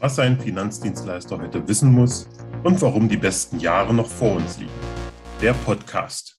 was 0.00 0.18
ein 0.18 0.40
Finanzdienstleister 0.40 1.38
heute 1.38 1.68
wissen 1.68 1.92
muss 1.92 2.26
und 2.64 2.80
warum 2.80 3.08
die 3.08 3.18
besten 3.18 3.60
Jahre 3.60 3.92
noch 3.92 4.08
vor 4.08 4.36
uns 4.36 4.58
liegen. 4.58 4.70
Der 5.42 5.52
Podcast. 5.52 6.38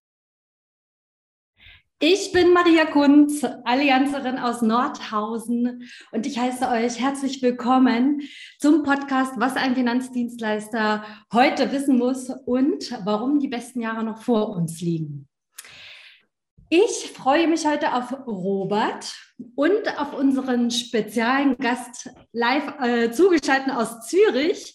Ich 1.99 2.31
bin 2.31 2.51
Maria 2.53 2.85
Kunz, 2.85 3.45
Allianzerin 3.63 4.39
aus 4.39 4.63
Nordhausen 4.63 5.87
und 6.11 6.25
ich 6.25 6.39
heiße 6.39 6.67
euch 6.67 6.99
herzlich 6.99 7.43
willkommen 7.43 8.21
zum 8.59 8.81
Podcast 8.81 9.33
Was 9.37 9.55
ein 9.55 9.75
Finanzdienstleister 9.75 11.03
heute 11.31 11.71
wissen 11.71 11.99
muss 11.99 12.31
und 12.47 12.99
warum 13.05 13.39
die 13.39 13.49
besten 13.49 13.81
Jahre 13.81 14.03
noch 14.03 14.23
vor 14.23 14.49
uns 14.49 14.81
liegen. 14.81 15.27
Ich 16.73 17.11
freue 17.11 17.49
mich 17.49 17.67
heute 17.67 17.93
auf 17.93 18.13
Robert 18.25 19.13
und 19.55 19.99
auf 19.99 20.13
unseren 20.13 20.71
speziellen 20.71 21.57
Gast 21.57 22.09
live 22.31 22.79
äh, 22.79 23.11
zugeschaltet 23.11 23.73
aus 23.73 24.07
Zürich, 24.07 24.73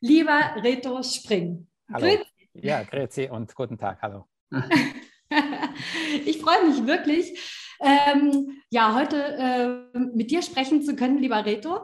lieber 0.00 0.56
Reto 0.56 1.00
Spring. 1.04 1.68
Hallo. 1.92 2.04
Grüezi. 2.04 2.26
Ja, 2.54 2.82
grüezi 2.82 3.28
und 3.30 3.54
guten 3.54 3.78
Tag. 3.78 4.02
Hallo. 4.02 4.24
ich 6.26 6.40
freue 6.40 6.66
mich 6.66 6.84
wirklich, 6.84 7.38
ähm, 7.78 8.60
ja, 8.70 8.96
heute 8.96 9.86
äh, 9.94 9.98
mit 10.16 10.32
dir 10.32 10.42
sprechen 10.42 10.82
zu 10.82 10.96
können, 10.96 11.18
lieber 11.18 11.46
Reto. 11.46 11.78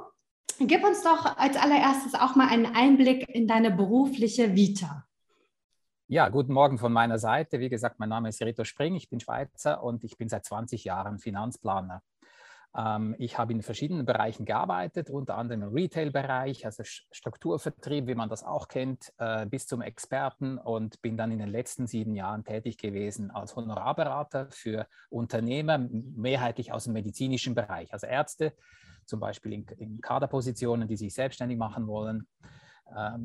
Gib 0.59 0.83
uns 0.83 1.05
doch 1.05 1.37
als 1.37 1.57
allererstes 1.57 2.15
auch 2.15 2.35
mal 2.35 2.49
einen 2.49 2.67
Einblick 2.67 3.29
in 3.29 3.47
deine 3.47 3.71
berufliche 3.71 4.57
Vita. 4.57 5.07
Ja, 6.13 6.29
guten 6.29 6.53
Morgen 6.53 6.77
von 6.77 6.93
meiner 6.93 7.19
Seite. 7.19 7.59
Wie 7.59 7.71
gesagt, 7.71 7.99
mein 7.99 8.11
Name 8.11 8.29
ist 8.29 8.43
Reto 8.43 8.65
Spring, 8.65 8.95
ich 8.95 9.09
bin 9.09 9.19
Schweizer 9.19 9.83
und 9.83 10.05
ich 10.05 10.19
bin 10.19 10.29
seit 10.29 10.45
20 10.45 10.85
Jahren 10.85 11.19
Finanzplaner. 11.19 12.03
Ähm, 12.77 13.17
ich 13.19 13.39
habe 13.39 13.55
in 13.55 13.63
verschiedenen 13.63 14.05
Bereichen 14.05 14.45
gearbeitet, 14.45 15.09
unter 15.09 15.39
anderem 15.39 15.63
im 15.63 15.73
Retail-Bereich, 15.73 16.67
also 16.67 16.83
Strukturvertrieb, 16.85 18.09
wie 18.09 18.15
man 18.15 18.29
das 18.29 18.45
auch 18.45 18.69
kennt, 18.69 19.11
äh, 19.17 19.47
bis 19.47 19.67
zum 19.67 19.81
Experten 19.81 20.59
und 20.59 21.01
bin 21.01 21.17
dann 21.17 21.33
in 21.33 21.39
den 21.39 21.49
letzten 21.49 21.87
sieben 21.87 22.15
Jahren 22.15 22.45
tätig 22.45 22.77
gewesen 22.77 23.31
als 23.31 23.57
Honorarberater 23.57 24.51
für 24.51 24.87
Unternehmer, 25.09 25.79
mehrheitlich 25.79 26.75
aus 26.75 26.85
dem 26.85 26.93
medizinischen 26.93 27.55
Bereich, 27.55 27.91
also 27.91 28.07
Ärzte, 28.07 28.53
zum 29.07 29.19
Beispiel 29.19 29.65
in, 29.79 30.03
Kaderpositionen, 30.03 30.89
die 30.89 30.99
sich 30.99 31.15
selbstständig 31.15 31.57
machen 31.57 31.87
wollen 31.87 32.27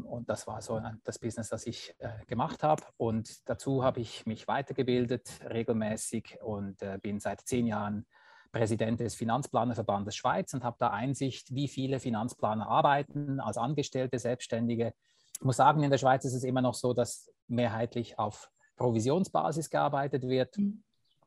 und 0.04 0.30
das 0.30 0.48
war 0.48 0.62
so 0.62 0.82
das 1.04 1.20
Business, 1.20 1.50
das 1.50 1.66
ich 1.68 1.94
äh, 2.00 2.26
gemacht 2.28 2.64
habe. 2.64 2.84
Und 2.98 3.48
dazu 3.50 3.84
habe 3.84 4.00
ich 4.00 4.26
mich 4.26 4.48
weitergebildet 4.48 5.40
regelmäßig 5.50 6.40
und 6.42 6.82
äh, 6.82 6.98
bin 7.02 7.20
seit 7.20 7.42
zehn 7.42 7.68
Jahren 7.68 8.06
Präsident 8.52 9.00
des 9.00 9.16
Finanzplanerverbandes 9.16 10.16
Schweiz 10.16 10.54
und 10.54 10.64
habe 10.64 10.78
da 10.80 10.90
Einsicht, 10.90 11.54
wie 11.54 11.68
viele 11.68 12.00
Finanzplaner 12.00 12.68
arbeiten 12.68 13.40
als 13.40 13.58
Angestellte, 13.58 14.20
Selbstständige. 14.20 14.94
Ich 15.40 15.46
muss 15.46 15.58
sagen, 15.58 15.84
in 15.84 15.92
der 15.92 15.98
Schweiz 15.98 16.26
ist 16.26 16.34
es 16.34 16.44
immer 16.44 16.62
noch 16.62 16.74
so, 16.74 16.94
dass 16.94 17.32
mehrheitlich 17.48 18.18
auf 18.18 18.50
Provisionsbasis 18.78 19.70
gearbeitet 19.70 20.24
wird. 20.24 20.58
Mhm. 20.58 20.84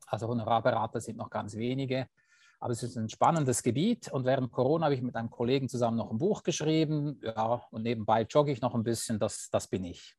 Also 0.06 0.28
Honorarberater 0.28 1.00
sind 1.00 1.18
noch 1.18 1.30
ganz 1.30 1.56
wenige. 1.56 2.08
Aber 2.62 2.72
es 2.72 2.82
ist 2.82 2.96
ein 2.96 3.08
spannendes 3.08 3.62
Gebiet 3.62 4.12
und 4.12 4.26
während 4.26 4.52
Corona 4.52 4.84
habe 4.84 4.94
ich 4.94 5.00
mit 5.00 5.16
einem 5.16 5.30
Kollegen 5.30 5.70
zusammen 5.70 5.96
noch 5.96 6.10
ein 6.10 6.18
Buch 6.18 6.42
geschrieben. 6.42 7.18
Ja, 7.22 7.62
und 7.70 7.82
nebenbei 7.82 8.26
jogge 8.28 8.52
ich 8.52 8.60
noch 8.60 8.74
ein 8.74 8.82
bisschen. 8.82 9.18
Das, 9.18 9.48
das 9.50 9.66
bin 9.66 9.82
ich. 9.84 10.14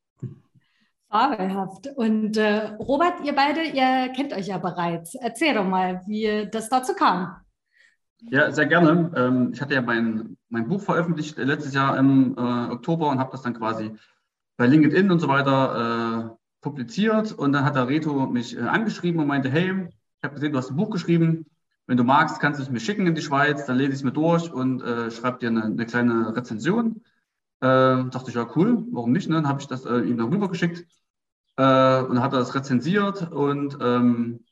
Fabelhaft. 1.12 1.88
Und 1.96 2.38
äh, 2.38 2.74
Robert, 2.80 3.24
ihr 3.24 3.36
beide, 3.36 3.62
ihr 3.62 4.12
kennt 4.16 4.34
euch 4.34 4.48
ja 4.48 4.58
bereits. 4.58 5.14
Erzähl 5.14 5.54
doch 5.54 5.66
mal, 5.66 6.02
wie 6.08 6.50
das 6.50 6.68
dazu 6.68 6.96
kam. 6.96 7.36
Ja, 8.22 8.52
sehr 8.52 8.66
gerne. 8.66 9.12
Ähm, 9.16 9.52
ich 9.54 9.62
hatte 9.62 9.76
ja 9.76 9.82
mein, 9.82 10.36
mein 10.50 10.68
Buch 10.68 10.82
veröffentlicht 10.82 11.38
äh, 11.38 11.44
letztes 11.44 11.76
Jahr 11.76 11.96
im 11.98 12.36
äh, 12.36 12.72
Oktober 12.72 13.10
und 13.10 13.20
habe 13.20 13.32
das 13.32 13.44
dann 13.44 13.54
quasi 13.54 13.94
bei 14.58 14.66
LinkedIn 14.66 15.12
und 15.12 15.20
so 15.20 15.28
weiter 15.28 16.32
äh, 16.32 16.36
publiziert. 16.62 17.34
Und 17.34 17.54
dann 17.54 17.66
hat 17.66 17.76
der 17.76 17.88
Reto 17.88 18.26
mich 18.26 18.58
äh, 18.58 18.62
angeschrieben 18.62 19.22
und 19.22 19.28
meinte, 19.28 19.50
hey, 19.50 19.88
ich 19.90 20.24
habe 20.24 20.34
gesehen, 20.34 20.54
du 20.54 20.58
hast 20.58 20.72
ein 20.72 20.76
Buch 20.76 20.90
geschrieben 20.90 21.46
wenn 21.88 21.98
du 21.98 22.04
magst, 22.04 22.40
kannst 22.40 22.60
du 22.60 22.64
es 22.64 22.70
mir 22.70 22.80
schicken 22.80 23.08
in 23.08 23.16
die 23.16 23.22
Schweiz, 23.22 23.66
dann 23.66 23.78
lese 23.78 23.90
ich 23.90 23.96
es 23.96 24.04
mir 24.04 24.12
durch 24.12 24.52
und 24.52 24.82
äh, 24.82 25.12
schreibe 25.12 25.40
dir 25.40 25.50
eine, 25.50 25.64
eine, 25.66 25.86
kleine 25.86 26.36
Rezension. 26.36 27.04
Äh, 27.60 28.06
dachte 28.10 28.30
ich, 28.30 28.36
ja, 28.36 28.48
cool, 28.56 28.86
warum 28.92 29.12
nicht? 29.12 29.30
Ne? 29.30 29.36
Dann 29.36 29.48
habe 29.48 29.62
ich 29.62 29.68
das 29.68 29.86
äh, 29.86 30.00
ihm 30.00 30.18
dann 30.18 30.32
rübergeschickt 30.32 30.80
äh, 31.58 32.02
und 32.02 32.16
dann 32.16 32.22
hat 32.22 32.34
er 32.34 32.40
das 32.40 32.56
rezensiert 32.56 33.32
und 33.32 33.78
ähm, 33.82 34.46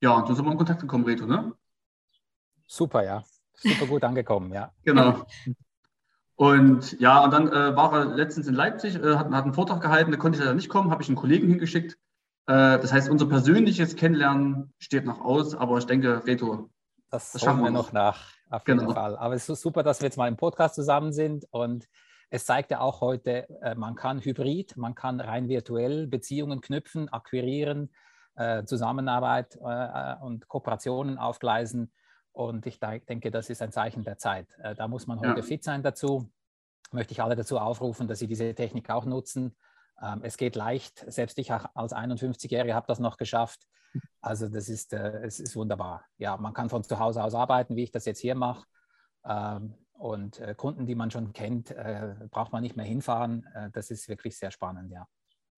ja, 0.00 0.12
und 0.12 0.26
so 0.26 0.34
sind 0.34 0.44
wir 0.44 0.52
in 0.52 0.58
Kontakt 0.58 0.80
gekommen, 0.80 1.04
Reto, 1.04 1.26
ne? 1.26 1.54
Super, 2.66 3.04
ja. 3.04 3.24
Super 3.54 3.86
gut 3.86 4.04
angekommen, 4.04 4.52
ja. 4.52 4.72
Genau. 4.84 5.26
Und 6.34 7.00
ja, 7.00 7.24
und 7.24 7.32
dann 7.32 7.48
äh, 7.48 7.74
war 7.74 7.92
er 7.94 8.04
letztens 8.04 8.46
in 8.46 8.54
Leipzig, 8.54 8.96
äh, 8.96 9.16
hat, 9.16 9.30
hat, 9.30 9.44
einen 9.44 9.54
Vortrag 9.54 9.80
gehalten, 9.80 10.10
da 10.10 10.18
konnte 10.18 10.38
ich 10.38 10.44
leider 10.44 10.54
nicht 10.54 10.68
kommen, 10.68 10.90
habe 10.90 11.02
ich 11.02 11.08
einen 11.08 11.16
Kollegen 11.16 11.48
hingeschickt. 11.48 11.94
Äh, 12.46 12.78
das 12.78 12.92
heißt, 12.92 13.08
unser 13.08 13.26
persönliches 13.26 13.96
Kennenlernen 13.96 14.72
steht 14.78 15.06
noch 15.06 15.20
aus, 15.20 15.54
aber 15.54 15.78
ich 15.78 15.86
denke, 15.86 16.26
Reto, 16.26 16.70
das, 17.16 17.32
das 17.32 17.42
schauen 17.42 17.62
wir 17.62 17.70
noch 17.70 17.92
nach, 17.92 18.30
auf 18.50 18.66
jeden 18.68 18.80
genau. 18.80 18.92
Fall. 18.92 19.16
Aber 19.16 19.34
es 19.34 19.48
ist 19.48 19.62
super, 19.62 19.82
dass 19.82 20.00
wir 20.00 20.06
jetzt 20.06 20.18
mal 20.18 20.28
im 20.28 20.36
Podcast 20.36 20.74
zusammen 20.74 21.12
sind 21.12 21.46
und 21.50 21.88
es 22.28 22.44
zeigt 22.44 22.70
ja 22.70 22.80
auch 22.80 23.00
heute, 23.00 23.48
äh, 23.62 23.74
man 23.74 23.94
kann 23.94 24.20
hybrid, 24.20 24.76
man 24.76 24.94
kann 24.94 25.20
rein 25.20 25.48
virtuell 25.48 26.06
Beziehungen 26.06 26.60
knüpfen, 26.60 27.08
akquirieren, 27.08 27.90
äh, 28.34 28.64
Zusammenarbeit 28.64 29.56
äh, 29.56 30.16
und 30.22 30.46
Kooperationen 30.48 31.18
aufgleisen. 31.18 31.92
Und 32.32 32.66
ich 32.66 32.78
denke, 32.80 33.30
das 33.30 33.48
ist 33.48 33.62
ein 33.62 33.72
Zeichen 33.72 34.04
der 34.04 34.18
Zeit. 34.18 34.46
Da 34.76 34.88
muss 34.88 35.06
man 35.06 35.20
heute 35.20 35.40
ja. 35.40 35.42
fit 35.42 35.64
sein 35.64 35.82
dazu. 35.82 36.28
Möchte 36.92 37.12
ich 37.12 37.22
alle 37.22 37.34
dazu 37.34 37.58
aufrufen, 37.58 38.08
dass 38.08 38.18
sie 38.18 38.26
diese 38.26 38.54
Technik 38.54 38.90
auch 38.90 39.06
nutzen. 39.06 39.56
Ähm, 40.02 40.20
es 40.22 40.36
geht 40.36 40.56
leicht. 40.56 41.04
Selbst 41.10 41.38
ich 41.38 41.52
als 41.52 41.94
51-Jähriger 41.94 42.74
habe 42.74 42.86
das 42.86 42.98
noch 42.98 43.16
geschafft. 43.16 43.66
Also 44.20 44.48
das 44.48 44.68
ist, 44.68 44.92
äh, 44.92 45.22
es 45.22 45.40
ist 45.40 45.56
wunderbar. 45.56 46.04
Ja, 46.18 46.36
man 46.36 46.52
kann 46.52 46.68
von 46.68 46.82
zu 46.82 46.98
Hause 46.98 47.22
aus 47.22 47.34
arbeiten, 47.34 47.76
wie 47.76 47.84
ich 47.84 47.90
das 47.90 48.04
jetzt 48.04 48.20
hier 48.20 48.34
mache. 48.34 48.66
Ähm, 49.24 49.74
und 49.94 50.38
äh, 50.40 50.54
Kunden, 50.54 50.86
die 50.86 50.94
man 50.94 51.10
schon 51.10 51.32
kennt, 51.32 51.70
äh, 51.70 52.14
braucht 52.30 52.52
man 52.52 52.62
nicht 52.62 52.76
mehr 52.76 52.84
hinfahren. 52.84 53.46
Äh, 53.54 53.70
das 53.72 53.90
ist 53.90 54.08
wirklich 54.08 54.38
sehr 54.38 54.50
spannend, 54.50 54.90
ja. 54.90 55.06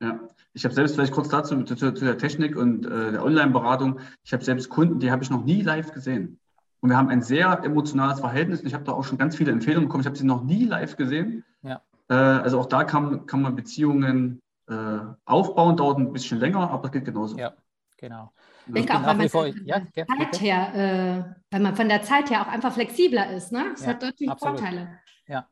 Ja, 0.01 0.21
ich 0.53 0.65
habe 0.65 0.75
selbst 0.75 0.95
vielleicht 0.95 1.13
kurz 1.13 1.29
dazu 1.29 1.65
zu, 1.65 1.75
zu 1.75 1.91
der 1.91 2.19
Technik 2.19 2.57
und 2.57 2.87
äh, 2.87 3.13
der 3.13 3.25
Online-Beratung. 3.25 3.99
Ich 4.23 4.33
habe 4.33 4.45
selbst 4.45 4.69
Kunden, 4.69 5.01
die 5.01 5.11
habe 5.11 5.25
ich 5.25 5.31
noch 5.31 5.45
nie 5.45 5.63
live 5.63 5.93
gesehen. 5.93 6.39
Und 6.81 6.91
wir 6.91 6.97
haben 6.97 7.09
ein 7.09 7.23
sehr 7.23 7.65
emotionales 7.65 8.21
Verhältnis. 8.21 8.63
Ich 8.63 8.75
habe 8.75 8.85
da 8.85 8.93
auch 8.93 9.03
schon 9.03 9.19
ganz 9.19 9.35
viele 9.35 9.51
Empfehlungen 9.51 9.89
bekommen. 9.89 10.03
Ich 10.03 10.07
habe 10.07 10.17
sie 10.17 10.25
noch 10.25 10.45
nie 10.45 10.65
live 10.65 10.97
gesehen. 10.97 11.45
Ja. 11.63 11.83
Äh, 12.09 12.15
also 12.15 12.61
auch 12.61 12.67
da 12.67 12.85
kann, 12.85 13.27
kann 13.27 13.43
man 13.43 13.55
Beziehungen 13.55 14.41
äh, 14.69 14.99
aufbauen, 15.25 15.77
dauert 15.77 15.99
ein 15.99 16.13
bisschen 16.13 16.39
länger, 16.39 16.71
aber 16.71 16.83
das 16.83 16.93
geht 16.93 17.05
genauso. 17.05 17.37
Ja, 17.37 17.55
genau. 17.97 18.33
Ich 18.67 18.75
denke 18.75 18.95
auch, 18.95 19.07
weil 19.07 19.15
man, 19.15 19.29
vor, 19.29 19.47
ja, 19.47 19.83
Zeit 19.95 20.41
her, 20.41 20.75
äh, 20.75 21.35
weil 21.51 21.61
man 21.61 21.75
von 21.75 21.89
der 21.89 22.03
Zeit 22.03 22.31
her 22.31 22.43
auch 22.43 22.49
einfach 22.49 22.73
flexibler 22.73 23.31
ist. 23.33 23.51
Ne? 23.51 23.67
Das 23.71 23.83
ja, 23.83 23.89
hat 23.89 24.03
natürlich 24.03 24.31
absolut. 24.31 24.59
Vorteile. 24.61 24.99
Ja. 25.27 25.47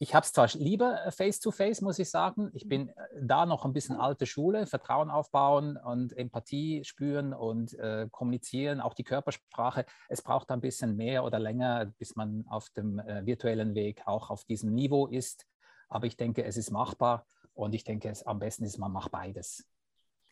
Ich 0.00 0.14
habe 0.14 0.24
es 0.24 0.32
zwar 0.32 0.48
lieber 0.54 1.10
face-to-face, 1.10 1.78
-face, 1.78 1.84
muss 1.84 1.98
ich 1.98 2.08
sagen. 2.08 2.50
Ich 2.54 2.68
bin 2.68 2.92
da 3.20 3.46
noch 3.46 3.64
ein 3.64 3.72
bisschen 3.72 3.96
alte 3.96 4.26
Schule, 4.26 4.68
Vertrauen 4.68 5.10
aufbauen 5.10 5.76
und 5.76 6.16
Empathie 6.16 6.84
spüren 6.84 7.34
und 7.34 7.74
äh, 7.74 8.06
kommunizieren, 8.12 8.80
auch 8.80 8.94
die 8.94 9.02
Körpersprache. 9.02 9.84
Es 10.08 10.22
braucht 10.22 10.52
ein 10.52 10.60
bisschen 10.60 10.94
mehr 10.94 11.24
oder 11.24 11.40
länger, 11.40 11.86
bis 11.98 12.14
man 12.14 12.44
auf 12.48 12.70
dem 12.70 13.00
äh, 13.00 13.26
virtuellen 13.26 13.74
Weg 13.74 14.02
auch 14.06 14.30
auf 14.30 14.44
diesem 14.44 14.72
Niveau 14.72 15.08
ist. 15.08 15.46
Aber 15.88 16.06
ich 16.06 16.16
denke, 16.16 16.44
es 16.44 16.56
ist 16.56 16.70
machbar 16.70 17.26
und 17.54 17.74
ich 17.74 17.84
denke, 17.84 18.08
es, 18.08 18.22
am 18.22 18.38
besten 18.38 18.64
ist, 18.64 18.78
man 18.78 18.92
macht 18.92 19.10
beides. 19.10 19.66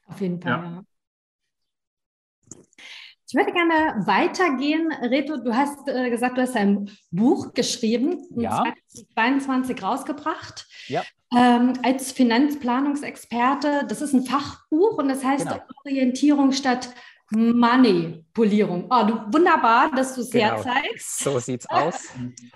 Auf 0.06 0.21
jeden 0.21 0.41
Fall. 0.41 0.53
Ja. 0.53 0.84
Ich 3.28 3.34
würde 3.34 3.53
gerne 3.53 4.06
weitergehen. 4.06 4.93
Reto, 4.93 5.37
du 5.39 5.53
hast 5.53 5.89
äh, 5.89 6.11
gesagt, 6.11 6.39
du 6.39 6.43
hast 6.43 6.55
ein 6.55 6.91
Buch 7.11 7.55
geschrieben, 7.55 8.25
ja. 8.37 8.62
2022 8.87 9.82
rausgebracht. 9.82 10.69
Ja. 10.87 11.03
Ähm, 11.37 11.73
als 11.82 12.12
Finanzplanungsexperte. 12.12 13.85
Das 13.88 14.00
ist 14.00 14.12
ein 14.12 14.23
Fachbuch 14.25 14.99
und 14.99 15.09
das 15.09 15.25
heißt 15.25 15.49
genau. 15.49 15.61
Orientierung 15.85 16.52
statt 16.52 16.91
Manipulierung. 17.31 18.87
Oh, 18.88 19.05
du, 19.05 19.14
wunderbar, 19.32 19.90
dass 19.94 20.14
du 20.14 20.20
es 20.20 20.31
genau. 20.31 20.62
herzeigst. 20.62 21.19
So 21.19 21.38
sieht 21.40 21.62
es 21.62 21.67
aus. 21.70 22.08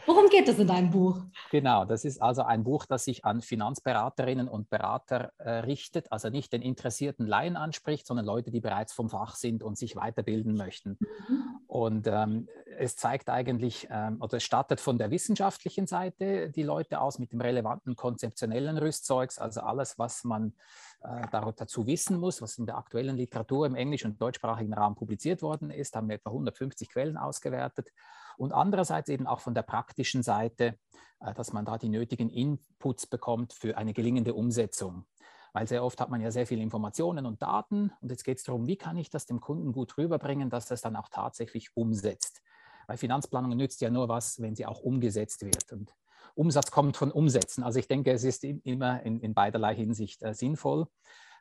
Worum 0.06 0.28
geht 0.28 0.48
es 0.48 0.58
in 0.58 0.68
deinem 0.68 0.90
Buch? 0.90 1.20
Genau, 1.50 1.84
das 1.84 2.04
ist 2.04 2.22
also 2.22 2.42
ein 2.42 2.62
Buch, 2.62 2.86
das 2.86 3.04
sich 3.04 3.24
an 3.24 3.40
Finanzberaterinnen 3.40 4.48
und 4.48 4.70
Berater 4.70 5.32
äh, 5.38 5.50
richtet, 5.50 6.12
also 6.12 6.28
nicht 6.28 6.52
den 6.52 6.62
interessierten 6.62 7.26
Laien 7.26 7.56
anspricht, 7.56 8.06
sondern 8.06 8.26
Leute, 8.26 8.50
die 8.52 8.60
bereits 8.60 8.92
vom 8.92 9.10
Fach 9.10 9.34
sind 9.34 9.62
und 9.64 9.76
sich 9.76 9.96
weiterbilden 9.96 10.54
möchten. 10.54 10.98
Mhm. 11.00 11.42
Und 11.66 12.06
ähm, 12.06 12.48
es 12.80 12.96
zeigt 12.96 13.28
eigentlich, 13.28 13.88
ähm, 13.90 14.16
oder 14.20 14.38
es 14.38 14.42
startet 14.42 14.80
von 14.80 14.96
der 14.96 15.10
wissenschaftlichen 15.10 15.86
Seite 15.86 16.50
die 16.50 16.62
Leute 16.62 17.00
aus 17.00 17.18
mit 17.18 17.30
dem 17.30 17.40
relevanten 17.40 17.94
konzeptionellen 17.94 18.78
Rüstzeugs, 18.78 19.38
also 19.38 19.60
alles, 19.60 19.98
was 19.98 20.24
man 20.24 20.54
äh, 21.02 21.26
dazu 21.30 21.86
wissen 21.86 22.18
muss, 22.18 22.40
was 22.40 22.56
in 22.56 22.64
der 22.64 22.78
aktuellen 22.78 23.16
Literatur 23.16 23.66
im 23.66 23.74
englisch- 23.74 24.06
und 24.06 24.20
deutschsprachigen 24.20 24.72
Raum 24.72 24.94
publiziert 24.94 25.42
worden 25.42 25.70
ist, 25.70 25.94
haben 25.94 26.08
wir 26.08 26.16
etwa 26.16 26.30
150 26.30 26.88
Quellen 26.88 27.18
ausgewertet. 27.18 27.92
Und 28.38 28.52
andererseits 28.52 29.10
eben 29.10 29.26
auch 29.26 29.40
von 29.40 29.54
der 29.54 29.62
praktischen 29.62 30.22
Seite, 30.22 30.78
äh, 31.20 31.34
dass 31.34 31.52
man 31.52 31.66
da 31.66 31.76
die 31.76 31.90
nötigen 31.90 32.30
Inputs 32.30 33.06
bekommt 33.06 33.52
für 33.52 33.76
eine 33.76 33.92
gelingende 33.92 34.32
Umsetzung. 34.32 35.04
Weil 35.52 35.66
sehr 35.66 35.84
oft 35.84 36.00
hat 36.00 36.08
man 36.08 36.22
ja 36.22 36.30
sehr 36.30 36.46
viele 36.46 36.62
Informationen 36.62 37.26
und 37.26 37.42
Daten 37.42 37.92
und 38.00 38.10
jetzt 38.10 38.24
geht 38.24 38.38
es 38.38 38.44
darum, 38.44 38.66
wie 38.66 38.76
kann 38.76 38.96
ich 38.96 39.10
das 39.10 39.26
dem 39.26 39.40
Kunden 39.40 39.72
gut 39.72 39.98
rüberbringen, 39.98 40.48
dass 40.48 40.70
er 40.70 40.74
es 40.74 40.80
dann 40.80 40.96
auch 40.96 41.08
tatsächlich 41.08 41.76
umsetzt. 41.76 42.40
Weil 42.90 42.96
Finanzplanung 42.96 43.56
nützt 43.56 43.80
ja 43.82 43.88
nur 43.88 44.08
was, 44.08 44.42
wenn 44.42 44.56
sie 44.56 44.66
auch 44.66 44.80
umgesetzt 44.80 45.44
wird. 45.44 45.72
Und 45.72 45.94
Umsatz 46.34 46.72
kommt 46.72 46.96
von 46.96 47.12
Umsetzen. 47.12 47.62
Also 47.62 47.78
ich 47.78 47.86
denke, 47.86 48.10
es 48.10 48.24
ist 48.24 48.42
immer 48.42 49.00
in, 49.04 49.20
in 49.20 49.32
beiderlei 49.32 49.76
Hinsicht 49.76 50.24
äh, 50.24 50.34
sinnvoll. 50.34 50.88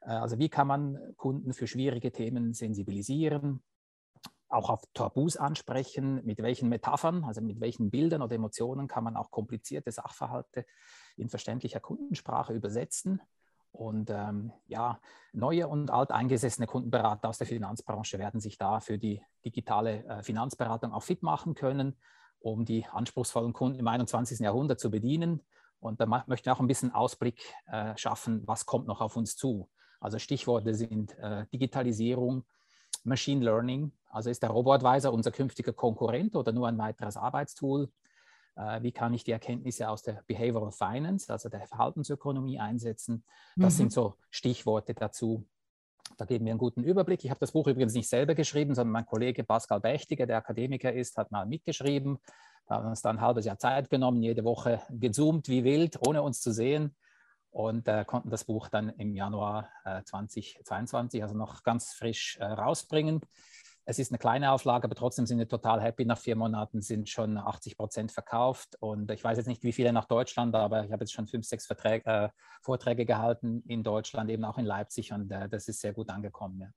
Äh, 0.01 0.11
also 0.11 0.37
wie 0.37 0.49
kann 0.49 0.67
man 0.67 0.99
Kunden 1.17 1.53
für 1.53 1.65
schwierige 1.65 2.11
Themen 2.11 2.53
sensibilisieren? 2.53 3.63
auch 4.51 4.71
auf 4.71 4.81
Tabus 4.95 5.37
ansprechen, 5.37 6.25
mit 6.25 6.39
welchen 6.39 6.69
Metaphern, 6.69 7.23
also 7.23 7.39
mit 7.39 7.59
welchen 7.59 7.91
Bildern 7.91 8.23
oder 8.23 8.33
Emotionen 8.33 8.87
kann 8.87 9.03
man 9.03 9.15
auch 9.15 9.29
komplizierte 9.29 9.91
Sachverhalte 9.91 10.65
in 11.17 11.29
verständlicher 11.29 11.79
Kundensprache 11.79 12.53
übersetzen. 12.53 13.21
Und 13.71 14.09
ähm, 14.09 14.51
ja, 14.67 14.99
neue 15.31 15.67
und 15.67 15.91
alteingesessene 15.91 16.67
Kundenberater 16.67 17.29
aus 17.29 17.37
der 17.37 17.47
Finanzbranche 17.47 18.17
werden 18.17 18.39
sich 18.39 18.57
da 18.57 18.79
für 18.79 18.97
die 18.97 19.21
digitale 19.45 20.03
äh, 20.05 20.23
Finanzberatung 20.23 20.91
auch 20.91 21.03
fit 21.03 21.23
machen 21.23 21.53
können, 21.53 21.95
um 22.39 22.65
die 22.65 22.85
anspruchsvollen 22.85 23.53
Kunden 23.53 23.79
im 23.79 23.87
21. 23.87 24.39
Jahrhundert 24.39 24.79
zu 24.79 24.89
bedienen. 24.89 25.41
Und 25.79 26.01
da 26.01 26.05
möchten 26.05 26.45
wir 26.45 26.53
auch 26.53 26.59
ein 26.59 26.67
bisschen 26.67 26.93
Ausblick 26.93 27.41
äh, 27.67 27.95
schaffen, 27.95 28.41
was 28.45 28.65
kommt 28.65 28.87
noch 28.87 29.01
auf 29.01 29.15
uns 29.15 29.35
zu. 29.35 29.69
Also 30.01 30.19
Stichworte 30.19 30.73
sind 30.73 31.17
äh, 31.19 31.45
Digitalisierung, 31.53 32.45
Machine 33.03 33.43
Learning, 33.45 33.93
also 34.09 34.29
ist 34.29 34.43
der 34.43 34.49
Robo-Advisor 34.49 35.13
unser 35.13 35.31
künftiger 35.31 35.73
Konkurrent 35.73 36.35
oder 36.35 36.51
nur 36.51 36.67
ein 36.67 36.77
weiteres 36.77 37.15
Arbeitstool? 37.15 37.91
Äh, 38.59 38.83
wie 38.83 38.91
kann 38.91 39.13
ich 39.13 39.23
die 39.23 39.31
Erkenntnisse 39.31 39.89
aus 39.89 40.03
der 40.03 40.21
Behavioral 40.27 40.71
Finance, 40.71 41.31
also 41.31 41.49
der 41.49 41.65
Verhaltensökonomie 41.67 42.59
einsetzen? 42.59 43.23
Das 43.55 43.73
mhm. 43.73 43.77
sind 43.77 43.93
so 43.93 44.15
Stichworte 44.29 44.93
dazu. 44.93 45.47
Da 46.17 46.25
geben 46.25 46.45
wir 46.45 46.51
einen 46.51 46.59
guten 46.59 46.83
Überblick. 46.83 47.23
Ich 47.23 47.29
habe 47.29 47.39
das 47.39 47.53
Buch 47.53 47.67
übrigens 47.67 47.93
nicht 47.93 48.09
selber 48.09 48.35
geschrieben, 48.35 48.75
sondern 48.75 48.91
mein 48.91 49.05
Kollege 49.05 49.43
Pascal 49.43 49.79
Bächtiger, 49.79 50.25
der 50.25 50.37
Akademiker 50.37 50.91
ist, 50.91 51.17
hat 51.17 51.31
mal 51.31 51.45
mitgeschrieben. 51.45 52.19
Da 52.67 52.75
haben 52.75 52.85
wir 52.85 52.89
uns 52.89 53.01
dann 53.01 53.17
ein 53.17 53.21
halbes 53.21 53.45
Jahr 53.45 53.57
Zeit 53.57 53.89
genommen, 53.89 54.21
jede 54.21 54.43
Woche 54.43 54.81
gezoomt 54.89 55.47
wie 55.47 55.63
wild, 55.63 55.97
ohne 56.05 56.21
uns 56.21 56.41
zu 56.41 56.51
sehen 56.51 56.95
und 57.51 57.87
äh, 57.87 58.03
konnten 58.05 58.29
das 58.29 58.43
Buch 58.43 58.67
dann 58.67 58.89
im 58.89 59.15
Januar 59.15 59.69
äh, 59.85 60.03
2022, 60.03 61.23
also 61.23 61.35
noch 61.35 61.63
ganz 61.63 61.93
frisch 61.93 62.37
äh, 62.39 62.45
rausbringen. 62.45 63.21
Es 63.89 63.97
ist 63.97 64.11
eine 64.11 64.19
kleine 64.19 64.51
Auflage, 64.51 64.83
aber 64.83 64.93
trotzdem 64.93 65.25
sind 65.25 65.39
wir 65.39 65.47
total 65.47 65.81
happy. 65.81 66.05
Nach 66.05 66.19
vier 66.19 66.35
Monaten 66.35 66.79
sind 66.79 67.09
schon 67.09 67.39
80 67.39 67.75
Prozent 67.75 68.11
verkauft. 68.11 68.77
Und 68.79 69.09
ich 69.09 69.23
weiß 69.23 69.37
jetzt 69.37 69.47
nicht, 69.47 69.63
wie 69.63 69.71
viele 69.71 69.91
nach 69.91 70.05
Deutschland, 70.05 70.53
aber 70.53 70.85
ich 70.85 70.91
habe 70.91 71.01
jetzt 71.01 71.11
schon 71.11 71.25
fünf, 71.25 71.43
sechs 71.47 71.65
Verträge, 71.65 72.05
äh, 72.05 72.29
Vorträge 72.61 73.07
gehalten 73.07 73.63
in 73.65 73.81
Deutschland, 73.81 74.29
eben 74.29 74.45
auch 74.45 74.59
in 74.59 74.65
Leipzig. 74.65 75.11
Und 75.11 75.31
äh, 75.31 75.49
das 75.49 75.67
ist 75.67 75.81
sehr 75.81 75.93
gut 75.93 76.11
angekommen. 76.11 76.59
Ja. 76.61 76.67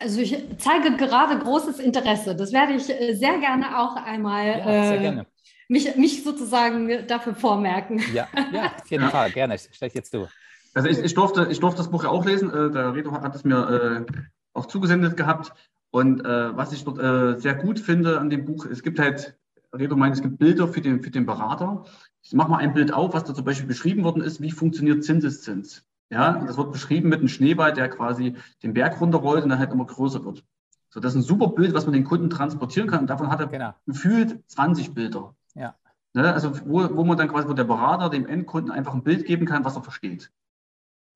Also 0.00 0.20
ich 0.20 0.44
zeige 0.58 0.96
gerade 0.96 1.38
großes 1.38 1.78
Interesse. 1.78 2.34
Das 2.34 2.52
werde 2.52 2.72
ich 2.72 2.90
äh, 2.90 3.14
sehr 3.14 3.38
gerne 3.38 3.78
auch 3.78 3.94
einmal 3.94 4.46
ja, 4.48 4.86
sehr 4.88 4.98
gerne. 4.98 5.26
Mich, 5.68 5.94
mich 5.94 6.24
sozusagen 6.24 7.06
dafür 7.06 7.36
vormerken. 7.36 8.02
Ja, 8.12 8.26
ja 8.52 8.72
auf 8.74 8.90
jeden 8.90 9.08
Fall, 9.10 9.30
gerne. 9.30 9.56
Stell 9.56 9.92
jetzt 9.94 10.12
du. 10.12 10.26
Also 10.74 10.88
ich, 10.88 10.98
ich, 10.98 11.14
durfte, 11.14 11.46
ich 11.48 11.60
durfte 11.60 11.78
das 11.78 11.92
Buch 11.92 12.02
ja 12.02 12.10
auch 12.10 12.24
lesen. 12.24 12.50
Äh, 12.50 12.72
der 12.72 12.92
Reto 12.92 13.12
hat 13.12 13.36
es 13.36 13.44
mir 13.44 14.04
auch 14.52 14.66
zugesendet 14.66 15.16
gehabt. 15.16 15.52
Und 15.90 16.24
äh, 16.24 16.56
was 16.56 16.72
ich 16.72 16.84
dort 16.84 16.98
äh, 16.98 17.38
sehr 17.40 17.54
gut 17.54 17.80
finde 17.80 18.20
an 18.20 18.30
dem 18.30 18.44
Buch, 18.44 18.66
es 18.66 18.82
gibt 18.82 18.98
halt, 18.98 19.36
Redo 19.72 19.96
meint, 19.96 20.14
es 20.14 20.22
gibt 20.22 20.38
Bilder 20.38 20.68
für 20.68 20.80
den, 20.80 21.02
für 21.02 21.10
den 21.10 21.26
Berater. 21.26 21.84
Ich 22.22 22.32
mache 22.32 22.50
mal 22.50 22.58
ein 22.58 22.74
Bild 22.74 22.92
auf, 22.92 23.14
was 23.14 23.24
da 23.24 23.34
zum 23.34 23.44
Beispiel 23.44 23.66
beschrieben 23.66 24.04
worden 24.04 24.22
ist, 24.22 24.40
wie 24.40 24.50
funktioniert 24.50 25.04
Zinseszins. 25.04 25.84
Ja, 26.10 26.44
das 26.44 26.56
wird 26.56 26.72
beschrieben 26.72 27.08
mit 27.08 27.20
einem 27.20 27.28
Schneeball, 27.28 27.72
der 27.72 27.88
quasi 27.88 28.36
den 28.62 28.74
Berg 28.74 29.00
runterrollt 29.00 29.44
und 29.44 29.50
dann 29.50 29.60
halt 29.60 29.72
immer 29.72 29.86
größer 29.86 30.24
wird. 30.24 30.44
So, 30.90 30.98
das 30.98 31.14
ist 31.14 31.20
ein 31.20 31.22
super 31.22 31.48
Bild, 31.48 31.72
was 31.72 31.86
man 31.86 31.92
den 31.92 32.04
Kunden 32.04 32.30
transportieren 32.30 32.88
kann. 32.88 33.00
Und 33.00 33.10
davon 33.10 33.30
hat 33.30 33.40
er 33.40 33.46
genau. 33.46 33.74
gefühlt 33.86 34.40
20 34.48 34.92
Bilder. 34.92 35.34
Ja. 35.54 35.76
Ne, 36.12 36.32
also 36.32 36.52
wo, 36.66 36.96
wo 36.96 37.04
man 37.04 37.16
dann 37.16 37.28
quasi, 37.28 37.48
wo 37.48 37.52
der 37.52 37.64
Berater 37.64 38.10
dem 38.10 38.26
Endkunden 38.26 38.72
einfach 38.72 38.94
ein 38.94 39.04
Bild 39.04 39.24
geben 39.24 39.46
kann, 39.46 39.64
was 39.64 39.76
er 39.76 39.82
versteht. 39.84 40.32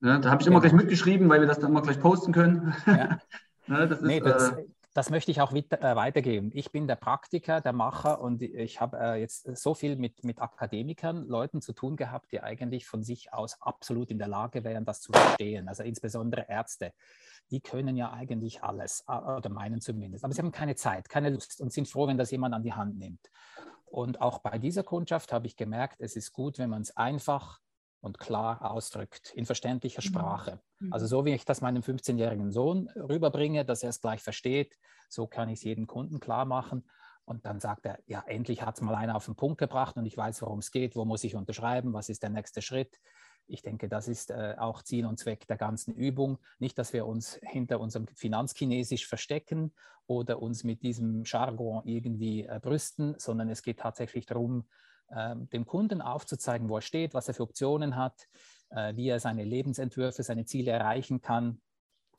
Ne, 0.04 0.20
da 0.20 0.30
habe 0.30 0.42
ich 0.42 0.46
immer 0.46 0.60
gleich 0.60 0.74
mitgeschrieben, 0.74 1.30
weil 1.30 1.40
wir 1.40 1.46
das 1.46 1.60
dann 1.60 1.70
immer 1.70 1.80
gleich 1.80 1.98
posten 1.98 2.30
können. 2.30 2.74
Ja. 2.86 3.18
ne, 3.66 3.88
das, 3.88 4.00
ist, 4.00 4.06
nee, 4.06 4.20
das, 4.20 4.50
äh, 4.50 4.66
das, 4.92 5.08
möchte 5.08 5.30
ich 5.30 5.40
auch 5.40 5.50
äh, 5.50 5.96
weitergeben. 5.96 6.50
Ich 6.52 6.70
bin 6.70 6.86
der 6.86 6.96
Praktiker, 6.96 7.62
der 7.62 7.72
Macher 7.72 8.20
und 8.20 8.42
ich 8.42 8.82
habe 8.82 8.98
äh, 8.98 9.20
jetzt 9.20 9.56
so 9.56 9.72
viel 9.72 9.96
mit, 9.96 10.22
mit 10.22 10.42
Akademikern, 10.42 11.26
Leuten 11.26 11.62
zu 11.62 11.72
tun 11.72 11.96
gehabt, 11.96 12.32
die 12.32 12.42
eigentlich 12.42 12.86
von 12.86 13.02
sich 13.02 13.32
aus 13.32 13.62
absolut 13.62 14.10
in 14.10 14.18
der 14.18 14.28
Lage 14.28 14.62
wären, 14.62 14.84
das 14.84 15.00
zu 15.00 15.10
verstehen. 15.10 15.68
Also 15.68 15.82
insbesondere 15.84 16.50
Ärzte. 16.50 16.92
Die 17.50 17.62
können 17.62 17.96
ja 17.96 18.12
eigentlich 18.12 18.62
alles, 18.62 19.04
oder 19.08 19.48
meinen 19.48 19.80
zumindest. 19.80 20.22
Aber 20.22 20.34
sie 20.34 20.42
haben 20.42 20.52
keine 20.52 20.74
Zeit, 20.74 21.08
keine 21.08 21.30
Lust 21.30 21.62
und 21.62 21.72
sind 21.72 21.88
froh, 21.88 22.08
wenn 22.08 22.18
das 22.18 22.30
jemand 22.30 22.54
an 22.54 22.62
die 22.62 22.74
Hand 22.74 22.98
nimmt. 22.98 23.30
Und 23.86 24.20
auch 24.20 24.40
bei 24.40 24.58
dieser 24.58 24.82
Kundschaft 24.82 25.32
habe 25.32 25.46
ich 25.46 25.56
gemerkt, 25.56 26.02
es 26.02 26.14
ist 26.14 26.34
gut, 26.34 26.58
wenn 26.58 26.68
man 26.68 26.82
es 26.82 26.94
einfach 26.94 27.60
und 28.04 28.18
klar 28.18 28.70
ausdrückt, 28.70 29.32
in 29.34 29.46
verständlicher 29.46 30.02
mhm. 30.02 30.08
Sprache. 30.08 30.60
Mhm. 30.78 30.92
Also 30.92 31.06
so 31.06 31.24
wie 31.24 31.32
ich 31.32 31.46
das 31.46 31.62
meinem 31.62 31.82
15-jährigen 31.82 32.52
Sohn 32.52 32.88
rüberbringe, 32.90 33.64
dass 33.64 33.82
er 33.82 33.88
es 33.88 34.00
gleich 34.00 34.22
versteht, 34.22 34.78
so 35.08 35.26
kann 35.26 35.48
ich 35.48 35.60
es 35.60 35.64
jedem 35.64 35.86
Kunden 35.86 36.20
klar 36.20 36.44
machen. 36.44 36.84
Und 37.24 37.46
dann 37.46 37.58
sagt 37.58 37.86
er, 37.86 37.98
ja, 38.04 38.22
endlich 38.26 38.60
hat 38.60 38.76
es 38.76 38.82
mal 38.82 38.94
einer 38.94 39.16
auf 39.16 39.24
den 39.24 39.34
Punkt 39.34 39.56
gebracht 39.56 39.96
und 39.96 40.04
ich 40.04 40.16
weiß, 40.16 40.42
worum 40.42 40.58
es 40.58 40.70
geht, 40.70 40.94
wo 40.94 41.06
muss 41.06 41.24
ich 41.24 41.34
unterschreiben, 41.34 41.94
was 41.94 42.10
ist 42.10 42.22
der 42.22 42.28
nächste 42.28 42.60
Schritt. 42.60 43.00
Ich 43.46 43.62
denke, 43.62 43.88
das 43.88 44.08
ist 44.08 44.30
äh, 44.30 44.56
auch 44.58 44.82
Ziel 44.82 45.06
und 45.06 45.18
Zweck 45.18 45.46
der 45.46 45.56
ganzen 45.56 45.94
Übung. 45.94 46.38
Nicht, 46.58 46.76
dass 46.76 46.92
wir 46.92 47.06
uns 47.06 47.40
hinter 47.42 47.80
unserem 47.80 48.06
Finanzchinesisch 48.08 49.06
verstecken 49.06 49.72
oder 50.06 50.42
uns 50.42 50.64
mit 50.64 50.82
diesem 50.82 51.24
Jargon 51.24 51.82
irgendwie 51.86 52.44
äh, 52.44 52.60
brüsten, 52.60 53.14
sondern 53.18 53.48
es 53.48 53.62
geht 53.62 53.78
tatsächlich 53.78 54.26
darum, 54.26 54.66
dem 55.10 55.66
Kunden 55.66 56.00
aufzuzeigen, 56.00 56.68
wo 56.68 56.76
er 56.76 56.82
steht, 56.82 57.14
was 57.14 57.28
er 57.28 57.34
für 57.34 57.42
Optionen 57.42 57.96
hat, 57.96 58.26
äh, 58.70 58.96
wie 58.96 59.08
er 59.08 59.20
seine 59.20 59.44
Lebensentwürfe, 59.44 60.22
seine 60.22 60.44
Ziele 60.44 60.72
erreichen 60.72 61.20
kann 61.20 61.60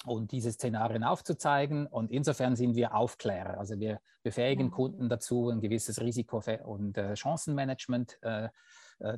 und 0.05 0.31
diese 0.31 0.51
Szenarien 0.51 1.03
aufzuzeigen. 1.03 1.87
Und 1.87 2.11
insofern 2.11 2.55
sind 2.55 2.75
wir 2.75 2.95
Aufklärer. 2.95 3.57
Also 3.57 3.79
wir 3.79 3.99
befähigen 4.23 4.71
Kunden 4.71 5.09
dazu, 5.09 5.49
ein 5.49 5.61
gewisses 5.61 5.99
Risiko- 5.99 6.43
und 6.63 6.97
äh, 6.97 7.15
Chancenmanagement 7.15 8.19
äh, 8.21 8.49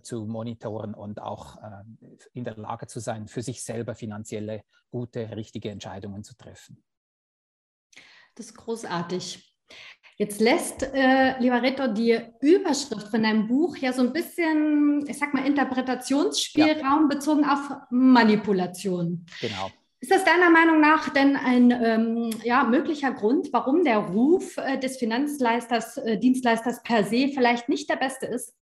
zu 0.01 0.25
monitoren 0.25 0.95
und 0.95 1.21
auch 1.21 1.59
in 2.33 2.43
der 2.43 2.57
Lage 2.57 2.87
zu 2.87 2.99
sein, 2.99 3.27
für 3.27 3.43
sich 3.43 3.63
selber 3.63 3.93
finanzielle, 3.93 4.63
gute, 4.89 5.35
richtige 5.35 5.69
Entscheidungen 5.69 6.23
zu 6.23 6.35
treffen. 6.35 6.83
Das 8.33 8.47
ist 8.47 8.55
großartig. 8.55 9.55
Jetzt 10.19 10.41
lässt, 10.41 10.81
äh, 10.81 11.39
lieber 11.39 11.61
Reto, 11.61 11.87
die 11.87 12.19
Überschrift 12.41 13.09
von 13.09 13.21
deinem 13.21 13.47
Buch 13.47 13.77
ja 13.77 13.93
so 13.93 14.01
ein 14.01 14.13
bisschen, 14.13 15.05
ich 15.07 15.15
sag 15.19 15.35
mal, 15.35 15.45
Interpretationsspielraum 15.45 17.03
ja. 17.03 17.07
bezogen 17.07 17.45
auf 17.45 17.59
Manipulation. 17.91 19.27
Genau. 19.39 19.69
Ist 19.99 20.11
das 20.11 20.25
deiner 20.25 20.49
Meinung 20.49 20.81
nach 20.81 21.09
denn 21.09 21.35
ein 21.35 21.69
ähm, 21.69 22.31
ja, 22.43 22.63
möglicher 22.63 23.11
Grund, 23.11 23.49
warum 23.51 23.83
der 23.83 23.97
Ruf 23.97 24.57
äh, 24.57 24.79
des 24.79 24.97
Finanzleisters, 24.97 25.97
äh, 25.97 26.17
Dienstleisters 26.17 26.81
per 26.81 27.03
se 27.03 27.29
vielleicht 27.31 27.69
nicht 27.69 27.87
der 27.87 27.97
beste 27.97 28.25
ist? 28.25 28.55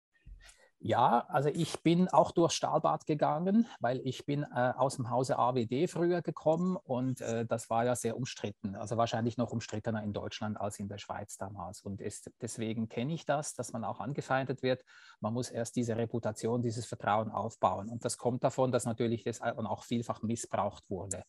Ja, 0.85 1.25
also 1.29 1.47
ich 1.47 1.81
bin 1.81 2.09
auch 2.09 2.31
durchs 2.31 2.55
Stahlbad 2.55 3.05
gegangen, 3.05 3.67
weil 3.79 4.01
ich 4.03 4.25
bin 4.25 4.43
äh, 4.43 4.73
aus 4.75 4.97
dem 4.97 5.09
Hause 5.09 5.39
AWD 5.39 5.89
früher 5.89 6.21
gekommen 6.21 6.75
und 6.75 7.21
äh, 7.21 7.45
das 7.45 7.69
war 7.69 7.85
ja 7.85 7.95
sehr 7.95 8.17
umstritten, 8.17 8.75
also 8.75 8.97
wahrscheinlich 8.97 9.37
noch 9.37 9.53
umstrittener 9.53 10.03
in 10.03 10.11
Deutschland 10.11 10.59
als 10.59 10.79
in 10.79 10.89
der 10.89 10.97
Schweiz 10.97 11.37
damals. 11.37 11.79
Und 11.83 12.01
ist, 12.01 12.29
deswegen 12.41 12.89
kenne 12.89 13.13
ich 13.13 13.25
das, 13.25 13.53
dass 13.53 13.71
man 13.71 13.85
auch 13.85 14.01
angefeindet 14.01 14.61
wird. 14.61 14.83
Man 15.21 15.33
muss 15.33 15.49
erst 15.49 15.77
diese 15.77 15.95
Reputation, 15.95 16.61
dieses 16.61 16.85
Vertrauen 16.85 17.31
aufbauen. 17.31 17.87
Und 17.87 18.03
das 18.03 18.17
kommt 18.17 18.43
davon, 18.43 18.73
dass 18.73 18.83
natürlich 18.83 19.23
das 19.23 19.41
auch 19.41 19.85
vielfach 19.85 20.21
missbraucht 20.21 20.89
wurde. 20.89 21.23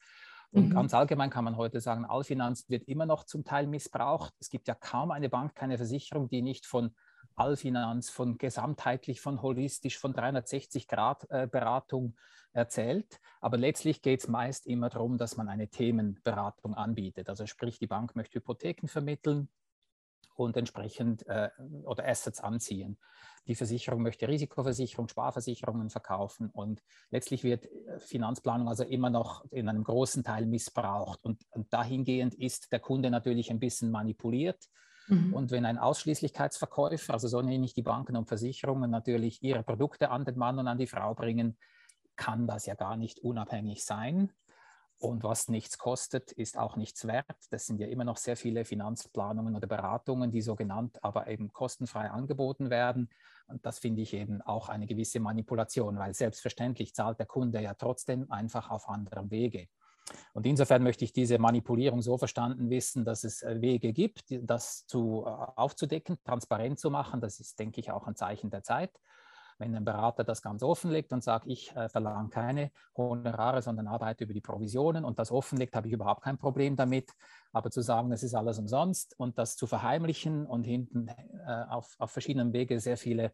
Und 0.50 0.70
mhm. 0.70 0.74
ganz 0.74 0.94
allgemein 0.94 1.30
kann 1.30 1.44
man 1.44 1.56
heute 1.56 1.80
sagen, 1.80 2.04
Allfinanz 2.04 2.68
wird 2.68 2.88
immer 2.88 3.06
noch 3.06 3.22
zum 3.22 3.44
Teil 3.44 3.68
missbraucht. 3.68 4.34
Es 4.40 4.50
gibt 4.50 4.66
ja 4.66 4.74
kaum 4.74 5.12
eine 5.12 5.28
Bank, 5.28 5.54
keine 5.54 5.76
Versicherung, 5.76 6.28
die 6.28 6.42
nicht 6.42 6.66
von 6.66 6.92
Allfinanz, 7.36 8.10
von 8.10 8.38
gesamtheitlich, 8.38 9.20
von 9.20 9.42
holistisch, 9.42 9.98
von 9.98 10.14
360-Grad-Beratung 10.14 12.16
äh, 12.52 12.58
erzählt. 12.58 13.20
Aber 13.40 13.56
letztlich 13.56 14.02
geht 14.02 14.20
es 14.20 14.28
meist 14.28 14.66
immer 14.66 14.88
darum, 14.88 15.18
dass 15.18 15.36
man 15.36 15.48
eine 15.48 15.68
Themenberatung 15.68 16.74
anbietet. 16.74 17.28
Also 17.28 17.46
sprich, 17.46 17.78
die 17.78 17.86
Bank 17.86 18.16
möchte 18.16 18.38
Hypotheken 18.38 18.88
vermitteln 18.88 19.48
und 20.36 20.56
entsprechend 20.56 21.26
äh, 21.26 21.50
oder 21.84 22.06
Assets 22.06 22.40
anziehen. 22.40 22.98
Die 23.46 23.54
Versicherung 23.54 24.02
möchte 24.02 24.26
Risikoversicherung, 24.26 25.08
Sparversicherungen 25.08 25.90
verkaufen 25.90 26.50
und 26.50 26.82
letztlich 27.10 27.44
wird 27.44 27.66
äh, 27.66 28.00
Finanzplanung 28.00 28.68
also 28.68 28.84
immer 28.84 29.10
noch 29.10 29.44
in 29.50 29.68
einem 29.68 29.84
großen 29.84 30.24
Teil 30.24 30.46
missbraucht. 30.46 31.24
Und, 31.24 31.44
und 31.50 31.72
dahingehend 31.72 32.34
ist 32.34 32.72
der 32.72 32.80
Kunde 32.80 33.10
natürlich 33.10 33.50
ein 33.50 33.60
bisschen 33.60 33.90
manipuliert 33.90 34.68
Mhm. 35.08 35.34
Und 35.34 35.50
wenn 35.50 35.66
ein 35.66 35.78
Ausschließlichkeitsverkäufer, 35.78 37.12
also 37.12 37.28
so 37.28 37.42
nenne 37.42 37.64
ich 37.64 37.74
die 37.74 37.82
Banken 37.82 38.16
und 38.16 38.26
Versicherungen, 38.26 38.90
natürlich 38.90 39.42
ihre 39.42 39.62
Produkte 39.62 40.10
an 40.10 40.24
den 40.24 40.38
Mann 40.38 40.58
und 40.58 40.68
an 40.68 40.78
die 40.78 40.86
Frau 40.86 41.14
bringen, 41.14 41.56
kann 42.16 42.46
das 42.46 42.66
ja 42.66 42.74
gar 42.74 42.96
nicht 42.96 43.20
unabhängig 43.20 43.84
sein. 43.84 44.32
Und 44.98 45.24
was 45.24 45.48
nichts 45.48 45.76
kostet, 45.76 46.32
ist 46.32 46.56
auch 46.56 46.76
nichts 46.76 47.06
wert. 47.06 47.36
Das 47.50 47.66
sind 47.66 47.80
ja 47.80 47.88
immer 47.88 48.04
noch 48.04 48.16
sehr 48.16 48.36
viele 48.36 48.64
Finanzplanungen 48.64 49.54
oder 49.54 49.66
Beratungen, 49.66 50.30
die 50.30 50.40
so 50.40 50.54
genannt, 50.54 50.98
aber 51.02 51.26
eben 51.26 51.52
kostenfrei 51.52 52.10
angeboten 52.10 52.70
werden. 52.70 53.10
Und 53.46 53.66
das 53.66 53.80
finde 53.80 54.02
ich 54.02 54.14
eben 54.14 54.40
auch 54.40 54.68
eine 54.68 54.86
gewisse 54.86 55.20
Manipulation, 55.20 55.98
weil 55.98 56.14
selbstverständlich 56.14 56.94
zahlt 56.94 57.18
der 57.18 57.26
Kunde 57.26 57.60
ja 57.60 57.74
trotzdem 57.74 58.30
einfach 58.30 58.70
auf 58.70 58.88
anderem 58.88 59.30
Wege. 59.30 59.68
Und 60.32 60.46
insofern 60.46 60.82
möchte 60.82 61.04
ich 61.04 61.12
diese 61.12 61.38
Manipulierung 61.38 62.02
so 62.02 62.18
verstanden 62.18 62.70
wissen, 62.70 63.04
dass 63.04 63.24
es 63.24 63.42
äh, 63.42 63.60
Wege 63.60 63.92
gibt, 63.92 64.24
das 64.42 64.86
zu, 64.86 65.24
äh, 65.26 65.28
aufzudecken, 65.28 66.18
transparent 66.24 66.78
zu 66.78 66.90
machen. 66.90 67.20
Das 67.20 67.40
ist, 67.40 67.58
denke 67.58 67.80
ich, 67.80 67.90
auch 67.90 68.06
ein 68.06 68.16
Zeichen 68.16 68.50
der 68.50 68.62
Zeit. 68.62 68.90
Wenn 69.58 69.74
ein 69.76 69.84
Berater 69.84 70.24
das 70.24 70.42
ganz 70.42 70.62
offenlegt 70.64 71.12
und 71.12 71.22
sagt, 71.22 71.46
ich 71.46 71.74
äh, 71.76 71.88
verlange 71.88 72.28
keine 72.28 72.72
Honorare, 72.96 73.62
sondern 73.62 73.86
arbeite 73.86 74.24
über 74.24 74.34
die 74.34 74.40
Provisionen 74.40 75.04
und 75.04 75.18
das 75.18 75.30
offenlegt, 75.30 75.76
habe 75.76 75.86
ich 75.86 75.94
überhaupt 75.94 76.22
kein 76.22 76.38
Problem 76.38 76.74
damit. 76.74 77.12
Aber 77.52 77.70
zu 77.70 77.80
sagen, 77.80 78.10
es 78.10 78.24
ist 78.24 78.34
alles 78.34 78.58
umsonst 78.58 79.14
und 79.18 79.38
das 79.38 79.56
zu 79.56 79.66
verheimlichen 79.66 80.46
und 80.46 80.64
hinten 80.64 81.08
äh, 81.08 81.64
auf, 81.68 81.94
auf 81.98 82.10
verschiedenen 82.10 82.52
Wege 82.52 82.80
sehr 82.80 82.96
viele 82.96 83.32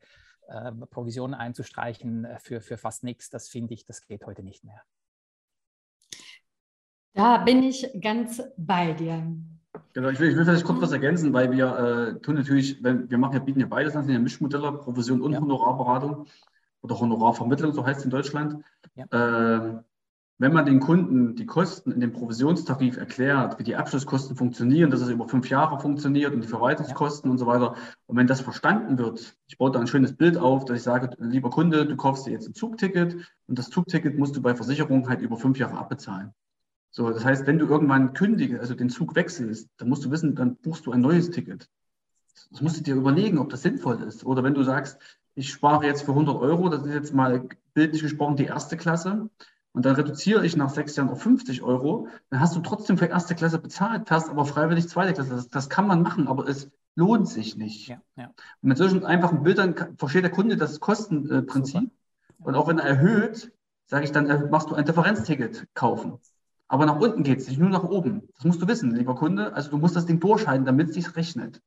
äh, 0.49 0.73
Provisionen 0.91 1.35
einzustreichen 1.35 2.27
äh, 2.27 2.39
für, 2.39 2.61
für 2.61 2.77
fast 2.77 3.03
nichts, 3.03 3.31
das 3.31 3.49
finde 3.49 3.73
ich, 3.73 3.87
das 3.87 4.07
geht 4.07 4.27
heute 4.27 4.43
nicht 4.43 4.63
mehr. 4.63 4.83
Da 7.15 7.39
bin 7.39 7.63
ich 7.63 7.89
ganz 8.01 8.43
bei 8.57 8.93
dir. 8.93 9.23
Genau, 9.93 10.09
ich 10.09 10.21
will, 10.21 10.31
ich 10.31 10.37
will 10.37 10.45
vielleicht 10.45 10.65
kurz 10.65 10.81
was 10.81 10.93
ergänzen, 10.93 11.33
weil 11.33 11.51
wir 11.51 11.77
äh, 12.17 12.21
tun 12.21 12.37
natürlich, 12.37 12.83
wenn, 12.83 13.11
wir 13.11 13.19
machen 13.19 13.35
ja, 13.35 13.39
bieten 13.41 13.61
ja 13.61 13.67
beides 13.67 13.97
an, 13.97 14.05
sind 14.05 14.15
ja 14.15 14.21
Mischmodelle, 14.21 14.73
Provision 14.73 15.21
und 15.21 15.33
ja. 15.33 15.41
Honorarberatung 15.41 16.27
oder 16.83 16.99
Honorarvermittlung, 16.99 17.73
so 17.73 17.85
heißt 17.85 18.01
es 18.01 18.05
in 18.05 18.11
Deutschland. 18.11 18.65
Ja. 18.95 19.05
Äh, 19.11 19.83
wenn 20.39 20.55
man 20.55 20.65
den 20.65 20.81
Kunden 20.81 21.37
die 21.37 21.45
Kosten 21.45 21.93
in 21.93 22.01
dem 22.01 22.13
Provisionstarif 22.13 22.97
erklärt, 22.97 23.59
wie 23.59 23.63
die 23.63 23.77
Abschlusskosten 23.77 24.37
funktionieren, 24.37 24.91
dass 24.91 25.03
es 25.03 25.11
über 25.11 25.29
fünf 25.29 25.51
Jahre 25.51 25.79
funktioniert 25.79 26.33
und 26.33 26.41
die 26.41 26.49
Verwaltungskosten 26.49 27.29
ja. 27.29 27.33
und 27.33 27.39
so 27.39 27.47
weiter, 27.47 27.75
und 28.07 28.17
wenn 28.17 28.27
das 28.27 28.41
verstanden 28.41 28.97
wird, 28.97 29.37
ich 29.49 29.59
baue 29.59 29.71
da 29.71 29.81
ein 29.81 29.87
schönes 29.87 30.17
Bild 30.17 30.39
auf, 30.39 30.65
dass 30.65 30.79
ich 30.79 30.83
sage, 30.83 31.11
lieber 31.19 31.51
Kunde, 31.51 31.85
du 31.85 31.95
kaufst 31.95 32.27
dir 32.27 32.31
jetzt 32.31 32.49
ein 32.49 32.55
Zugticket 32.55 33.17
und 33.49 33.59
das 33.59 33.69
Zugticket 33.69 34.19
musst 34.19 34.35
du 34.35 34.41
bei 34.41 34.55
Versicherung 34.55 35.09
halt 35.09 35.21
über 35.21 35.37
fünf 35.37 35.59
Jahre 35.59 35.77
abbezahlen. 35.77 36.33
So, 36.91 37.11
das 37.11 37.25
heißt, 37.25 37.47
wenn 37.47 37.59
du 37.59 37.67
irgendwann 37.67 38.13
kündigst, 38.13 38.59
also 38.59 38.75
den 38.75 38.91
Zug 38.91 39.15
wechselst, 39.15 39.69
dann 39.77 39.89
musst 39.89 40.05
du 40.05 40.11
wissen, 40.11 40.35
dann 40.35 40.57
buchst 40.57 40.87
du 40.87 40.93
ein 40.93 41.01
neues 41.01 41.31
Ticket. 41.31 41.69
Das 42.51 42.61
musst 42.61 42.79
du 42.79 42.83
dir 42.83 42.97
überlegen, 42.97 43.39
ob 43.39 43.49
das 43.51 43.63
sinnvoll 43.63 44.03
ist. 44.03 44.25
Oder 44.25 44.43
wenn 44.43 44.55
du 44.55 44.63
sagst, 44.65 44.99
ich 45.35 45.51
spare 45.51 45.87
jetzt 45.87 46.03
für 46.03 46.13
100 46.13 46.37
Euro, 46.37 46.69
das 46.69 46.85
ist 46.85 46.93
jetzt 46.93 47.15
mal 47.15 47.49
bildlich 47.75 48.03
gesprochen 48.03 48.37
die 48.37 48.47
erste 48.47 48.77
Klasse, 48.77 49.31
und 49.73 49.85
dann 49.85 49.95
reduziere 49.95 50.45
ich 50.45 50.57
nach 50.57 50.71
sechs 50.71 50.97
Jahren 50.97 51.11
auf 51.11 51.23
50 51.23 51.63
Euro, 51.63 52.09
dann 52.31 52.41
hast 52.41 52.57
du 52.57 52.61
trotzdem 52.61 52.99
für 52.99 53.07
erste 53.07 53.35
Klasse 53.35 53.59
bezahlt, 53.59 54.09
fährst 54.09 54.29
aber 54.29 54.45
freiwillig 54.45 54.89
zweite 54.89 55.13
Klasse. 55.13 55.31
Das, 55.31 55.49
das 55.49 55.69
kann 55.69 55.87
man 55.87 56.03
machen, 56.03 56.27
aber 56.27 56.49
es 56.49 56.71
lohnt 56.97 57.29
sich 57.29 57.57
nicht. 57.57 57.89
Ja, 57.89 58.01
ja. 58.17 58.27
Und 58.63 58.69
mit 58.69 58.79
solchen 58.79 59.05
einfachen 59.05 59.45
Bildern 59.45 59.97
versteht 59.97 60.25
der 60.25 60.33
Kunde 60.33 60.57
das 60.57 60.81
Kostenprinzip. 60.81 61.83
Super. 61.83 62.49
Und 62.49 62.55
auch 62.57 62.67
wenn 62.67 62.79
er 62.79 62.87
erhöht, 62.87 63.53
sage 63.87 64.05
ich 64.05 64.13
dann, 64.13 64.29
äh, 64.29 64.49
machst 64.49 64.71
du 64.71 64.75
ein 64.75 64.85
Differenzticket 64.85 65.69
kaufen. 65.75 66.19
Aber 66.71 66.87
nach 66.87 67.01
unten 67.01 67.25
geht 67.25 67.41
es 67.41 67.49
nicht, 67.49 67.59
nur 67.59 67.69
nach 67.69 67.83
oben. 67.83 68.29
Das 68.37 68.45
musst 68.45 68.63
du 68.63 68.69
wissen, 68.69 68.95
lieber 68.95 69.17
Kunde. 69.17 69.53
Also 69.55 69.71
du 69.71 69.79
musst 69.79 69.97
das 69.97 70.07
Ding 70.07 70.21
durchhalten, 70.21 70.65
damit 70.65 70.91
es 70.91 70.95
sich 70.95 71.17
rechnet. 71.17 71.61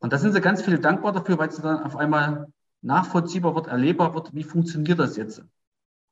Und 0.00 0.12
da 0.12 0.18
sind 0.18 0.32
sie 0.32 0.40
ganz 0.40 0.60
viele 0.60 0.80
dankbar 0.80 1.12
dafür, 1.12 1.38
weil 1.38 1.50
es 1.50 1.60
dann 1.60 1.84
auf 1.84 1.94
einmal 1.94 2.52
nachvollziehbar 2.80 3.54
wird, 3.54 3.68
erlebbar 3.68 4.12
wird, 4.14 4.34
wie 4.34 4.42
funktioniert 4.42 4.98
das 4.98 5.16
jetzt. 5.16 5.44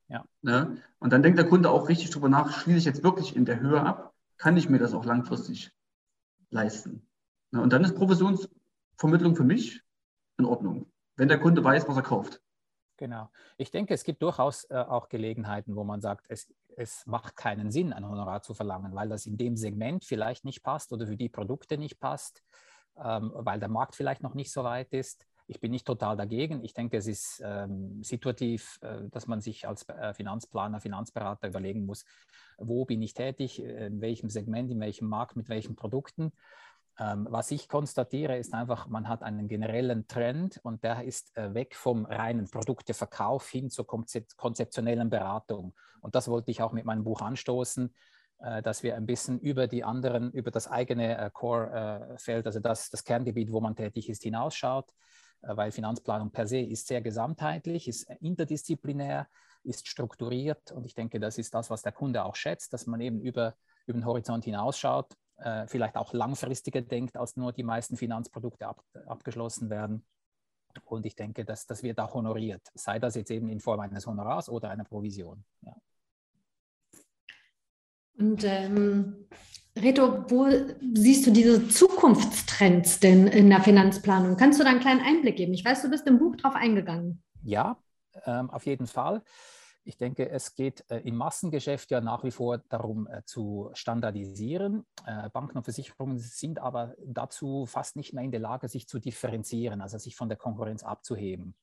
Ja. 0.07 0.23
Ne? 0.41 0.77
Und 0.99 1.11
dann 1.11 1.21
denkt 1.21 1.37
der 1.37 1.49
Kunde 1.49 1.69
auch 1.69 1.89
richtig 1.89 2.11
drüber 2.11 2.29
nach, 2.29 2.53
schließe 2.61 2.77
ich 2.77 2.85
jetzt 2.85 3.03
wirklich 3.03 3.35
in 3.35 3.43
der 3.43 3.59
Höhe 3.59 3.81
ab, 3.81 4.13
kann 4.37 4.55
ich 4.55 4.69
mir 4.69 4.79
das 4.79 4.93
auch 4.93 5.03
langfristig 5.03 5.73
leisten. 6.49 7.05
Ne? 7.51 7.61
Und 7.61 7.73
dann 7.73 7.83
ist 7.83 7.97
Provisionsvermittlung 7.97 9.35
für 9.35 9.43
mich 9.43 9.83
in 10.37 10.45
Ordnung, 10.45 10.89
wenn 11.17 11.27
der 11.27 11.41
Kunde 11.41 11.61
weiß, 11.61 11.89
was 11.89 11.97
er 11.97 12.03
kauft. 12.03 12.41
Genau. 13.01 13.31
Ich 13.57 13.71
denke, 13.71 13.95
es 13.95 14.03
gibt 14.03 14.21
durchaus 14.21 14.65
äh, 14.65 14.75
auch 14.75 15.09
Gelegenheiten, 15.09 15.75
wo 15.75 15.83
man 15.83 16.01
sagt, 16.01 16.27
es, 16.29 16.53
es 16.77 17.03
macht 17.07 17.35
keinen 17.35 17.71
Sinn, 17.71 17.93
ein 17.93 18.07
Honorar 18.07 18.43
zu 18.43 18.53
verlangen, 18.53 18.93
weil 18.93 19.09
das 19.09 19.25
in 19.25 19.37
dem 19.37 19.57
Segment 19.57 20.05
vielleicht 20.05 20.45
nicht 20.45 20.61
passt 20.61 20.93
oder 20.93 21.07
für 21.07 21.17
die 21.17 21.27
Produkte 21.27 21.79
nicht 21.79 21.99
passt, 21.99 22.43
ähm, 23.03 23.31
weil 23.33 23.59
der 23.59 23.69
Markt 23.69 23.95
vielleicht 23.95 24.21
noch 24.21 24.35
nicht 24.35 24.51
so 24.51 24.63
weit 24.63 24.93
ist. 24.93 25.25
Ich 25.47 25.59
bin 25.59 25.71
nicht 25.71 25.87
total 25.87 26.15
dagegen. 26.15 26.63
Ich 26.63 26.75
denke, 26.75 26.97
es 26.97 27.07
ist 27.07 27.41
ähm, 27.43 28.03
situativ, 28.03 28.77
äh, 28.83 29.09
dass 29.09 29.25
man 29.25 29.41
sich 29.41 29.67
als 29.67 29.89
äh, 29.89 30.13
Finanzplaner, 30.13 30.79
Finanzberater 30.79 31.47
überlegen 31.47 31.87
muss, 31.87 32.05
wo 32.59 32.85
bin 32.85 33.01
ich 33.01 33.15
tätig, 33.15 33.63
in 33.63 33.99
welchem 33.99 34.29
Segment, 34.29 34.69
in 34.69 34.79
welchem 34.79 35.09
Markt, 35.09 35.35
mit 35.35 35.49
welchen 35.49 35.75
Produkten. 35.75 36.33
Ähm, 36.99 37.27
was 37.29 37.51
ich 37.51 37.69
konstatiere, 37.69 38.37
ist 38.37 38.53
einfach, 38.53 38.87
man 38.87 39.07
hat 39.07 39.23
einen 39.23 39.47
generellen 39.47 40.07
Trend 40.07 40.59
und 40.63 40.83
der 40.83 41.03
ist 41.03 41.35
äh, 41.37 41.53
weg 41.53 41.75
vom 41.75 42.05
reinen 42.05 42.49
Produkteverkauf 42.49 43.49
hin 43.49 43.69
zur 43.69 43.87
konzeptionellen 43.87 45.09
Beratung. 45.09 45.73
Und 46.01 46.15
das 46.15 46.27
wollte 46.27 46.51
ich 46.51 46.61
auch 46.61 46.73
mit 46.73 46.85
meinem 46.85 47.03
Buch 47.03 47.21
anstoßen, 47.21 47.93
äh, 48.39 48.61
dass 48.61 48.83
wir 48.83 48.95
ein 48.95 49.05
bisschen 49.05 49.39
über 49.39 49.67
die 49.67 49.83
anderen, 49.83 50.31
über 50.31 50.51
das 50.51 50.67
eigene 50.67 51.17
äh, 51.17 51.29
Core-Feld, 51.31 52.45
also 52.45 52.59
das, 52.59 52.89
das 52.89 53.03
Kerngebiet, 53.03 53.51
wo 53.51 53.61
man 53.61 53.75
tätig 53.75 54.09
ist, 54.09 54.23
hinausschaut, 54.23 54.91
weil 55.43 55.71
Finanzplanung 55.71 56.29
per 56.29 56.45
se 56.45 56.59
ist 56.59 56.85
sehr 56.85 57.01
gesamtheitlich, 57.01 57.87
ist 57.87 58.07
interdisziplinär, 58.19 59.27
ist 59.63 59.87
strukturiert. 59.87 60.71
Und 60.71 60.85
ich 60.85 60.93
denke, 60.93 61.19
das 61.19 61.39
ist 61.39 61.55
das, 61.55 61.71
was 61.71 61.81
der 61.81 61.93
Kunde 61.93 62.25
auch 62.25 62.35
schätzt, 62.35 62.73
dass 62.73 62.85
man 62.85 63.01
eben 63.01 63.19
über, 63.21 63.55
über 63.87 63.97
den 63.97 64.05
Horizont 64.05 64.45
hinausschaut 64.45 65.15
äh, 65.43 65.67
vielleicht 65.67 65.97
auch 65.97 66.13
langfristiger 66.13 66.81
denkt, 66.81 67.17
als 67.17 67.35
nur 67.35 67.51
die 67.51 67.63
meisten 67.63 67.97
Finanzprodukte 67.97 68.67
ab, 68.67 68.83
abgeschlossen 69.07 69.69
werden. 69.69 70.05
Und 70.85 71.05
ich 71.05 71.15
denke, 71.15 71.43
dass 71.43 71.67
das 71.67 71.83
wird 71.83 71.99
auch 71.99 72.13
honoriert, 72.13 72.61
sei 72.75 72.99
das 72.99 73.15
jetzt 73.15 73.31
eben 73.31 73.49
in 73.49 73.59
Form 73.59 73.79
eines 73.79 74.07
Honorars 74.07 74.49
oder 74.49 74.69
einer 74.69 74.85
Provision. 74.85 75.43
Ja. 75.61 75.75
Und 78.17 78.43
ähm, 78.43 79.27
Reto, 79.77 80.29
wo 80.29 80.47
siehst 80.93 81.25
du 81.25 81.31
diese 81.31 81.67
Zukunftstrends 81.67 82.99
denn 82.99 83.27
in 83.27 83.49
der 83.49 83.61
Finanzplanung? 83.61 84.37
Kannst 84.37 84.59
du 84.59 84.63
da 84.63 84.69
einen 84.69 84.79
kleinen 84.79 85.01
Einblick 85.01 85.37
geben? 85.37 85.53
Ich 85.53 85.65
weiß, 85.65 85.81
du 85.81 85.89
bist 85.89 86.05
im 86.07 86.19
Buch 86.19 86.35
drauf 86.35 86.55
eingegangen. 86.55 87.23
Ja, 87.43 87.77
ähm, 88.25 88.49
auf 88.49 88.65
jeden 88.65 88.87
Fall. 88.87 89.23
Ich 89.83 89.97
denke, 89.97 90.29
es 90.29 90.53
geht 90.53 90.85
äh, 90.89 90.99
im 90.99 91.15
Massengeschäft 91.15 91.89
ja 91.89 92.01
nach 92.01 92.23
wie 92.23 92.31
vor 92.31 92.59
darum 92.69 93.07
äh, 93.07 93.23
zu 93.25 93.71
standardisieren. 93.73 94.85
Äh, 95.05 95.29
Banken 95.29 95.57
und 95.57 95.63
Versicherungen 95.63 96.19
sind 96.19 96.59
aber 96.59 96.93
dazu 97.03 97.65
fast 97.65 97.95
nicht 97.95 98.13
mehr 98.13 98.23
in 98.23 98.31
der 98.31 98.39
Lage, 98.39 98.67
sich 98.67 98.87
zu 98.87 98.99
differenzieren, 98.99 99.81
also 99.81 99.97
sich 99.97 100.15
von 100.15 100.29
der 100.29 100.37
Konkurrenz 100.37 100.83
abzuheben. 100.83 101.55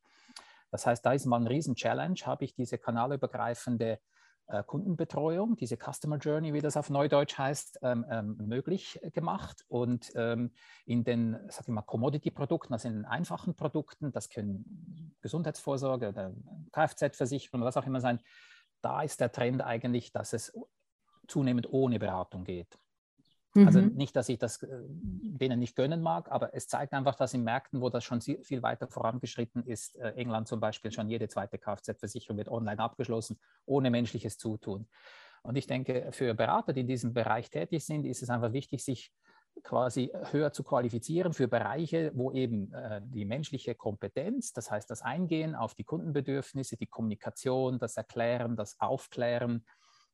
Das 0.70 0.86
heißt, 0.86 1.06
da 1.06 1.12
ist 1.12 1.26
mal 1.26 1.40
ein 1.40 1.46
Riesen-Challenge, 1.46 2.18
habe 2.24 2.44
ich 2.44 2.54
diese 2.54 2.76
kanalübergreifende 2.76 4.00
Kundenbetreuung, 4.66 5.56
diese 5.56 5.76
Customer 5.76 6.16
Journey, 6.16 6.54
wie 6.54 6.60
das 6.60 6.76
auf 6.76 6.88
Neudeutsch 6.88 7.36
heißt, 7.36 7.80
ähm, 7.82 8.06
ähm, 8.10 8.36
möglich 8.38 8.98
gemacht. 9.12 9.64
Und 9.68 10.10
ähm, 10.14 10.52
in 10.86 11.04
den 11.04 11.38
sag 11.48 11.68
ich 11.68 11.74
mal, 11.74 11.82
Commodity-Produkten, 11.82 12.72
also 12.72 12.88
in 12.88 12.94
den 12.94 13.04
einfachen 13.04 13.54
Produkten, 13.54 14.10
das 14.10 14.30
können 14.30 15.14
Gesundheitsvorsorge 15.20 16.08
oder 16.08 16.32
Kfz-Versicherung, 16.72 17.62
was 17.62 17.76
auch 17.76 17.86
immer 17.86 18.00
sein, 18.00 18.20
da 18.80 19.02
ist 19.02 19.20
der 19.20 19.32
Trend 19.32 19.62
eigentlich, 19.62 20.12
dass 20.12 20.32
es 20.32 20.56
zunehmend 21.26 21.70
ohne 21.70 21.98
Beratung 21.98 22.44
geht. 22.44 22.78
Also 23.66 23.80
mhm. 23.80 23.94
nicht, 23.94 24.16
dass 24.16 24.28
ich 24.28 24.38
das 24.38 24.62
äh, 24.62 24.68
denen 24.88 25.58
nicht 25.58 25.76
gönnen 25.76 26.02
mag, 26.02 26.30
aber 26.30 26.54
es 26.54 26.68
zeigt 26.68 26.92
einfach, 26.92 27.14
dass 27.14 27.34
in 27.34 27.44
Märkten, 27.44 27.80
wo 27.80 27.88
das 27.88 28.04
schon 28.04 28.20
viel 28.20 28.62
weiter 28.62 28.88
vorangeschritten 28.88 29.64
ist, 29.64 29.96
äh, 29.96 30.10
England 30.12 30.48
zum 30.48 30.60
Beispiel, 30.60 30.92
schon 30.92 31.08
jede 31.08 31.28
zweite 31.28 31.58
Kfz-Versicherung 31.58 32.36
wird 32.36 32.48
online 32.48 32.78
abgeschlossen, 32.80 33.38
ohne 33.66 33.90
menschliches 33.90 34.38
Zutun. 34.38 34.88
Und 35.42 35.56
ich 35.56 35.66
denke, 35.66 36.08
für 36.10 36.34
Berater, 36.34 36.72
die 36.72 36.80
in 36.80 36.88
diesem 36.88 37.14
Bereich 37.14 37.50
tätig 37.50 37.84
sind, 37.84 38.04
ist 38.04 38.22
es 38.22 38.30
einfach 38.30 38.52
wichtig, 38.52 38.84
sich 38.84 39.12
quasi 39.62 40.12
höher 40.30 40.52
zu 40.52 40.62
qualifizieren 40.62 41.32
für 41.32 41.48
Bereiche, 41.48 42.12
wo 42.14 42.32
eben 42.32 42.72
äh, 42.72 43.00
die 43.04 43.24
menschliche 43.24 43.74
Kompetenz, 43.74 44.52
das 44.52 44.70
heißt 44.70 44.90
das 44.90 45.02
Eingehen 45.02 45.54
auf 45.54 45.74
die 45.74 45.84
Kundenbedürfnisse, 45.84 46.76
die 46.76 46.86
Kommunikation, 46.86 47.78
das 47.78 47.96
Erklären, 47.96 48.56
das 48.56 48.80
Aufklären, 48.80 49.64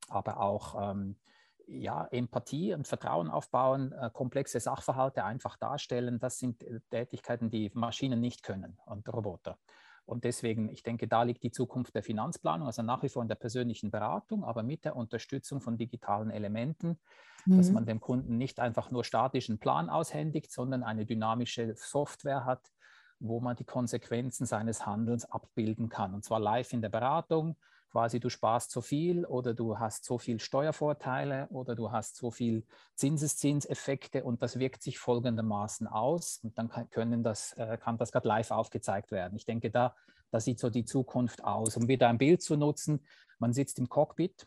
aber 0.07 0.39
auch 0.39 0.91
ähm, 0.91 1.17
ja, 1.67 2.07
Empathie 2.11 2.73
und 2.73 2.87
Vertrauen 2.87 3.29
aufbauen, 3.29 3.91
äh, 3.91 4.09
komplexe 4.11 4.59
Sachverhalte 4.59 5.23
einfach 5.23 5.57
darstellen, 5.57 6.19
das 6.19 6.39
sind 6.39 6.63
äh, 6.63 6.79
Tätigkeiten, 6.89 7.49
die 7.49 7.71
Maschinen 7.73 8.21
nicht 8.21 8.43
können 8.43 8.77
und 8.85 9.11
Roboter. 9.11 9.57
Und 10.05 10.23
deswegen, 10.23 10.69
ich 10.69 10.83
denke, 10.83 11.07
da 11.07 11.23
liegt 11.23 11.43
die 11.43 11.51
Zukunft 11.51 11.95
der 11.95 12.03
Finanzplanung, 12.03 12.67
also 12.67 12.83
nach 12.83 13.01
wie 13.01 13.09
vor 13.09 13.23
in 13.23 13.27
der 13.27 13.35
persönlichen 13.35 13.89
Beratung, 13.89 14.43
aber 14.43 14.61
mit 14.61 14.85
der 14.85 14.95
Unterstützung 14.95 15.61
von 15.61 15.77
digitalen 15.77 16.29
Elementen, 16.29 16.99
mhm. 17.45 17.57
dass 17.57 17.71
man 17.71 17.87
dem 17.87 17.99
Kunden 17.99 18.37
nicht 18.37 18.59
einfach 18.59 18.91
nur 18.91 19.03
statischen 19.03 19.57
Plan 19.57 19.89
aushändigt, 19.89 20.51
sondern 20.51 20.83
eine 20.83 21.05
dynamische 21.05 21.73
Software 21.75 22.45
hat, 22.45 22.71
wo 23.19 23.39
man 23.39 23.55
die 23.55 23.65
Konsequenzen 23.65 24.45
seines 24.45 24.85
Handelns 24.85 25.25
abbilden 25.25 25.89
kann. 25.89 26.13
Und 26.13 26.23
zwar 26.23 26.39
live 26.39 26.71
in 26.73 26.81
der 26.81 26.89
Beratung, 26.89 27.55
quasi 27.95 28.19
du 28.19 28.29
sparst 28.29 28.71
so 28.71 28.81
viel 28.81 29.23
oder 29.23 29.53
du 29.53 29.79
hast 29.79 30.03
so 30.03 30.17
viel 30.17 30.41
Steuervorteile 30.41 31.47
oder 31.49 31.75
du 31.75 31.93
hast 31.93 32.17
so 32.17 32.29
viel 32.29 32.65
Zinseszinseffekte 32.95 34.25
und 34.25 34.41
das 34.41 34.59
wirkt 34.59 34.83
sich 34.83 34.99
folgendermaßen 34.99 35.87
aus 35.87 36.41
und 36.43 36.57
dann 36.57 36.67
kann, 36.67 36.89
können 36.89 37.23
das, 37.23 37.53
äh, 37.53 37.77
kann 37.77 37.97
das 37.97 38.11
gerade 38.11 38.27
live 38.27 38.51
aufgezeigt 38.51 39.11
werden. 39.11 39.37
Ich 39.37 39.45
denke, 39.45 39.71
da, 39.71 39.95
da 40.29 40.41
sieht 40.41 40.59
so 40.59 40.69
die 40.69 40.83
Zukunft 40.83 41.45
aus. 41.45 41.77
Um 41.77 41.87
wieder 41.87 42.09
ein 42.09 42.17
Bild 42.17 42.41
zu 42.41 42.57
nutzen, 42.57 42.99
man 43.39 43.53
sitzt 43.53 43.79
im 43.79 43.87
Cockpit, 43.87 44.45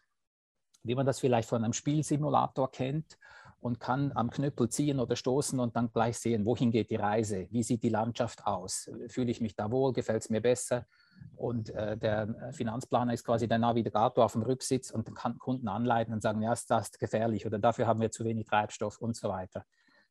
wie 0.83 0.95
man 0.95 1.07
das 1.07 1.19
vielleicht 1.19 1.49
von 1.49 1.65
einem 1.65 1.73
Spielsimulator 1.73 2.71
kennt 2.71 3.17
und 3.61 3.81
kann 3.81 4.13
am 4.15 4.29
Knüppel 4.29 4.69
ziehen 4.69 5.01
oder 5.01 5.17
stoßen 5.17 5.59
und 5.59 5.75
dann 5.75 5.91
gleich 5.91 6.19
sehen, 6.19 6.45
wohin 6.45 6.71
geht 6.71 6.91
die 6.91 6.97
Reise, 6.97 7.47
wie 7.51 7.63
sieht 7.63 7.83
die 7.83 7.89
Landschaft 7.89 8.47
aus, 8.47 8.91
fühle 9.07 9.31
ich 9.31 9.41
mich 9.41 9.57
da 9.57 9.71
wohl, 9.71 9.95
gefällt 9.95 10.25
es 10.25 10.29
mir 10.29 10.43
besser 10.43 10.87
und 11.37 11.71
äh, 11.71 11.97
der 11.97 12.53
Finanzplaner 12.53 13.15
ist 13.15 13.25
quasi 13.25 13.47
der 13.47 13.59
Navigator 13.59 14.25
auf 14.25 14.33
dem 14.33 14.43
Rücksitz 14.43 14.91
und 14.91 15.15
kann 15.15 15.39
Kunden 15.39 15.69
anleiten 15.69 16.13
und 16.13 16.21
sagen, 16.21 16.43
ja, 16.43 16.53
ist 16.53 16.71
das 16.71 16.93
gefährlich 16.93 17.47
oder 17.47 17.59
dafür 17.59 17.87
haben 17.87 18.01
wir 18.01 18.11
zu 18.11 18.25
wenig 18.25 18.47
Treibstoff 18.47 18.99
und 18.99 19.17
so 19.17 19.29
weiter. 19.29 19.65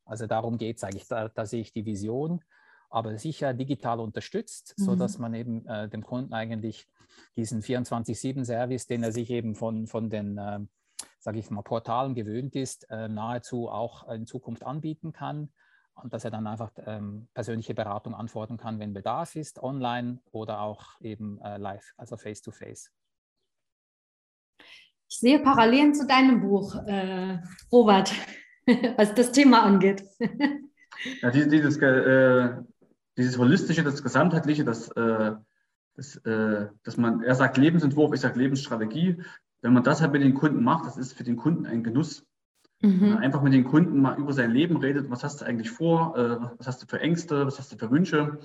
Also 0.04 0.26
darum 0.26 0.56
geht 0.56 0.78
es 0.78 0.84
eigentlich. 0.84 1.06
Da, 1.06 1.28
da, 1.28 1.44
sehe 1.44 1.60
ich 1.60 1.72
die 1.72 1.84
Vision, 1.84 2.42
aber 2.88 3.18
sicher 3.18 3.52
digital 3.52 4.00
unterstützt, 4.00 4.74
mhm. 4.78 4.84
sodass 4.84 5.18
man 5.18 5.34
eben 5.34 5.66
äh, 5.66 5.88
dem 5.88 6.02
Kunden 6.02 6.32
eigentlich 6.32 6.88
diesen 7.36 7.60
24-7-Service, 7.60 8.86
den 8.86 9.02
er 9.02 9.12
sich 9.12 9.30
eben 9.30 9.54
von, 9.54 9.86
von 9.86 10.08
den, 10.08 10.38
äh, 10.38 10.60
sage 11.18 11.38
ich 11.38 11.50
mal, 11.50 11.62
Portalen 11.62 12.14
gewöhnt 12.14 12.56
ist, 12.56 12.88
äh, 12.90 13.08
nahezu 13.08 13.68
auch 13.68 14.08
in 14.08 14.26
Zukunft 14.26 14.64
anbieten 14.64 15.12
kann 15.12 15.50
und 16.02 16.12
dass 16.12 16.24
er 16.24 16.30
dann 16.30 16.46
einfach 16.46 16.70
ähm, 16.86 17.28
persönliche 17.34 17.74
Beratung 17.74 18.14
antworten 18.14 18.56
kann, 18.56 18.78
wenn 18.78 18.92
Bedarf 18.92 19.36
ist, 19.36 19.62
online 19.62 20.20
oder 20.30 20.60
auch 20.60 21.00
eben 21.00 21.40
äh, 21.40 21.58
live, 21.58 21.92
also 21.96 22.16
face-to-face. 22.16 22.92
Ich 25.10 25.18
sehe 25.18 25.40
Parallelen 25.40 25.94
zu 25.94 26.06
deinem 26.06 26.40
Buch, 26.40 26.74
äh, 26.86 27.38
Robert, 27.72 28.12
was 28.96 29.14
das 29.14 29.32
Thema 29.32 29.62
angeht. 29.62 30.04
ja, 31.22 31.30
dieses, 31.30 31.48
dieses, 31.48 31.76
äh, 31.78 32.56
dieses 33.16 33.38
holistische, 33.38 33.82
das 33.82 34.02
gesamtheitliche, 34.02 34.64
das, 34.64 34.88
äh, 34.90 35.32
das, 35.94 36.16
äh, 36.16 36.68
dass 36.82 36.96
man, 36.96 37.22
er 37.22 37.34
sagt 37.34 37.56
Lebensentwurf, 37.56 38.12
ich 38.12 38.20
sage 38.20 38.38
Lebensstrategie. 38.38 39.22
Wenn 39.62 39.72
man 39.72 39.82
das 39.82 40.00
halt 40.00 40.12
mit 40.12 40.22
den 40.22 40.34
Kunden 40.34 40.62
macht, 40.62 40.86
das 40.86 40.96
ist 40.96 41.14
für 41.14 41.24
den 41.24 41.36
Kunden 41.36 41.66
ein 41.66 41.82
Genuss. 41.82 42.27
Mhm. 42.80 43.16
Einfach 43.16 43.42
mit 43.42 43.52
den 43.52 43.64
Kunden 43.64 44.00
mal 44.00 44.18
über 44.18 44.32
sein 44.32 44.52
Leben 44.52 44.76
redet, 44.76 45.10
was 45.10 45.24
hast 45.24 45.40
du 45.40 45.44
eigentlich 45.44 45.70
vor, 45.70 46.16
äh, 46.16 46.38
was 46.58 46.66
hast 46.68 46.82
du 46.82 46.86
für 46.86 47.00
Ängste, 47.00 47.46
was 47.46 47.58
hast 47.58 47.72
du 47.72 47.76
für 47.76 47.90
Wünsche. 47.90 48.38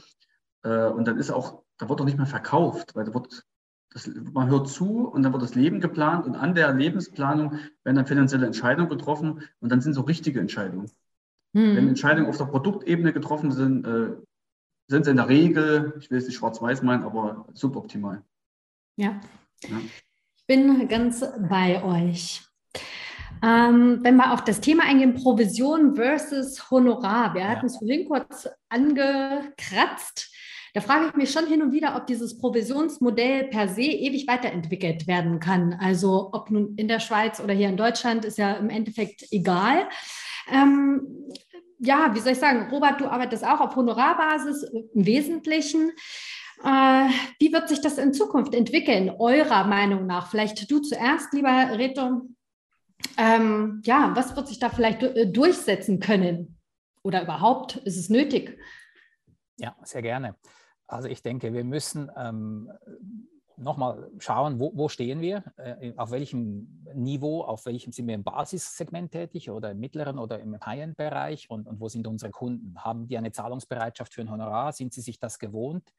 Äh, 0.63 0.87
und 0.87 1.07
dann 1.07 1.17
ist 1.17 1.31
auch, 1.31 1.61
da 1.77 1.87
wird 1.87 2.01
auch 2.01 2.05
nicht 2.05 2.17
mehr 2.17 2.25
verkauft, 2.25 2.95
weil 2.95 3.05
da 3.05 3.13
wird, 3.13 3.45
das, 3.91 4.09
man 4.33 4.49
hört 4.49 4.69
zu 4.69 5.07
und 5.07 5.21
dann 5.21 5.33
wird 5.33 5.43
das 5.43 5.53
Leben 5.53 5.79
geplant 5.79 6.25
und 6.25 6.35
an 6.35 6.55
der 6.55 6.73
Lebensplanung 6.73 7.59
werden 7.83 7.95
dann 7.95 8.07
finanzielle 8.07 8.47
Entscheidungen 8.47 8.89
getroffen 8.89 9.43
und 9.59 9.71
dann 9.71 9.81
sind 9.81 9.93
so 9.93 10.01
richtige 10.01 10.39
Entscheidungen. 10.39 10.89
Mhm. 11.53 11.75
Wenn 11.75 11.87
Entscheidungen 11.89 12.27
auf 12.27 12.37
der 12.37 12.45
Produktebene 12.45 13.13
getroffen 13.13 13.51
sind, 13.51 13.85
äh, 13.85 14.15
sind 14.87 15.05
sie 15.05 15.11
in 15.11 15.17
der 15.17 15.29
Regel, 15.29 15.93
ich 15.99 16.09
will 16.09 16.17
es 16.17 16.25
nicht 16.25 16.37
schwarz-weiß 16.37 16.81
meinen, 16.81 17.03
aber 17.03 17.45
suboptimal. 17.53 18.23
Ja. 18.95 19.21
ja. 19.61 19.79
Ich 20.35 20.45
bin 20.47 20.87
ganz 20.87 21.23
bei 21.49 21.83
euch. 21.83 22.43
Ähm, 23.43 23.99
wenn 24.03 24.15
wir 24.15 24.31
auf 24.31 24.43
das 24.45 24.61
Thema 24.61 24.83
eingehen, 24.83 25.15
Provision 25.15 25.95
versus 25.95 26.71
Honorar. 26.71 27.33
Wir 27.33 27.41
ja. 27.41 27.47
hatten 27.49 27.65
es 27.65 27.77
vorhin 27.77 28.07
kurz 28.07 28.47
angekratzt. 28.69 30.33
Da 30.73 30.81
frage 30.81 31.07
ich 31.07 31.15
mich 31.15 31.31
schon 31.31 31.45
hin 31.45 31.61
und 31.61 31.73
wieder, 31.73 31.95
ob 31.95 32.07
dieses 32.07 32.37
Provisionsmodell 32.37 33.49
per 33.49 33.67
se 33.67 33.81
ewig 33.81 34.27
weiterentwickelt 34.27 35.07
werden 35.07 35.39
kann. 35.39 35.73
Also 35.79 36.29
ob 36.31 36.49
nun 36.49 36.75
in 36.77 36.87
der 36.87 36.99
Schweiz 36.99 37.41
oder 37.41 37.53
hier 37.53 37.67
in 37.67 37.77
Deutschland, 37.77 38.25
ist 38.25 38.37
ja 38.37 38.53
im 38.53 38.69
Endeffekt 38.69 39.25
egal. 39.31 39.87
Ähm, 40.51 41.29
ja, 41.79 42.15
wie 42.15 42.19
soll 42.19 42.31
ich 42.31 42.39
sagen, 42.39 42.69
Robert, 42.71 43.01
du 43.01 43.07
arbeitest 43.07 43.45
auch 43.45 43.59
auf 43.59 43.75
Honorarbasis 43.75 44.63
im 44.63 45.05
Wesentlichen. 45.05 45.91
Äh, 46.63 47.09
wie 47.39 47.51
wird 47.51 47.67
sich 47.67 47.81
das 47.81 47.97
in 47.97 48.13
Zukunft 48.13 48.55
entwickeln, 48.55 49.11
eurer 49.19 49.65
Meinung 49.65 50.07
nach? 50.07 50.31
Vielleicht 50.31 50.71
du 50.71 50.79
zuerst, 50.79 51.33
lieber 51.33 51.77
Reto. 51.77 52.21
Ähm, 53.17 53.81
ja, 53.83 54.11
was 54.15 54.35
wird 54.35 54.47
sich 54.47 54.59
da 54.59 54.69
vielleicht 54.69 55.03
äh, 55.03 55.27
durchsetzen 55.27 55.99
können? 55.99 56.57
Oder 57.03 57.23
überhaupt 57.23 57.77
ist 57.77 57.97
es 57.97 58.09
nötig? 58.09 58.57
Ja, 59.57 59.75
sehr 59.83 60.01
gerne. 60.01 60.35
Also 60.87 61.07
ich 61.07 61.21
denke, 61.21 61.53
wir 61.53 61.63
müssen 61.63 62.11
ähm, 62.17 62.71
nochmal 63.57 64.09
schauen, 64.19 64.59
wo, 64.59 64.71
wo, 64.75 64.89
stehen 64.89 65.21
wir, 65.21 65.43
äh, 65.57 65.93
auf 65.97 66.11
welchem 66.11 66.83
Niveau, 66.93 67.41
auf 67.41 67.65
welchem 67.65 67.91
sind 67.91 68.07
wir 68.07 68.15
im 68.15 68.23
Basissegment 68.23 69.11
tätig 69.11 69.49
oder 69.49 69.71
im 69.71 69.79
mittleren 69.79 70.17
oder 70.17 70.39
im 70.39 70.59
High-End-Bereich 70.59 71.49
und, 71.49 71.67
und 71.67 71.79
wo 71.79 71.89
sind 71.89 72.07
unsere 72.07 72.31
Kunden? 72.31 72.75
Haben 72.77 73.07
die 73.07 73.17
eine 73.17 73.31
Zahlungsbereitschaft 73.31 74.13
für 74.13 74.21
ein 74.21 74.31
Honorar? 74.31 74.73
Sind 74.73 74.93
sie 74.93 75.01
sich 75.01 75.19
das 75.19 75.39
gewohnt? 75.39 75.93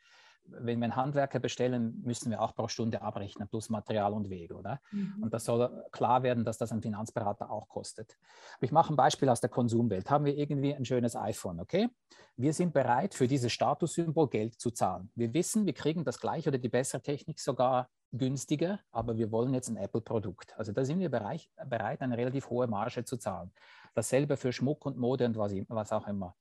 Wenn 0.46 0.78
wir 0.78 0.84
einen 0.84 0.96
Handwerker 0.96 1.40
bestellen, 1.40 2.00
müssen 2.04 2.30
wir 2.30 2.40
auch 2.40 2.54
pro 2.54 2.68
Stunde 2.68 3.02
abrechnen, 3.02 3.48
plus 3.48 3.70
Material 3.70 4.12
und 4.12 4.30
Wege, 4.30 4.54
oder? 4.54 4.80
Mhm. 4.92 5.22
Und 5.22 5.34
das 5.34 5.44
soll 5.44 5.84
klar 5.90 6.22
werden, 6.22 6.44
dass 6.44 6.58
das 6.58 6.72
ein 6.72 6.82
Finanzberater 6.82 7.50
auch 7.50 7.68
kostet. 7.68 8.18
Ich 8.60 8.72
mache 8.72 8.92
ein 8.92 8.96
Beispiel 8.96 9.28
aus 9.28 9.40
der 9.40 9.50
Konsumwelt. 9.50 10.10
Haben 10.10 10.24
wir 10.24 10.36
irgendwie 10.36 10.74
ein 10.74 10.84
schönes 10.84 11.16
iPhone, 11.16 11.60
okay? 11.60 11.88
Wir 12.36 12.52
sind 12.52 12.72
bereit, 12.72 13.14
für 13.14 13.28
dieses 13.28 13.52
Statussymbol 13.52 14.28
Geld 14.28 14.60
zu 14.60 14.70
zahlen. 14.70 15.10
Wir 15.14 15.32
wissen, 15.34 15.66
wir 15.66 15.74
kriegen 15.74 16.04
das 16.04 16.20
gleiche 16.20 16.50
oder 16.50 16.58
die 16.58 16.68
bessere 16.68 17.00
Technik 17.00 17.40
sogar 17.40 17.88
günstiger, 18.12 18.80
aber 18.90 19.16
wir 19.16 19.30
wollen 19.30 19.54
jetzt 19.54 19.68
ein 19.68 19.76
Apple-Produkt. 19.76 20.54
Also 20.58 20.72
da 20.72 20.84
sind 20.84 21.00
wir 21.00 21.10
bereit, 21.10 21.48
bereit, 21.66 22.00
eine 22.00 22.16
relativ 22.16 22.48
hohe 22.50 22.66
Marge 22.66 23.04
zu 23.04 23.16
zahlen. 23.16 23.52
Dasselbe 23.94 24.36
für 24.36 24.52
Schmuck 24.52 24.86
und 24.86 24.96
Mode 24.96 25.26
und 25.26 25.36
was, 25.36 25.52
was 25.68 25.92
auch 25.92 26.06
immer. 26.06 26.34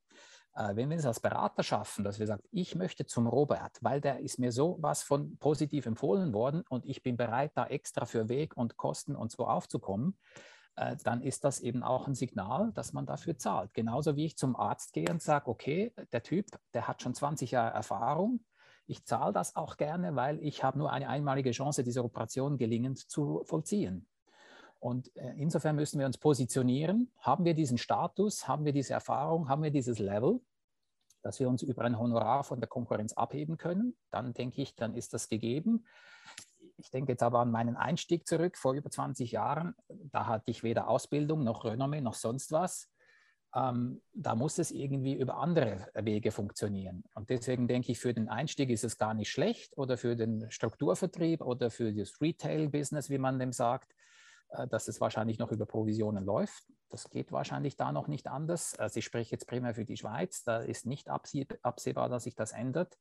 Äh, 0.54 0.76
wenn 0.76 0.90
wir 0.90 0.96
es 0.96 1.06
als 1.06 1.20
Berater 1.20 1.62
schaffen, 1.62 2.04
dass 2.04 2.18
wir 2.18 2.26
sagen, 2.26 2.42
ich 2.50 2.74
möchte 2.74 3.06
zum 3.06 3.26
Robert, 3.26 3.78
weil 3.80 4.00
der 4.00 4.20
ist 4.20 4.38
mir 4.38 4.52
so 4.52 4.76
was 4.80 5.02
von 5.02 5.36
positiv 5.38 5.86
empfohlen 5.86 6.32
worden 6.32 6.64
und 6.68 6.86
ich 6.86 7.02
bin 7.02 7.16
bereit, 7.16 7.52
da 7.54 7.66
extra 7.66 8.06
für 8.06 8.28
Weg 8.28 8.56
und 8.56 8.76
Kosten 8.76 9.16
und 9.16 9.32
so 9.32 9.46
aufzukommen, 9.46 10.16
äh, 10.76 10.96
dann 11.02 11.22
ist 11.22 11.44
das 11.44 11.60
eben 11.60 11.82
auch 11.82 12.06
ein 12.06 12.14
Signal, 12.14 12.72
dass 12.72 12.92
man 12.92 13.06
dafür 13.06 13.36
zahlt. 13.36 13.74
Genauso 13.74 14.16
wie 14.16 14.26
ich 14.26 14.36
zum 14.36 14.54
Arzt 14.56 14.92
gehe 14.92 15.10
und 15.10 15.22
sage, 15.22 15.48
okay, 15.48 15.92
der 16.12 16.22
Typ, 16.22 16.46
der 16.72 16.86
hat 16.86 17.02
schon 17.02 17.14
20 17.14 17.50
Jahre 17.50 17.74
Erfahrung, 17.74 18.44
ich 18.86 19.04
zahle 19.04 19.32
das 19.32 19.56
auch 19.56 19.76
gerne, 19.76 20.14
weil 20.14 20.38
ich 20.40 20.62
habe 20.62 20.78
nur 20.78 20.92
eine 20.92 21.08
einmalige 21.08 21.52
Chance, 21.52 21.82
diese 21.82 22.04
Operation 22.04 22.58
gelingend 22.58 22.98
zu 22.98 23.42
vollziehen. 23.44 24.06
Und 24.84 25.16
äh, 25.16 25.32
insofern 25.38 25.76
müssen 25.76 25.98
wir 25.98 26.04
uns 26.04 26.18
positionieren. 26.18 27.10
Haben 27.18 27.46
wir 27.46 27.54
diesen 27.54 27.78
Status, 27.78 28.46
haben 28.46 28.66
wir 28.66 28.72
diese 28.74 28.92
Erfahrung, 28.92 29.48
haben 29.48 29.62
wir 29.62 29.70
dieses 29.70 29.98
Level, 29.98 30.42
dass 31.22 31.40
wir 31.40 31.48
uns 31.48 31.62
über 31.62 31.84
ein 31.84 31.98
Honorar 31.98 32.44
von 32.44 32.60
der 32.60 32.68
Konkurrenz 32.68 33.14
abheben 33.14 33.56
können, 33.56 33.96
dann 34.10 34.34
denke 34.34 34.60
ich, 34.60 34.76
dann 34.76 34.92
ist 34.94 35.14
das 35.14 35.30
gegeben. 35.30 35.86
Ich 36.76 36.90
denke 36.90 37.12
jetzt 37.12 37.22
aber 37.22 37.38
an 37.38 37.50
meinen 37.50 37.76
Einstieg 37.76 38.28
zurück 38.28 38.58
vor 38.58 38.74
über 38.74 38.90
20 38.90 39.32
Jahren. 39.32 39.74
Da 39.88 40.26
hatte 40.26 40.50
ich 40.50 40.62
weder 40.62 40.86
Ausbildung 40.88 41.44
noch 41.44 41.64
Renommee 41.64 42.02
noch 42.02 42.12
sonst 42.12 42.52
was. 42.52 42.90
Ähm, 43.54 44.02
da 44.12 44.34
muss 44.34 44.58
es 44.58 44.70
irgendwie 44.70 45.14
über 45.14 45.38
andere 45.38 45.88
Wege 45.94 46.30
funktionieren. 46.30 47.04
Und 47.14 47.30
deswegen 47.30 47.68
denke 47.68 47.90
ich, 47.90 48.00
für 48.00 48.12
den 48.12 48.28
Einstieg 48.28 48.68
ist 48.68 48.84
es 48.84 48.98
gar 48.98 49.14
nicht 49.14 49.30
schlecht 49.30 49.78
oder 49.78 49.96
für 49.96 50.14
den 50.14 50.50
Strukturvertrieb 50.50 51.40
oder 51.40 51.70
für 51.70 51.90
das 51.90 52.20
Retail-Business, 52.20 53.08
wie 53.08 53.16
man 53.16 53.38
dem 53.38 53.52
sagt, 53.52 53.94
dass 54.68 54.88
es 54.88 55.00
wahrscheinlich 55.00 55.38
noch 55.38 55.50
über 55.50 55.66
Provisionen 55.66 56.24
läuft. 56.24 56.64
Das 56.88 57.10
geht 57.10 57.32
wahrscheinlich 57.32 57.76
da 57.76 57.90
noch 57.92 58.06
nicht 58.06 58.28
anders. 58.28 58.78
Also 58.78 58.98
ich 58.98 59.04
spreche 59.04 59.32
jetzt 59.32 59.46
primär 59.46 59.74
für 59.74 59.84
die 59.84 59.96
Schweiz. 59.96 60.44
Da 60.44 60.58
ist 60.58 60.86
nicht 60.86 61.08
absehbar, 61.08 62.08
dass 62.08 62.24
sich 62.24 62.36
das 62.36 62.52
ändert. 62.52 62.96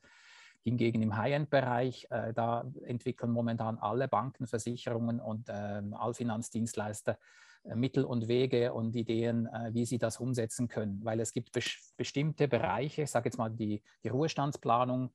Hingegen 0.64 1.02
im 1.02 1.18
High-End-Bereich, 1.18 2.08
äh, 2.10 2.34
da 2.34 2.66
entwickeln 2.86 3.32
momentan 3.32 3.78
alle 3.78 4.08
Banken, 4.08 4.48
Versicherungen 4.48 5.20
und 5.20 5.50
äh, 5.50 5.82
Allfinanzdienstleister 5.92 7.20
äh, 7.64 7.76
Mittel 7.76 8.06
und 8.06 8.30
Wege 8.30 8.74
und 8.74 8.96
Ideen, 8.96 9.48
äh, 9.48 9.74
wie 9.74 9.86
sie 9.86 9.98
das 9.98 10.18
umsetzen 10.18 10.70
können. 10.70 11.04
Weil 11.04 11.20
es 11.20 11.34
gibt 11.34 11.52
bes 11.52 11.94
bestimmte 11.98 12.48
Bereiche, 12.48 13.04
ich 13.04 13.12
sage 13.12 13.28
jetzt 13.28 13.38
mal 13.38 13.50
die, 13.50 13.84
die 14.04 14.08
Ruhestandsplanung, 14.08 15.12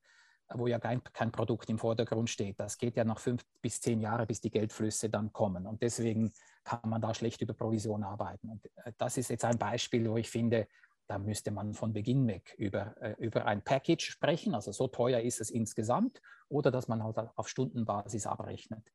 wo 0.55 0.67
ja 0.67 0.79
kein, 0.79 1.03
kein 1.05 1.31
Produkt 1.31 1.69
im 1.69 1.79
Vordergrund 1.79 2.31
steht. 2.31 2.59
Das 2.59 2.79
geht 2.79 2.97
ja 2.97 3.05
nach 3.05 3.19
fünf 3.19 3.45
bis 3.61 3.81
zehn 3.81 4.01
Jahre, 4.01 4.27
bis 4.27 4.41
die 4.41 4.51
Geldflüsse 4.51 5.11
dann 5.11 5.33
kommen. 5.33 5.67
Und 5.67 5.83
deswegen 5.83 6.33
kann 6.65 6.89
man 6.89 7.01
da 7.01 7.15
schlecht 7.15 7.41
über 7.43 7.55
Provision 7.55 8.03
arbeiten. 8.03 8.49
Und 8.49 8.65
äh, 8.85 8.93
das 8.99 9.17
ist 9.17 9.31
jetzt 9.31 9.45
ein 9.45 9.59
Beispiel, 9.59 10.09
wo 10.09 10.17
ich 10.17 10.31
finde, 10.31 10.67
da 11.07 11.19
müsste 11.19 11.51
man 11.51 11.75
von 11.75 11.93
Beginn 11.93 12.27
weg 12.27 12.55
über, 12.59 12.95
äh, 13.01 13.15
über 13.19 13.47
ein 13.47 13.63
Package 13.63 14.11
sprechen, 14.11 14.55
also 14.55 14.73
so 14.73 14.89
teuer 14.89 15.21
ist 15.21 15.41
es 15.41 15.51
insgesamt, 15.51 16.21
oder 16.49 16.71
dass 16.71 16.89
man 16.89 17.03
halt 17.03 17.19
auf 17.37 17.49
Stundenbasis 17.49 18.27
abrechnet. 18.27 18.93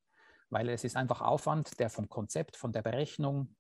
Weil 0.50 0.70
es 0.70 0.84
ist 0.84 0.96
einfach 0.96 1.22
Aufwand, 1.22 1.80
der 1.80 1.90
vom 1.90 2.10
Konzept, 2.10 2.56
von 2.56 2.72
der 2.72 2.84
Berechnung, 2.84 3.56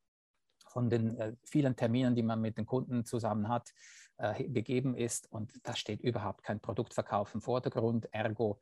von 0.67 0.89
den 0.89 1.17
äh, 1.17 1.35
vielen 1.43 1.75
Terminen, 1.75 2.15
die 2.15 2.23
man 2.23 2.41
mit 2.41 2.57
den 2.57 2.65
Kunden 2.65 3.05
zusammen 3.05 3.47
hat, 3.49 3.73
äh, 4.17 4.43
gegeben 4.43 4.95
ist. 4.95 5.31
Und 5.31 5.51
da 5.63 5.75
steht 5.75 6.01
überhaupt 6.01 6.43
kein 6.43 6.59
Produktverkauf 6.59 7.33
im 7.33 7.41
Vordergrund. 7.41 8.07
Ergo 8.13 8.59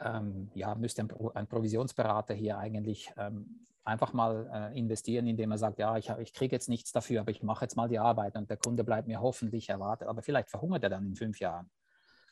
ähm, 0.00 0.50
ja, 0.54 0.74
müsste 0.74 1.02
ein, 1.02 1.08
Pro 1.08 1.30
ein, 1.30 1.46
Provisionsberater 1.46 2.34
hier 2.34 2.58
eigentlich 2.58 3.12
ähm, 3.16 3.66
einfach 3.84 4.12
mal 4.12 4.72
äh, 4.72 4.78
investieren, 4.78 5.26
indem 5.26 5.50
er 5.50 5.58
sagt, 5.58 5.78
ja, 5.78 5.96
ich, 5.96 6.08
ich 6.08 6.32
kriege 6.32 6.54
jetzt 6.54 6.68
nichts 6.68 6.92
dafür, 6.92 7.20
aber 7.20 7.30
ich 7.30 7.42
mache 7.42 7.64
jetzt 7.64 7.76
mal 7.76 7.88
die 7.88 7.98
Arbeit 7.98 8.36
und 8.36 8.48
der 8.48 8.56
Kunde 8.56 8.84
bleibt 8.84 9.08
mir 9.08 9.20
hoffentlich 9.20 9.68
erwartet, 9.68 10.08
aber 10.08 10.22
vielleicht 10.22 10.50
verhungert 10.50 10.82
er 10.84 10.90
dann 10.90 11.06
in 11.06 11.16
fünf 11.16 11.38
Jahren. 11.40 11.70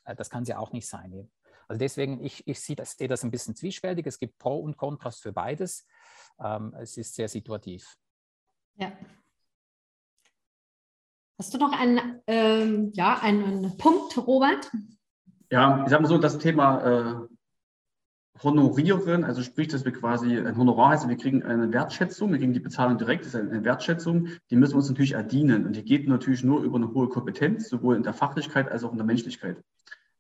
Äh, 0.05 0.15
das 0.15 0.31
kann 0.31 0.43
es 0.43 0.49
ja 0.49 0.59
auch 0.59 0.73
nicht 0.73 0.89
sein. 0.89 1.31
Also 1.69 1.79
deswegen, 1.79 2.25
ich, 2.25 2.47
ich 2.47 2.61
sehe 2.61 2.77
das, 2.77 2.93
sehe 2.93 3.09
das 3.09 3.23
ein 3.23 3.31
bisschen 3.31 3.55
zwiespältig. 3.55 4.07
Es 4.07 4.19
gibt 4.19 4.39
Pro 4.39 4.59
und 4.59 4.77
Kontrast 4.77 5.23
für 5.23 5.33
beides. 5.33 5.87
Ähm, 6.41 6.75
es 6.81 6.97
ist 6.97 7.15
sehr 7.15 7.29
situativ. 7.29 7.97
Ja. 8.77 8.93
Hast 11.39 11.55
du 11.55 11.59
noch 11.59 11.73
einen, 11.73 12.01
ähm, 12.27 12.91
ja, 12.95 13.21
einen 13.23 13.77
Punkt, 13.79 14.19
Robert? 14.27 14.73
Ja, 15.53 15.85
ich 15.85 15.91
sage 15.91 16.03
mal 16.03 16.09
so, 16.09 16.19
das 16.19 16.39
Thema 16.39 16.81
äh, 16.83 18.43
honorieren, 18.43 19.23
also 19.23 19.43
sprich, 19.43 19.69
dass 19.69 19.85
wir 19.85 19.93
quasi 19.93 20.37
ein 20.37 20.57
Honorar 20.57 20.91
heißt, 20.91 21.09
wir 21.09 21.17
kriegen 21.17 21.45
eine 21.45 21.73
Wertschätzung, 21.73 22.33
wir 22.33 22.39
kriegen 22.39 22.55
die 22.55 22.61
Bezahlung 22.61 22.99
direkt, 22.99 23.25
das 23.25 23.35
ist 23.35 23.41
eine 23.41 23.63
Wertschätzung, 23.63 24.31
die 24.51 24.57
müssen 24.57 24.73
wir 24.73 24.79
uns 24.79 24.89
natürlich 24.89 25.13
erdienen 25.13 25.65
und 25.65 25.77
die 25.77 25.85
geht 25.85 26.09
natürlich 26.09 26.43
nur 26.43 26.63
über 26.63 26.77
eine 26.77 26.93
hohe 26.93 27.09
Kompetenz, 27.09 27.69
sowohl 27.69 27.95
in 27.95 28.03
der 28.03 28.15
Fachlichkeit 28.15 28.69
als 28.69 28.83
auch 28.83 28.91
in 28.91 28.99
der 28.99 29.07
Menschlichkeit. 29.07 29.63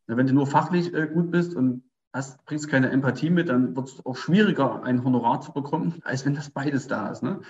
Wenn 0.06 0.26
du 0.26 0.32
nur 0.32 0.46
fachlich 0.46 0.94
äh, 0.94 1.08
gut 1.08 1.32
bist 1.32 1.54
und 1.54 1.82
hast, 2.12 2.44
bringst 2.44 2.68
keine 2.68 2.90
Empathie 2.90 3.30
mit, 3.30 3.48
dann 3.48 3.76
wird 3.76 3.88
es 3.88 4.06
auch 4.06 4.16
schwieriger, 4.16 4.82
ein 4.82 5.04
Honorar 5.04 5.40
zu 5.40 5.52
bekommen, 5.52 6.00
als 6.04 6.24
wenn 6.24 6.34
das 6.34 6.50
beides 6.50 6.86
da 6.86 7.08
ist. 7.08 7.22
Ne? 7.22 7.40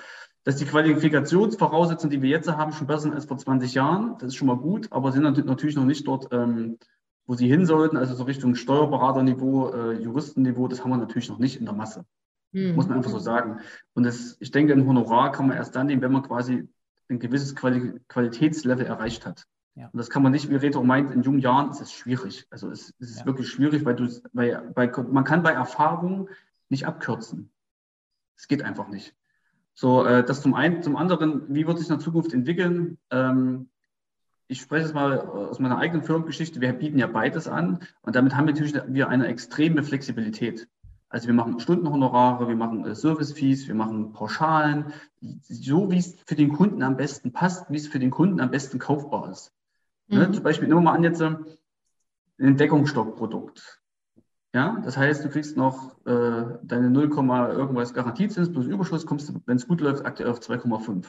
Dass 0.44 0.56
die 0.56 0.66
Qualifikationsvoraussetzungen, 0.66 2.10
die 2.10 2.22
wir 2.22 2.30
jetzt 2.30 2.50
haben, 2.50 2.72
schon 2.72 2.86
besser 2.86 3.02
sind 3.02 3.14
als 3.14 3.26
vor 3.26 3.38
20 3.38 3.74
Jahren, 3.74 4.16
das 4.18 4.28
ist 4.28 4.36
schon 4.36 4.48
mal 4.48 4.56
gut, 4.56 4.88
aber 4.90 5.12
sind 5.12 5.22
natürlich 5.22 5.76
noch 5.76 5.84
nicht 5.84 6.06
dort, 6.06 6.28
ähm, 6.32 6.78
wo 7.26 7.34
sie 7.34 7.48
hin 7.48 7.66
sollten, 7.66 7.96
also 7.96 8.14
so 8.14 8.24
Richtung 8.24 8.54
Steuerberaterniveau, 8.54 9.70
äh, 9.72 9.92
Juristenniveau, 10.02 10.66
das 10.66 10.82
haben 10.82 10.90
wir 10.90 10.96
natürlich 10.96 11.28
noch 11.28 11.38
nicht 11.38 11.56
in 11.56 11.66
der 11.66 11.74
Masse. 11.74 12.04
Mhm. 12.52 12.74
Muss 12.74 12.88
man 12.88 12.96
einfach 12.96 13.10
so 13.10 13.18
sagen. 13.18 13.60
Und 13.92 14.04
das, 14.04 14.38
ich 14.40 14.50
denke, 14.50 14.72
ein 14.72 14.86
Honorar 14.86 15.32
kann 15.32 15.46
man 15.46 15.56
erst 15.56 15.76
dann 15.76 15.86
nehmen, 15.86 16.00
wenn 16.00 16.12
man 16.12 16.22
quasi 16.22 16.66
ein 17.10 17.18
gewisses 17.18 17.54
Quali 17.54 18.00
Qualitätslevel 18.08 18.86
erreicht 18.86 19.26
hat. 19.26 19.44
Ja. 19.78 19.86
Und 19.92 19.96
das 19.96 20.10
kann 20.10 20.24
man 20.24 20.32
nicht, 20.32 20.50
wie 20.50 20.56
Reto 20.56 20.82
meint, 20.82 21.12
in 21.12 21.22
jungen 21.22 21.38
Jahren 21.38 21.70
ist 21.70 21.80
es 21.80 21.92
schwierig. 21.92 22.48
Also 22.50 22.68
es, 22.68 22.94
es 22.98 23.10
ist 23.10 23.20
ja. 23.20 23.26
wirklich 23.26 23.48
schwierig, 23.48 23.84
weil 23.84 23.94
du, 23.94 24.08
weil, 24.32 24.72
weil 24.74 24.92
man 25.08 25.22
kann 25.22 25.44
bei 25.44 25.52
Erfahrung 25.52 26.28
nicht 26.68 26.86
abkürzen. 26.86 27.50
Es 28.36 28.48
geht 28.48 28.62
einfach 28.62 28.88
nicht. 28.88 29.14
So, 29.74 30.04
äh, 30.04 30.24
das 30.24 30.42
zum 30.42 30.54
einen. 30.54 30.82
Zum 30.82 30.96
anderen, 30.96 31.54
wie 31.54 31.66
wird 31.66 31.78
sich 31.78 31.88
in 31.88 31.94
der 31.94 32.04
Zukunft 32.04 32.34
entwickeln? 32.34 32.98
Ähm, 33.10 33.68
ich 34.48 34.60
spreche 34.60 34.86
jetzt 34.86 34.94
mal 34.94 35.20
aus 35.20 35.60
meiner 35.60 35.78
eigenen 35.78 36.02
Firmengeschichte, 36.02 36.60
wir 36.60 36.72
bieten 36.72 36.98
ja 36.98 37.06
beides 37.06 37.46
an 37.46 37.80
und 38.00 38.16
damit 38.16 38.34
haben 38.34 38.46
wir 38.46 38.54
natürlich 38.54 38.74
wir 38.88 39.08
eine 39.08 39.28
extreme 39.28 39.84
Flexibilität. 39.84 40.66
Also 41.10 41.28
wir 41.28 41.34
machen 41.34 41.60
Stundenhonorare, 41.60 42.48
wir 42.48 42.56
machen 42.56 42.84
äh, 42.84 42.94
Service-Fees, 42.96 43.68
wir 43.68 43.74
machen 43.74 44.12
Pauschalen, 44.12 44.92
so 45.20 45.90
wie 45.90 45.98
es 45.98 46.16
für 46.26 46.34
den 46.34 46.52
Kunden 46.52 46.82
am 46.82 46.96
besten 46.96 47.32
passt, 47.32 47.70
wie 47.70 47.76
es 47.76 47.86
für 47.86 47.98
den 47.98 48.10
Kunden 48.10 48.40
am 48.40 48.50
besten 48.50 48.78
kaufbar 48.78 49.30
ist. 49.30 49.52
Ne, 50.08 50.16
mhm. 50.16 50.22
Ne? 50.22 50.32
Zum 50.32 50.42
Beispiel, 50.42 50.68
nehmen 50.68 50.80
wir 50.80 50.90
mal 50.90 50.94
an 50.94 51.04
jetzt 51.04 51.20
äh, 51.20 51.36
ein 52.40 52.56
Deckungsstockprodukt. 52.56 53.80
Ja, 54.54 54.80
das 54.82 54.96
heißt, 54.96 55.24
du 55.24 55.28
kriegst 55.28 55.56
noch 55.56 55.94
äh, 56.06 56.58
deine 56.62 56.90
0, 56.90 57.04
irgendwas 57.04 57.92
Garantiezins 57.92 58.50
plus 58.50 58.66
Überschuss, 58.66 59.04
kommst 59.04 59.28
du, 59.28 59.34
wenn 59.44 59.56
es 59.58 59.68
gut 59.68 59.80
läuft, 59.80 60.06
aktuell 60.06 60.30
auf 60.30 60.40
2,5. 60.40 61.04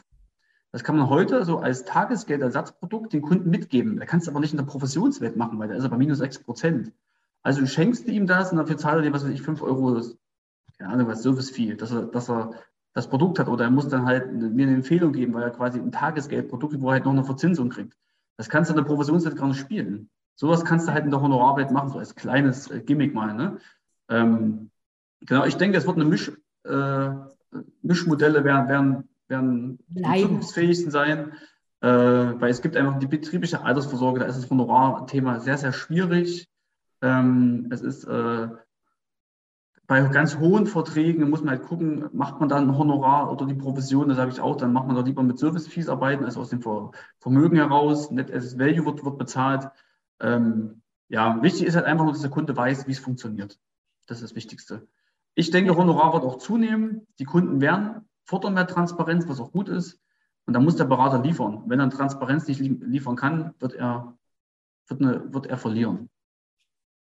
Das 0.71 0.83
kann 0.83 0.97
man 0.97 1.09
heute 1.09 1.45
so 1.45 1.57
als 1.59 1.85
Tagesgeldersatzprodukt 1.85 3.13
den 3.13 3.21
Kunden 3.21 3.49
mitgeben. 3.49 3.97
Da 3.97 4.05
kannst 4.05 4.27
du 4.27 4.31
aber 4.31 4.39
nicht 4.39 4.51
in 4.51 4.57
der 4.57 4.65
Professionswelt 4.65 5.35
machen, 5.35 5.57
weil 5.57 5.69
da 5.69 5.75
ist 5.75 5.83
er 5.83 5.89
bei 5.89 5.97
minus 5.97 6.19
6 6.19 6.43
Prozent. 6.43 6.91
Also 7.41 7.61
du 7.61 7.67
schenkst 7.67 8.07
ihm 8.07 8.27
das 8.27 8.51
und 8.51 8.57
dafür 8.57 8.77
zahlt 8.77 8.97
er 8.97 9.01
dir, 9.03 9.13
was 9.13 9.23
weiß 9.23 9.31
ich, 9.31 9.41
5 9.41 9.61
Euro, 9.63 9.99
keine 10.77 10.91
Ahnung, 10.91 11.07
was 11.07 11.23
Service-Fee, 11.23 11.75
dass 11.75 11.91
er, 11.91 12.03
dass 12.03 12.29
er 12.29 12.51
das 12.93 13.07
Produkt 13.09 13.39
hat. 13.39 13.47
Oder 13.47 13.63
er 13.63 13.71
muss 13.71 13.87
dann 13.87 14.05
halt 14.05 14.31
mir 14.33 14.67
eine 14.67 14.75
Empfehlung 14.75 15.13
geben, 15.13 15.33
weil 15.33 15.43
er 15.43 15.51
quasi 15.51 15.79
ein 15.79 15.91
Tagesgeldprodukt, 15.91 16.79
wo 16.81 16.89
er 16.89 16.93
halt 16.93 17.05
noch 17.05 17.13
eine 17.13 17.23
Verzinsung 17.23 17.69
kriegt. 17.69 17.97
Das 18.39 18.47
kannst 18.47 18.69
du 18.69 18.73
in 18.73 18.77
der 18.77 18.87
Professionswelt 18.87 19.35
gar 19.35 19.49
nicht 19.49 19.59
spielen. 19.59 20.09
Sowas 20.35 20.63
kannst 20.63 20.87
du 20.87 20.93
halt 20.93 21.03
in 21.03 21.11
der 21.11 21.21
Honorarwelt 21.21 21.71
machen, 21.71 21.89
so 21.89 21.99
als 21.99 22.15
kleines 22.15 22.71
äh, 22.71 22.79
Gimmick 22.79 23.13
mal. 23.13 23.33
Ne? 23.33 23.57
Ähm, 24.07 24.71
genau, 25.19 25.43
ich 25.43 25.57
denke, 25.57 25.77
es 25.77 25.85
wird 25.85 25.97
eine 25.97 26.05
Misch, 26.05 26.31
äh, 26.63 27.09
Mischmodelle 27.81 28.43
werden, 28.45 28.69
werden 28.69 29.09
werden 29.29 29.79
die 29.87 30.03
zukunftsfähigsten 30.21 30.91
sein, 30.91 31.33
äh, 31.81 31.87
weil 31.87 32.49
es 32.49 32.61
gibt 32.61 32.75
einfach 32.75 32.99
die 32.99 33.07
betriebliche 33.07 33.61
Altersvorsorge, 33.63 34.19
da 34.19 34.25
ist 34.25 34.37
das 34.37 34.49
Honorarthema 34.49 35.39
sehr, 35.39 35.57
sehr 35.57 35.71
schwierig. 35.71 36.49
Ähm, 37.01 37.67
es 37.71 37.81
ist 37.81 38.03
äh, 38.05 38.47
bei 39.89 40.03
ganz 40.03 40.37
hohen 40.37 40.67
Verträgen 40.67 41.27
muss 41.31 41.41
man 41.41 41.49
halt 41.49 41.63
gucken, 41.63 42.09
macht 42.13 42.39
man 42.39 42.47
dann 42.47 42.69
ein 42.69 42.77
Honorar 42.77 43.31
oder 43.31 43.47
die 43.47 43.55
Provision, 43.55 44.07
da 44.07 44.13
sage 44.13 44.29
ich 44.29 44.39
auch, 44.39 44.55
dann 44.55 44.71
macht 44.71 44.85
man 44.85 44.95
doch 44.95 45.03
lieber 45.03 45.23
mit 45.23 45.39
Service-Fees 45.39 45.89
arbeiten, 45.89 46.25
als 46.25 46.37
aus 46.37 46.51
dem 46.51 46.61
Vermögen 46.61 47.55
heraus. 47.55 48.11
Net 48.11 48.31
as 48.31 48.59
Value 48.59 48.85
wird, 48.85 49.03
wird 49.03 49.17
bezahlt. 49.17 49.67
Ähm, 50.19 50.83
ja, 51.07 51.41
wichtig 51.41 51.65
ist 51.65 51.75
halt 51.75 51.87
einfach 51.87 52.03
nur, 52.03 52.13
dass 52.13 52.21
der 52.21 52.29
Kunde 52.29 52.55
weiß, 52.55 52.85
wie 52.85 52.91
es 52.91 52.99
funktioniert. 52.99 53.59
Das 54.05 54.17
ist 54.17 54.29
das 54.29 54.35
Wichtigste. 54.35 54.87
Ich 55.33 55.49
denke, 55.49 55.75
Honorar 55.75 56.13
wird 56.13 56.23
auch 56.23 56.37
zunehmen. 56.37 57.07
Die 57.17 57.25
Kunden 57.25 57.59
werden 57.59 58.07
fordern 58.25 58.53
mehr 58.53 58.67
Transparenz, 58.67 59.27
was 59.27 59.39
auch 59.39 59.51
gut 59.51 59.69
ist. 59.69 59.99
Und 60.45 60.53
da 60.53 60.59
muss 60.59 60.75
der 60.75 60.85
Berater 60.85 61.19
liefern. 61.19 61.63
Wenn 61.65 61.79
er 61.79 61.89
Transparenz 61.89 62.47
nicht 62.47 62.59
liefern 62.59 63.15
kann, 63.15 63.55
wird 63.57 63.73
er, 63.73 64.15
wird 64.85 65.01
eine, 65.01 65.33
wird 65.33 65.47
er 65.47 65.57
verlieren. 65.57 66.11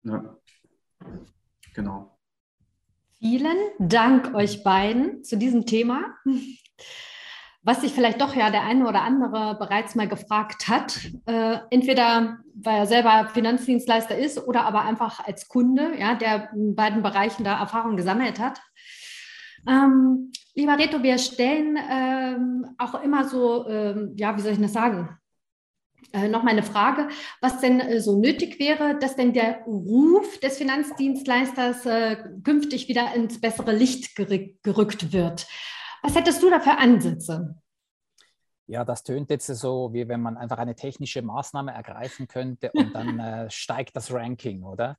Ja. 0.03 0.37
Genau. 1.73 2.14
Vielen 3.19 3.57
Dank 3.79 4.33
euch 4.33 4.63
beiden 4.63 5.23
zu 5.23 5.37
diesem 5.37 5.65
Thema. 5.65 6.01
Was 7.63 7.81
sich 7.81 7.93
vielleicht 7.93 8.21
doch 8.21 8.35
ja 8.35 8.51
der 8.51 8.63
eine 8.63 8.87
oder 8.87 9.01
andere 9.01 9.55
bereits 9.57 9.95
mal 9.95 10.07
gefragt 10.07 10.67
hat, 10.67 10.99
äh, 11.25 11.57
entweder 11.71 12.37
weil 12.53 12.77
er 12.77 12.85
selber 12.85 13.29
Finanzdienstleister 13.33 14.15
ist 14.15 14.37
oder 14.47 14.65
aber 14.65 14.83
einfach 14.83 15.25
als 15.25 15.47
Kunde, 15.47 15.97
ja, 15.97 16.13
der 16.13 16.51
in 16.53 16.75
beiden 16.75 17.01
Bereichen 17.01 17.43
da 17.43 17.59
Erfahrung 17.59 17.97
gesammelt 17.97 18.39
hat. 18.39 18.61
Ähm, 19.67 20.31
lieber 20.53 20.77
Reto, 20.77 21.01
wir 21.01 21.17
stellen 21.17 21.77
ähm, 21.89 22.67
auch 22.77 23.01
immer 23.01 23.27
so, 23.27 23.67
ähm, 23.67 24.13
ja, 24.15 24.37
wie 24.37 24.41
soll 24.41 24.51
ich 24.51 24.61
das 24.61 24.73
sagen? 24.73 25.17
Äh, 26.13 26.27
noch 26.27 26.43
mal 26.43 26.51
eine 26.51 26.63
Frage, 26.63 27.09
was 27.41 27.59
denn 27.59 27.79
äh, 27.79 27.99
so 27.99 28.19
nötig 28.19 28.59
wäre, 28.59 28.97
dass 28.99 29.15
denn 29.15 29.33
der 29.33 29.63
Ruf 29.65 30.39
des 30.39 30.57
Finanzdienstleisters 30.57 31.85
äh, 31.85 32.17
künftig 32.43 32.87
wieder 32.87 33.13
ins 33.15 33.41
bessere 33.41 33.73
Licht 33.73 34.15
gerückt 34.15 35.11
wird. 35.13 35.47
Was 36.03 36.15
hättest 36.15 36.41
du 36.43 36.49
da 36.49 36.59
für 36.59 36.77
Ansätze? 36.77 37.55
Ja, 38.67 38.83
das 38.83 39.03
tönt 39.03 39.29
jetzt 39.29 39.47
so, 39.47 39.93
wie 39.93 40.07
wenn 40.07 40.21
man 40.21 40.37
einfach 40.37 40.57
eine 40.57 40.75
technische 40.75 41.21
Maßnahme 41.21 41.71
ergreifen 41.71 42.27
könnte 42.27 42.71
und 42.73 42.93
dann 42.95 43.19
äh, 43.19 43.49
steigt 43.49 43.95
das 43.95 44.11
Ranking, 44.11 44.63
oder? 44.63 44.97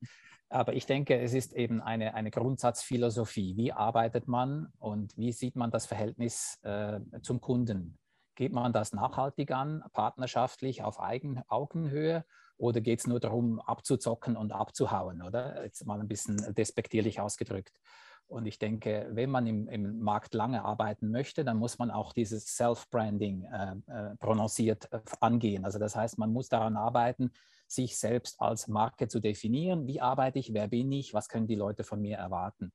Aber 0.48 0.74
ich 0.74 0.86
denke, 0.86 1.18
es 1.18 1.34
ist 1.34 1.52
eben 1.54 1.80
eine, 1.80 2.14
eine 2.14 2.30
Grundsatzphilosophie. 2.30 3.56
Wie 3.56 3.72
arbeitet 3.72 4.28
man 4.28 4.68
und 4.78 5.16
wie 5.16 5.32
sieht 5.32 5.56
man 5.56 5.72
das 5.72 5.86
Verhältnis 5.86 6.60
äh, 6.62 7.00
zum 7.22 7.40
Kunden? 7.40 7.98
Geht 8.36 8.52
man 8.52 8.72
das 8.72 8.92
nachhaltig 8.92 9.50
an, 9.50 9.82
partnerschaftlich 9.92 10.82
auf 10.82 11.00
Eigen 11.00 11.42
Augenhöhe 11.48 12.24
oder 12.58 12.80
geht 12.80 13.00
es 13.00 13.06
nur 13.06 13.18
darum, 13.18 13.60
abzuzocken 13.60 14.36
und 14.36 14.52
abzuhauen, 14.52 15.22
oder? 15.22 15.64
Jetzt 15.64 15.84
mal 15.86 15.98
ein 16.00 16.08
bisschen 16.08 16.54
despektierlich 16.54 17.20
ausgedrückt. 17.20 17.72
Und 18.28 18.46
ich 18.46 18.58
denke, 18.58 19.08
wenn 19.12 19.30
man 19.30 19.46
im, 19.46 19.68
im 19.68 20.00
Markt 20.00 20.34
lange 20.34 20.64
arbeiten 20.64 21.10
möchte, 21.10 21.44
dann 21.44 21.58
muss 21.58 21.78
man 21.78 21.90
auch 21.90 22.12
dieses 22.12 22.56
Self-Branding 22.56 23.44
äh, 23.44 23.76
äh, 23.86 24.16
prononciert 24.16 24.92
äh, 24.92 25.00
angehen. 25.20 25.64
Also 25.64 25.78
das 25.78 25.94
heißt, 25.94 26.18
man 26.18 26.32
muss 26.32 26.48
daran 26.48 26.76
arbeiten, 26.76 27.30
sich 27.68 27.96
selbst 27.96 28.40
als 28.40 28.68
Marke 28.68 29.08
zu 29.08 29.20
definieren. 29.20 29.86
Wie 29.86 30.00
arbeite 30.00 30.38
ich? 30.38 30.52
Wer 30.52 30.68
bin 30.68 30.90
ich? 30.92 31.14
Was 31.14 31.28
können 31.28 31.46
die 31.46 31.54
Leute 31.54 31.84
von 31.84 32.00
mir 32.00 32.16
erwarten? 32.16 32.72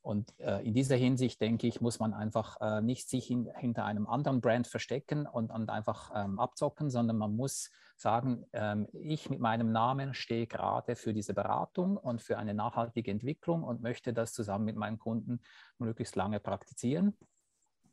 Und 0.00 0.38
äh, 0.38 0.60
in 0.66 0.74
dieser 0.74 0.96
Hinsicht, 0.96 1.40
denke 1.40 1.66
ich, 1.66 1.80
muss 1.80 1.98
man 1.98 2.14
einfach 2.14 2.56
äh, 2.60 2.80
nicht 2.80 3.08
sich 3.08 3.30
in, 3.30 3.50
hinter 3.56 3.84
einem 3.84 4.06
anderen 4.06 4.40
Brand 4.40 4.66
verstecken 4.66 5.26
und, 5.26 5.50
und 5.50 5.70
einfach 5.70 6.10
ähm, 6.14 6.38
abzocken, 6.38 6.88
sondern 6.88 7.18
man 7.18 7.34
muss 7.34 7.70
sagen, 7.96 8.46
ähm, 8.52 8.86
ich 8.92 9.28
mit 9.28 9.40
meinem 9.40 9.72
Namen 9.72 10.14
stehe 10.14 10.46
gerade 10.46 10.96
für 10.96 11.12
diese 11.12 11.34
Beratung 11.34 11.96
und 11.96 12.22
für 12.22 12.38
eine 12.38 12.54
nachhaltige 12.54 13.10
Entwicklung 13.10 13.64
und 13.64 13.82
möchte 13.82 14.12
das 14.12 14.32
zusammen 14.32 14.64
mit 14.64 14.76
meinen 14.76 14.98
Kunden 14.98 15.40
möglichst 15.78 16.16
lange 16.16 16.40
praktizieren. 16.40 17.16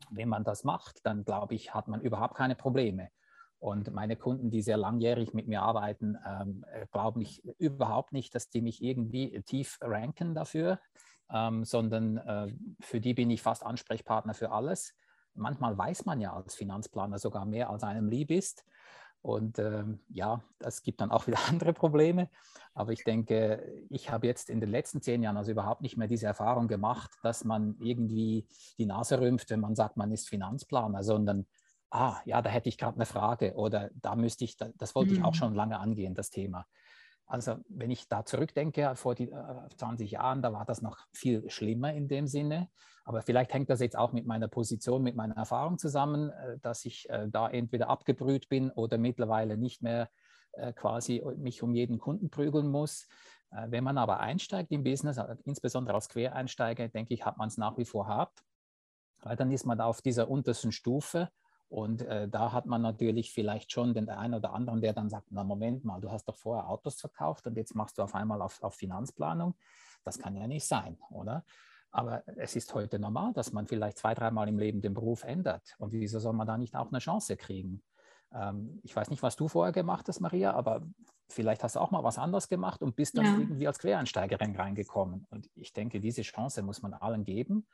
Wenn 0.10 0.30
man 0.30 0.44
das 0.44 0.64
macht, 0.64 1.06
dann 1.06 1.26
glaube 1.26 1.56
ich, 1.56 1.74
hat 1.74 1.88
man 1.88 2.02
überhaupt 2.02 2.36
keine 2.36 2.56
Probleme. 2.56 3.10
Und 3.58 3.92
meine 3.94 4.16
Kunden, 4.16 4.52
die 4.52 4.62
sehr 4.62 4.78
langjährig 4.78 5.34
mit 5.34 5.48
mir 5.48 5.64
arbeiten, 5.64 6.18
ähm, 6.26 6.64
glauben 6.92 7.22
ich 7.22 7.44
überhaupt 7.58 8.12
nicht, 8.12 8.36
dass 8.36 8.50
die 8.50 8.62
mich 8.62 8.84
irgendwie 8.84 9.42
tief 9.42 9.80
ranken 9.82 10.36
dafür, 10.36 10.80
ähm, 11.32 11.64
sondern 11.64 12.18
äh, 12.18 12.54
für 12.80 13.00
die 13.00 13.14
bin 13.14 13.30
ich 13.30 13.42
fast 13.42 13.66
Ansprechpartner 13.66 14.34
für 14.34 14.52
alles. 14.52 14.94
Manchmal 15.34 15.78
weiß 15.78 16.06
man 16.06 16.22
ja 16.22 16.34
als 16.34 16.56
Finanzplaner 16.56 17.20
sogar 17.20 17.46
mehr, 17.46 17.70
als 17.70 17.84
einem 17.84 18.08
lieb 18.08 18.32
ist. 18.32 18.64
Und 19.22 19.58
ähm, 19.58 20.02
ja, 20.10 20.44
das 20.60 20.84
gibt 20.84 21.02
dann 21.02 21.10
auch 21.10 21.26
wieder 21.26 21.40
andere 21.50 21.74
Probleme. 21.74 22.30
Aber 22.76 22.92
ich 22.92 23.04
denke, 23.04 23.84
ich 23.90 24.12
habe 24.12 24.28
jetzt 24.28 24.52
in 24.52 24.60
den 24.60 24.70
letzten 24.70 25.02
zehn 25.02 25.24
Jahren 25.24 25.38
also 25.38 25.52
überhaupt 25.52 25.82
nicht 25.82 25.98
mehr 25.98 26.08
diese 26.08 26.28
Erfahrung 26.28 26.68
gemacht, 26.68 27.12
dass 27.24 27.44
man 27.44 27.76
irgendwie 27.80 28.48
die 28.78 28.86
Nase 28.86 29.20
rümpft, 29.20 29.50
wenn 29.50 29.62
man 29.62 29.76
sagt, 29.76 29.98
man 29.98 30.12
ist 30.12 30.30
Finanzplaner, 30.30 31.04
sondern, 31.04 31.48
ah, 31.90 32.18
ja, 32.26 32.42
da 32.44 32.52
hätte 32.52 32.70
ich 32.70 32.78
gerade 32.78 32.98
eine 32.98 33.08
Frage 33.08 33.56
oder 33.56 33.90
da 33.96 34.16
müsste 34.16 34.44
ich, 34.44 34.58
das 34.58 34.94
wollte 34.94 35.12
mhm. 35.12 35.18
ich 35.18 35.24
auch 35.24 35.32
mhm. 35.32 35.38
schon 35.38 35.56
lange 35.56 35.80
angehen, 35.80 36.14
das 36.14 36.30
Thema. 36.30 36.68
Also 37.28 37.58
wenn 37.68 37.90
ich 37.90 38.08
da 38.08 38.24
zurückdenke, 38.24 38.96
vor 38.96 39.16
die, 39.16 39.32
äh, 39.32 39.70
20 39.78 40.12
Jahren, 40.12 40.42
da 40.42 40.54
war 40.54 40.66
das 40.66 40.82
noch 40.82 40.98
viel 41.12 41.50
schlimmer 41.50 41.94
in 41.94 42.08
dem 42.08 42.28
Sinne. 42.28 42.70
Aber 43.04 43.22
vielleicht 43.22 43.54
hängt 43.54 43.70
das 43.70 43.80
jetzt 43.80 43.98
auch 43.98 44.14
mit 44.14 44.26
meiner 44.26 44.48
Position, 44.48 45.04
mit 45.04 45.16
meiner 45.16 45.36
Erfahrung 45.36 45.78
zusammen, 45.78 46.30
äh, 46.30 46.60
dass 46.60 46.86
ich 46.86 47.10
äh, 47.10 47.28
da 47.30 47.50
entweder 47.50 47.90
abgebrüht 47.90 48.50
bin 48.50 48.72
oder 48.72 48.98
mittlerweile 48.98 49.58
nicht 49.58 49.82
mehr 49.82 50.10
äh, 50.54 50.74
quasi 50.74 51.24
mich 51.38 51.64
um 51.64 51.74
jeden 51.74 51.98
Kunden 51.98 52.30
prügeln 52.30 52.70
muss. 52.70 53.08
Äh, 53.52 53.72
wenn 53.72 53.84
man 53.84 53.98
aber 53.98 54.20
einsteigt 54.20 54.72
im 54.72 54.84
Business, 54.84 55.18
äh, 55.18 55.36
insbesondere 55.46 55.96
als 55.96 56.10
Quereinsteiger, 56.10 56.88
denke 56.90 57.14
ich, 57.14 57.26
hat 57.26 57.38
man 57.38 57.48
es 57.48 57.58
nach 57.58 57.78
wie 57.78 57.86
vor 57.86 58.08
hart, 58.08 58.44
weil 59.22 59.36
dann 59.36 59.52
ist 59.52 59.66
man 59.66 59.82
auf 59.82 60.02
dieser 60.02 60.30
untersten 60.30 60.72
Stufe 60.72 61.30
und 61.68 62.02
äh, 62.04 62.28
da 62.28 62.52
hat 62.52 62.66
man 62.66 62.82
natürlich 62.82 63.34
vielleicht 63.34 63.72
schon 63.72 63.94
den 63.94 64.10
einen 64.10 64.36
oder 64.36 64.54
anderen, 64.54 64.82
der 64.82 64.94
dann 64.94 65.10
sagt, 65.10 65.28
na 65.32 65.44
Moment 65.44 65.84
mal, 65.84 66.00
du 66.00 66.12
hast 66.12 66.28
doch 66.28 66.36
vorher 66.36 66.70
Autos 66.70 67.00
verkauft 67.00 67.48
und 67.48 67.58
jetzt 67.58 67.76
machst 67.76 67.98
du 67.98 68.04
auf 68.04 68.14
einmal 68.16 68.42
auf, 68.42 68.62
auf 68.62 68.76
Finanzplanung. 68.76 69.56
Das 70.04 70.20
kann 70.20 70.36
ja 70.36 70.48
nicht 70.48 70.66
sein, 70.66 70.98
oder? 71.10 71.44
Aber 71.92 72.24
es 72.38 72.56
ist 72.56 72.74
heute 72.76 73.00
normal, 73.00 73.34
dass 73.34 73.54
man 73.54 73.68
vielleicht 73.68 73.98
zwei, 73.98 74.14
dreimal 74.14 74.48
im 74.48 74.60
Leben 74.60 74.82
den 74.82 74.94
Beruf 74.94 75.24
ändert. 75.24 75.76
Und 75.80 75.94
wieso 75.94 76.20
soll 76.20 76.34
man 76.34 76.46
da 76.46 76.58
nicht 76.58 76.76
auch 76.76 76.90
eine 76.90 77.00
Chance 77.00 77.38
kriegen? 77.38 77.82
Ähm, 78.34 78.80
ich 78.84 78.96
weiß 78.96 79.10
nicht, 79.10 79.24
was 79.24 79.36
du 79.36 79.48
vorher 79.48 79.72
gemacht 79.72 80.08
hast, 80.08 80.20
Maria, 80.20 80.54
aber 80.54 80.86
vielleicht 81.30 81.64
hast 81.64 81.78
du 81.78 81.80
auch 81.80 81.92
mal 81.92 82.04
was 82.04 82.18
anderes 82.18 82.50
gemacht 82.50 82.82
und 82.82 82.96
bist 82.96 83.18
dann 83.18 83.26
ja. 83.26 83.38
irgendwie 83.38 83.68
als 83.68 83.80
Quereinsteigerin 83.80 84.56
reingekommen. 84.56 85.26
Und 85.30 85.50
ich 85.56 85.74
denke, 85.74 86.00
diese 86.00 86.22
Chance 86.22 86.62
muss 86.64 86.82
man 86.82 86.94
allen 86.94 87.24
geben. 87.24 87.66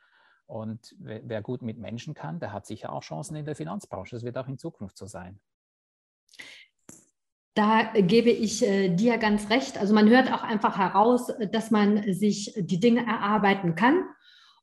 Und 0.46 0.94
wer, 0.98 1.20
wer 1.24 1.42
gut 1.42 1.62
mit 1.62 1.78
Menschen 1.78 2.14
kann, 2.14 2.40
der 2.40 2.52
hat 2.52 2.66
sicher 2.66 2.92
auch 2.92 3.02
Chancen 3.02 3.36
in 3.36 3.44
der 3.44 3.56
Finanzbranche. 3.56 4.16
Das 4.16 4.24
wird 4.24 4.36
auch 4.36 4.48
in 4.48 4.58
Zukunft 4.58 4.98
so 4.98 5.06
sein. 5.06 5.40
Da 7.54 7.92
gebe 7.94 8.30
ich 8.30 8.66
äh, 8.66 8.88
dir 8.88 9.18
ganz 9.18 9.50
recht. 9.50 9.76
Also 9.76 9.94
man 9.94 10.08
hört 10.08 10.32
auch 10.32 10.42
einfach 10.42 10.78
heraus, 10.78 11.30
dass 11.52 11.70
man 11.70 12.12
sich 12.12 12.54
die 12.56 12.80
Dinge 12.80 13.06
erarbeiten 13.06 13.74
kann. 13.74 14.04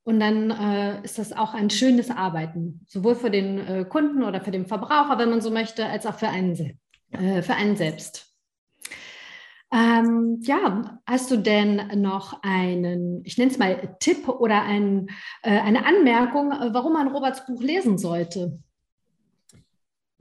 Und 0.03 0.19
dann 0.19 0.49
äh, 0.49 1.03
ist 1.03 1.19
das 1.19 1.33
auch 1.33 1.53
ein 1.53 1.69
schönes 1.69 2.09
Arbeiten, 2.09 2.83
sowohl 2.87 3.15
für 3.15 3.29
den 3.29 3.59
äh, 3.59 3.85
Kunden 3.85 4.23
oder 4.23 4.41
für 4.41 4.49
den 4.49 4.65
Verbraucher, 4.65 5.19
wenn 5.19 5.29
man 5.29 5.41
so 5.41 5.51
möchte, 5.51 5.85
als 5.85 6.07
auch 6.07 6.15
für 6.15 6.29
einen, 6.29 6.79
äh, 7.11 7.43
für 7.43 7.53
einen 7.53 7.75
selbst. 7.75 8.28
Ähm, 9.71 10.39
ja, 10.41 10.99
hast 11.05 11.29
du 11.29 11.37
denn 11.37 12.01
noch 12.01 12.41
einen, 12.41 13.23
ich 13.23 13.37
nenne 13.37 13.51
es 13.51 13.59
mal 13.59 13.95
Tipp 13.99 14.27
oder 14.27 14.63
ein, 14.63 15.09
äh, 15.43 15.59
eine 15.59 15.85
Anmerkung, 15.85 16.49
warum 16.49 16.93
man 16.93 17.09
Roberts 17.09 17.45
Buch 17.45 17.61
lesen 17.61 17.97
sollte? 17.99 18.59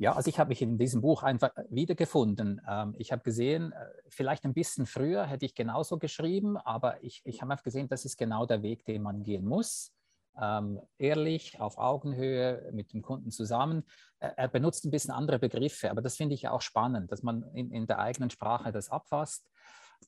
Ja, 0.00 0.12
also 0.12 0.28
ich 0.28 0.38
habe 0.38 0.50
mich 0.50 0.62
in 0.62 0.78
diesem 0.78 1.00
Buch 1.00 1.24
einfach 1.24 1.50
wiedergefunden. 1.70 2.60
Ähm, 2.68 2.94
ich 2.98 3.10
habe 3.10 3.22
gesehen, 3.22 3.72
äh, 3.72 3.76
vielleicht 4.08 4.44
ein 4.44 4.54
bisschen 4.54 4.86
früher 4.86 5.26
hätte 5.26 5.44
ich 5.44 5.56
genauso 5.56 5.98
geschrieben, 5.98 6.56
aber 6.56 7.02
ich, 7.02 7.22
ich 7.24 7.42
habe 7.42 7.56
gesehen, 7.64 7.88
das 7.88 8.04
ist 8.04 8.16
genau 8.16 8.46
der 8.46 8.62
Weg, 8.62 8.84
den 8.84 9.02
man 9.02 9.24
gehen 9.24 9.44
muss. 9.44 9.92
Ähm, 10.40 10.80
ehrlich, 10.98 11.60
auf 11.60 11.78
Augenhöhe, 11.78 12.70
mit 12.72 12.92
dem 12.92 13.02
Kunden 13.02 13.30
zusammen. 13.30 13.84
Er, 14.20 14.38
er, 14.38 14.48
benutzt 14.48 14.84
ein 14.84 14.90
bisschen 14.90 15.10
andere 15.10 15.38
Begriffe, 15.38 15.90
aber 15.90 16.00
das 16.00 16.16
finde 16.16 16.34
ich 16.34 16.48
auch 16.48 16.62
spannend, 16.62 17.10
dass 17.10 17.22
man 17.22 17.42
in, 17.54 17.72
in 17.72 17.86
der 17.86 17.98
eigenen 17.98 18.30
Sprache 18.30 18.70
das 18.70 18.90
abfasst. 18.90 19.48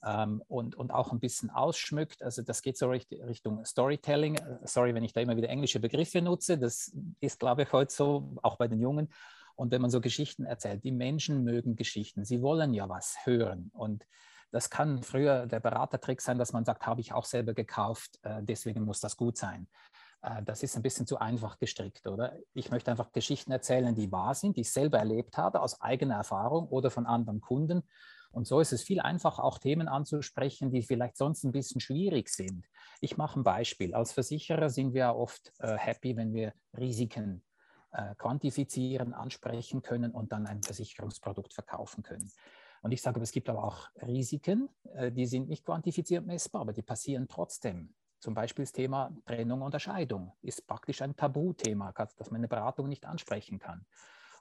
Ähm, 0.07 0.43
und, 0.47 0.77
und 0.77 0.93
auch 0.93 1.11
ein 1.11 1.19
bisschen 1.19 1.51
ausschmückt. 1.51 2.23
Also 2.23 2.43
das 2.43 2.63
geht 2.63 2.79
so 2.79 2.89
Richtung 2.89 3.65
Storytelling. 3.65 4.41
Sorry, 4.65 4.95
wenn 4.95 5.03
ich 5.03 5.13
da 5.13 5.21
immer 5.21 5.37
wieder 5.37 5.49
englische 5.49 5.81
Begriffe 5.81 6.23
nutze. 6.23 6.59
Das 6.59 6.97
ist, 7.19 7.41
glaube 7.41 7.63
ich, 7.63 7.73
heute 7.73 7.93
so, 7.93 8.37
auch 8.43 8.57
bei 8.57 8.69
den 8.69 8.81
Jungen. 8.81 9.13
Und 9.57 9.73
wenn 9.73 9.83
man 9.83 9.91
so 9.91 10.01
Geschichten 10.01 10.45
erzählt, 10.45 10.85
die 10.85 10.93
Menschen 10.93 11.43
mögen 11.43 11.77
Geschichten, 11.77 12.25
sie 12.25 12.41
wollen 12.41 12.73
ja 12.73 12.89
was 12.89 13.17
hören. 13.25 13.71
Und 13.75 14.07
das 14.53 14.71
kann 14.71 15.03
früher 15.03 15.47
der 15.47 15.61
Beratertrick 15.61 16.21
sein, 16.21 16.39
dass 16.39 16.53
man 16.53 16.65
sagt, 16.65 16.87
habe 16.87 17.01
ich 17.01 17.13
auch 17.13 17.25
selber 17.25 17.53
gekauft, 17.53 18.19
äh, 18.23 18.43
deswegen 18.43 18.85
muss 18.85 19.01
das 19.01 19.17
gut 19.17 19.37
sein. 19.37 19.69
Äh, 20.23 20.43
das 20.43 20.63
ist 20.63 20.77
ein 20.77 20.83
bisschen 20.83 21.07
zu 21.07 21.19
einfach 21.19 21.59
gestrickt, 21.59 22.07
oder? 22.07 22.37
Ich 22.55 22.71
möchte 22.71 22.91
einfach 22.91 23.13
Geschichten 23.13 23.53
erzählen, 23.53 23.95
die 23.95 24.11
wahr 24.13 24.35
sind, 24.35 24.57
die 24.57 24.63
ich 24.63 24.73
selber 24.73 24.99
erlebt 24.99 25.37
habe, 25.37 25.61
aus 25.61 25.81
eigener 25.81 26.17
Erfahrung 26.17 26.69
oder 26.69 26.91
von 26.91 27.07
anderen 27.07 27.41
Kunden. 27.41 27.83
Und 28.33 28.47
so 28.47 28.61
ist 28.61 28.73
es 28.73 28.83
viel 28.83 29.01
einfacher, 29.01 29.43
auch 29.43 29.59
Themen 29.59 29.89
anzusprechen, 29.89 30.71
die 30.71 30.83
vielleicht 30.83 31.17
sonst 31.17 31.45
ein 31.45 31.51
bisschen 31.51 31.81
schwierig 31.81 32.29
sind. 32.29 32.65
Ich 33.01 33.17
mache 33.17 33.41
ein 33.41 33.45
Beispiel. 33.45 33.95
Als 33.95 34.13
Versicherer 34.13 34.71
sind 34.71 34.95
wir 34.95 35.17
oft 35.17 35.53
äh, 35.59 35.77
happy, 35.77 36.17
wenn 36.17 36.33
wir 36.33 36.53
Risiken 36.77 37.43
äh, 37.93 38.15
quantifizieren, 38.17 39.15
ansprechen 39.15 39.83
können 39.83 40.13
und 40.13 40.31
dann 40.31 40.47
ein 40.47 40.63
Versicherungsprodukt 40.63 41.53
verkaufen 41.53 42.05
können. 42.05 42.31
Und 42.83 42.93
ich 42.93 43.03
sage, 43.03 43.21
es 43.21 43.33
gibt 43.33 43.49
aber 43.49 43.65
auch 43.65 43.89
Risiken, 44.01 44.69
äh, 44.95 45.11
die 45.11 45.27
sind 45.27 45.49
nicht 45.49 45.65
quantifiziert 45.65 46.25
messbar, 46.25 46.63
aber 46.63 46.73
die 46.73 46.83
passieren 46.83 47.27
trotzdem. 47.29 47.95
Zum 48.21 48.35
Beispiel 48.35 48.65
das 48.65 48.73
Thema 48.73 49.11
Trennung 49.27 49.63
und 49.63 49.81
Scheidung 49.81 50.33
ist 50.43 50.67
praktisch 50.67 51.03
ein 51.03 51.17
Tabuthema, 51.17 51.93
das 51.93 52.31
man 52.31 52.37
in 52.37 52.43
der 52.43 52.57
Beratung 52.57 52.89
nicht 52.89 53.07
ansprechen 53.07 53.59
kann. 53.59 53.87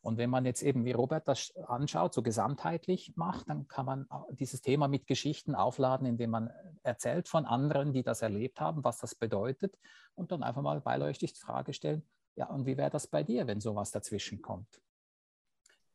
Und 0.01 0.17
wenn 0.17 0.29
man 0.29 0.45
jetzt 0.45 0.61
eben, 0.61 0.85
wie 0.85 0.93
Robert 0.93 1.27
das 1.27 1.53
anschaut, 1.67 2.13
so 2.13 2.21
gesamtheitlich 2.21 3.13
macht, 3.15 3.49
dann 3.49 3.67
kann 3.67 3.85
man 3.85 4.07
dieses 4.31 4.61
Thema 4.61 4.87
mit 4.87 5.07
Geschichten 5.07 5.55
aufladen, 5.55 6.07
indem 6.07 6.29
man 6.29 6.49
erzählt 6.83 7.27
von 7.27 7.45
anderen, 7.45 7.91
die 7.91 8.03
das 8.03 8.21
erlebt 8.21 8.61
haben, 8.61 8.83
was 8.83 8.99
das 8.99 9.15
bedeutet 9.15 9.77
und 10.15 10.31
dann 10.31 10.43
einfach 10.43 10.61
mal 10.61 10.79
beileuchtig 10.79 11.33
die 11.33 11.41
Frage 11.41 11.73
stellen, 11.73 12.03
ja, 12.35 12.47
und 12.47 12.65
wie 12.65 12.77
wäre 12.77 12.89
das 12.89 13.07
bei 13.07 13.23
dir, 13.23 13.47
wenn 13.47 13.59
sowas 13.59 13.91
dazwischen 13.91 14.41
kommt? 14.41 14.81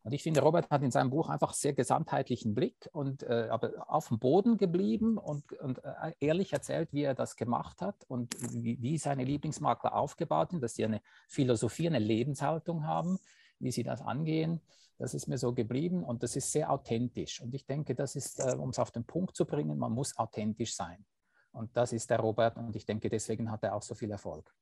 Und 0.05 0.13
ich 0.13 0.23
finde, 0.23 0.43
Robert 0.43 0.69
hat 0.71 0.83
in 0.83 0.91
seinem 0.91 1.09
Buch 1.09 1.31
einfach 1.31 1.55
sehr 1.55 1.73
gesamtheitlichen 1.73 2.55
Blick 2.55 2.91
und 2.93 3.23
äh, 3.23 3.49
aber 3.51 3.73
auf 3.89 4.09
dem 4.09 4.19
Boden 4.19 4.59
geblieben 4.59 5.17
und, 5.17 5.51
und 5.55 5.83
äh, 5.83 6.13
ehrlich 6.21 6.53
erzählt, 6.53 6.93
wie 6.93 7.05
er 7.05 7.15
das 7.15 7.37
gemacht 7.37 7.81
hat 7.81 8.05
und 8.09 8.37
wie, 8.53 8.81
wie 8.83 8.99
seine 8.99 9.25
Lieblingsmakler 9.25 9.95
aufgebaut 9.95 10.51
sind, 10.51 10.63
dass 10.63 10.75
sie 10.75 10.85
eine 10.85 11.01
Philosophie, 11.27 11.87
eine 11.87 12.01
Lebenshaltung 12.01 12.87
haben, 12.87 13.19
wie 13.59 13.73
sie 13.73 13.83
das 13.83 14.03
angehen. 14.03 14.61
Das 14.99 15.15
ist 15.15 15.27
mir 15.27 15.39
so 15.39 15.55
geblieben 15.55 16.05
und 16.05 16.23
das 16.23 16.37
ist 16.37 16.53
sehr 16.53 16.71
authentisch. 16.71 17.41
Und 17.41 17.55
ich 17.55 17.65
denke, 17.65 17.95
das 17.95 18.15
ist, 18.15 18.41
äh, 18.41 18.57
um 18.59 18.69
es 18.69 18.79
auf 18.79 18.91
den 18.91 19.05
Punkt 19.05 19.35
zu 19.35 19.47
bringen, 19.47 19.79
man 19.79 19.93
muss 19.93 20.19
authentisch 20.19 20.77
sein. 20.77 21.03
Und 21.51 21.75
das 21.79 21.95
ist 21.95 22.11
der 22.11 22.21
Robert 22.21 22.59
und 22.59 22.77
ich 22.77 22.85
denke, 22.85 23.09
deswegen 23.09 23.51
hat 23.51 23.63
er 23.63 23.75
auch 23.75 23.83
so 23.83 23.95
viel 23.95 24.11
Erfolg. 24.11 24.55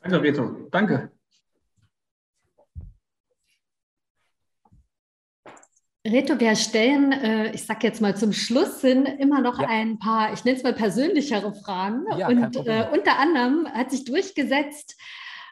Danke, 0.00 0.22
Reto. 0.22 0.68
Danke. 0.70 1.10
Reto, 6.10 6.38
wir 6.38 6.54
stellen, 6.56 7.12
äh, 7.12 7.52
ich 7.52 7.64
sage 7.64 7.86
jetzt 7.86 8.00
mal 8.00 8.16
zum 8.16 8.32
Schluss 8.32 8.80
hin, 8.80 9.04
immer 9.04 9.40
noch 9.40 9.60
ja. 9.60 9.68
ein 9.68 9.98
paar, 9.98 10.32
ich 10.32 10.44
nenne 10.44 10.56
es 10.56 10.62
mal 10.62 10.72
persönlichere 10.72 11.52
Fragen. 11.54 12.04
Ja, 12.16 12.28
und 12.28 12.56
äh, 12.56 12.86
unter 12.92 13.18
anderem 13.18 13.66
hat 13.72 13.90
sich 13.90 14.04
durchgesetzt 14.04 14.96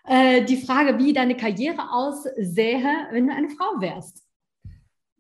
äh, 0.07 0.43
die 0.45 0.57
Frage, 0.57 0.99
wie 0.99 1.13
deine 1.13 1.37
Karriere 1.37 1.91
aussähe, 1.93 3.09
wenn 3.11 3.27
du 3.27 3.35
eine 3.35 3.51
Frau 3.51 3.81
wärst 3.81 4.25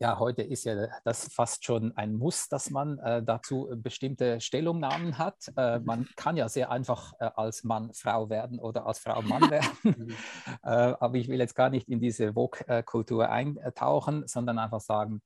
ja, 0.04 0.18
heute 0.18 0.42
ist 0.42 0.64
ja 0.64 0.86
das 1.02 1.32
fast 1.32 1.64
schon 1.64 1.96
ein 1.96 2.12
Muss, 2.12 2.50
dass 2.50 2.68
man 2.68 2.98
äh, 2.98 3.22
dazu 3.22 3.70
bestimmte 3.76 4.38
Stellungnahmen 4.38 5.16
hat. 5.16 5.50
Äh, 5.56 5.78
man 5.78 6.06
kann 6.14 6.36
ja 6.36 6.46
sehr 6.50 6.70
einfach 6.70 7.14
äh, 7.20 7.30
als 7.34 7.64
Mann 7.64 7.90
Frau 7.94 8.28
werden 8.28 8.58
oder 8.58 8.84
als 8.86 8.98
Frau 8.98 9.22
Mann 9.32 9.50
werden. 9.50 9.70
Mhm. 9.82 10.14
Äh, 10.62 10.94
aber 11.00 11.14
ich 11.16 11.28
will 11.28 11.38
jetzt 11.38 11.54
gar 11.54 11.68
nicht 11.68 11.88
in 11.88 12.00
diese 12.00 12.34
Vogue-Kultur 12.34 13.28
eintauchen, 13.28 14.26
sondern 14.26 14.58
einfach 14.58 14.80
sagen, 14.80 15.20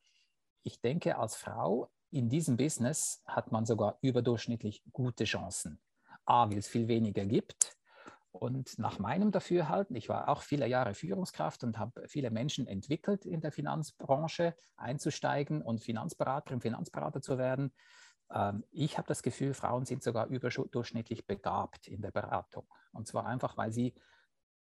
ich 0.62 0.81
denke, 0.81 1.17
als 1.17 1.37
Frau 1.37 1.91
in 2.11 2.29
diesem 2.29 2.57
Business 2.57 3.23
hat 3.27 3.53
man 3.53 3.64
sogar 3.67 3.99
überdurchschnittlich 4.01 4.83
gute 4.93 5.25
Chancen. 5.25 5.81
A, 6.25 6.49
weil 6.51 6.59
es 6.59 6.69
viel 6.69 6.88
weniger 6.88 7.25
gibt 7.25 7.78
und 8.31 8.79
nach 8.79 8.99
meinem 8.99 9.31
Dafürhalten, 9.31 9.97
ich 9.97 10.09
war 10.09 10.29
auch 10.29 10.43
viele 10.43 10.67
Jahre 10.67 10.95
Führungskraft 10.95 11.64
und 11.64 11.79
habe 11.79 12.07
viele 12.09 12.31
Menschen 12.31 12.67
entwickelt 12.67 13.25
in 13.25 13.41
der 13.41 13.53
Finanzbranche, 13.53 14.55
einzusteigen 14.77 15.62
und 15.62 15.81
Finanzberaterin, 15.83 16.61
Finanzberater 16.61 17.23
zu 17.23 17.38
werden. 17.38 17.73
Ähm, 18.33 18.64
ich 18.71 18.99
habe 18.99 19.09
das 19.09 19.23
Gefühl, 19.23 19.55
Frauen 19.55 19.87
sind 19.87 20.03
sogar 20.03 20.27
überdurchschnittlich 20.27 21.27
begabt 21.27 21.88
in 21.88 22.03
der 22.03 22.11
Beratung. 22.11 22.67
Und 22.93 23.07
zwar 23.07 23.27
einfach, 23.27 23.57
weil 23.57 23.73
sie 23.73 23.95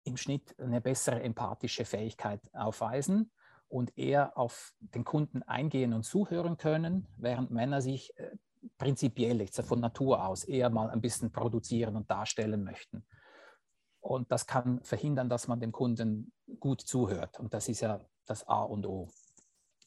im 0.04 0.18
Schnitt 0.18 0.58
eine 0.60 0.82
bessere 0.82 1.22
empathische 1.22 1.86
Fähigkeit 1.86 2.42
aufweisen 2.54 3.32
und 3.68 3.98
eher 3.98 4.38
auf 4.38 4.74
den 4.80 5.04
Kunden 5.04 5.44
eingehen 5.44 5.94
und 5.94 6.04
zuhören 6.04 6.58
können, 6.58 7.08
während 7.18 7.52
Männer 7.52 7.82
sich 7.82 8.18
äh, 8.18 8.32
prinzipiell 8.78 9.46
von 9.48 9.80
Natur 9.80 10.26
aus 10.26 10.44
eher 10.44 10.70
mal 10.70 10.90
ein 10.90 11.02
bisschen 11.02 11.32
produzieren 11.32 11.96
und 11.96 12.10
darstellen 12.10 12.64
möchten. 12.64 13.06
Und 14.02 14.32
das 14.32 14.48
kann 14.48 14.84
verhindern, 14.84 15.30
dass 15.30 15.48
man 15.48 15.60
dem 15.60 15.72
Kunden 15.72 16.34
gut 16.60 16.82
zuhört. 16.82 17.40
Und 17.40 17.54
das 17.54 17.70
ist 17.70 17.82
ja 17.82 18.04
das 18.26 18.48
A 18.48 18.64
und 18.64 18.86
O. 18.86 19.08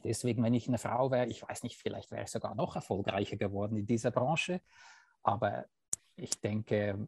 Deswegen, 0.05 0.43
wenn 0.43 0.55
ich 0.55 0.69
eine 0.69 0.79
Frau 0.79 1.11
wäre, 1.11 1.27
ich 1.27 1.43
weiß 1.43 1.63
nicht, 1.63 1.77
vielleicht 1.77 2.11
wäre 2.11 2.23
ich 2.23 2.31
sogar 2.31 2.55
noch 2.55 2.77
erfolgreicher 2.77 3.37
geworden 3.37 3.77
in 3.77 3.87
dieser 3.87 4.11
Branche. 4.11 4.61
Aber 5.23 5.65
ich 6.15 6.41
denke, 6.41 7.07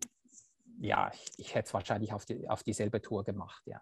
ja, 0.80 1.10
ich, 1.12 1.32
ich 1.38 1.54
hätte 1.54 1.66
es 1.66 1.74
wahrscheinlich 1.74 2.12
auf, 2.12 2.24
die, 2.24 2.48
auf 2.48 2.62
dieselbe 2.62 3.00
Tour 3.00 3.22
gemacht, 3.22 3.62
ja. 3.66 3.80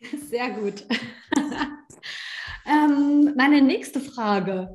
Sehr 0.28 0.50
gut. 0.50 0.86
ähm, 2.66 3.34
meine 3.36 3.62
nächste 3.62 4.00
Frage. 4.00 4.74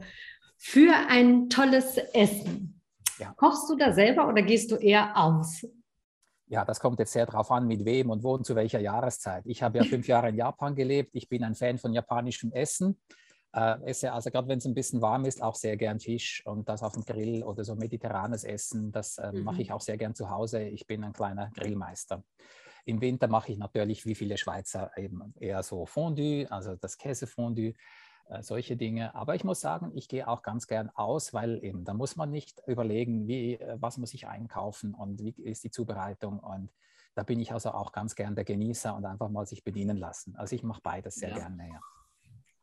Für 0.57 0.93
ein 1.07 1.49
tolles 1.49 1.97
Essen, 2.13 2.81
ja. 3.17 3.33
kochst 3.37 3.69
du 3.69 3.75
da 3.75 3.93
selber 3.93 4.27
oder 4.27 4.41
gehst 4.41 4.71
du 4.71 4.75
eher 4.75 5.15
aus? 5.15 5.65
Ja, 6.49 6.65
das 6.65 6.79
kommt 6.79 6.99
jetzt 6.99 7.13
sehr 7.13 7.27
darauf 7.27 7.51
an, 7.51 7.67
mit 7.67 7.85
wem 7.85 8.09
und 8.09 8.23
wo 8.23 8.33
und 8.33 8.45
zu 8.45 8.55
welcher 8.55 8.79
Jahreszeit. 8.79 9.43
Ich 9.45 9.61
habe 9.61 9.77
ja 9.77 9.83
fünf 9.83 10.07
Jahre 10.07 10.29
in 10.29 10.35
Japan 10.35 10.75
gelebt. 10.75 11.11
Ich 11.13 11.29
bin 11.29 11.43
ein 11.43 11.53
Fan 11.53 11.77
von 11.77 11.93
japanischem 11.93 12.51
Essen. 12.51 12.99
Äh, 13.53 13.77
esse 13.83 14.11
also 14.11 14.31
gerade 14.31 14.47
wenn 14.47 14.57
es 14.57 14.65
ein 14.65 14.73
bisschen 14.73 15.01
warm 15.01 15.25
ist, 15.25 15.43
auch 15.43 15.55
sehr 15.55 15.77
gern 15.77 15.99
Fisch 15.99 16.43
und 16.45 16.67
das 16.67 16.81
auf 16.81 16.93
dem 16.93 17.05
Grill 17.05 17.43
oder 17.43 17.63
so 17.63 17.75
mediterranes 17.75 18.43
Essen. 18.43 18.91
Das 18.91 19.19
äh, 19.19 19.31
mhm. 19.31 19.43
mache 19.43 19.61
ich 19.61 19.71
auch 19.71 19.81
sehr 19.81 19.97
gern 19.97 20.15
zu 20.15 20.31
Hause. 20.31 20.63
Ich 20.63 20.87
bin 20.87 21.03
ein 21.03 21.13
kleiner 21.13 21.51
Grillmeister. 21.55 22.23
Im 22.85 22.99
Winter 22.99 23.27
mache 23.27 23.51
ich 23.51 23.59
natürlich 23.59 24.05
wie 24.07 24.15
viele 24.15 24.37
Schweizer 24.37 24.91
eben 24.97 25.33
eher 25.39 25.61
so 25.61 25.85
Fondue, 25.85 26.47
also 26.49 26.75
das 26.75 26.97
Käsefondue 26.97 27.75
solche 28.41 28.77
Dinge. 28.77 29.15
Aber 29.15 29.35
ich 29.35 29.43
muss 29.43 29.59
sagen, 29.59 29.91
ich 29.95 30.07
gehe 30.07 30.27
auch 30.27 30.41
ganz 30.41 30.67
gern 30.67 30.89
aus, 30.93 31.33
weil 31.33 31.63
eben 31.63 31.83
da 31.83 31.93
muss 31.93 32.15
man 32.15 32.31
nicht 32.31 32.61
überlegen, 32.67 33.27
wie, 33.27 33.55
äh, 33.55 33.77
was 33.79 33.97
muss 33.97 34.13
ich 34.13 34.27
einkaufen 34.27 34.93
und 34.93 35.19
wie 35.19 35.31
ist 35.31 35.63
die 35.63 35.71
Zubereitung. 35.71 36.39
Und 36.39 36.69
da 37.15 37.23
bin 37.23 37.39
ich 37.39 37.51
also 37.51 37.71
auch 37.71 37.91
ganz 37.91 38.15
gern 38.15 38.35
der 38.35 38.45
Genießer 38.45 38.95
und 38.95 39.05
einfach 39.05 39.29
mal 39.29 39.45
sich 39.45 39.63
bedienen 39.63 39.97
lassen. 39.97 40.35
Also 40.35 40.55
ich 40.55 40.63
mache 40.63 40.81
beides 40.81 41.15
sehr 41.15 41.29
ja. 41.29 41.37
gerne. 41.39 41.69
Ja. 41.69 41.79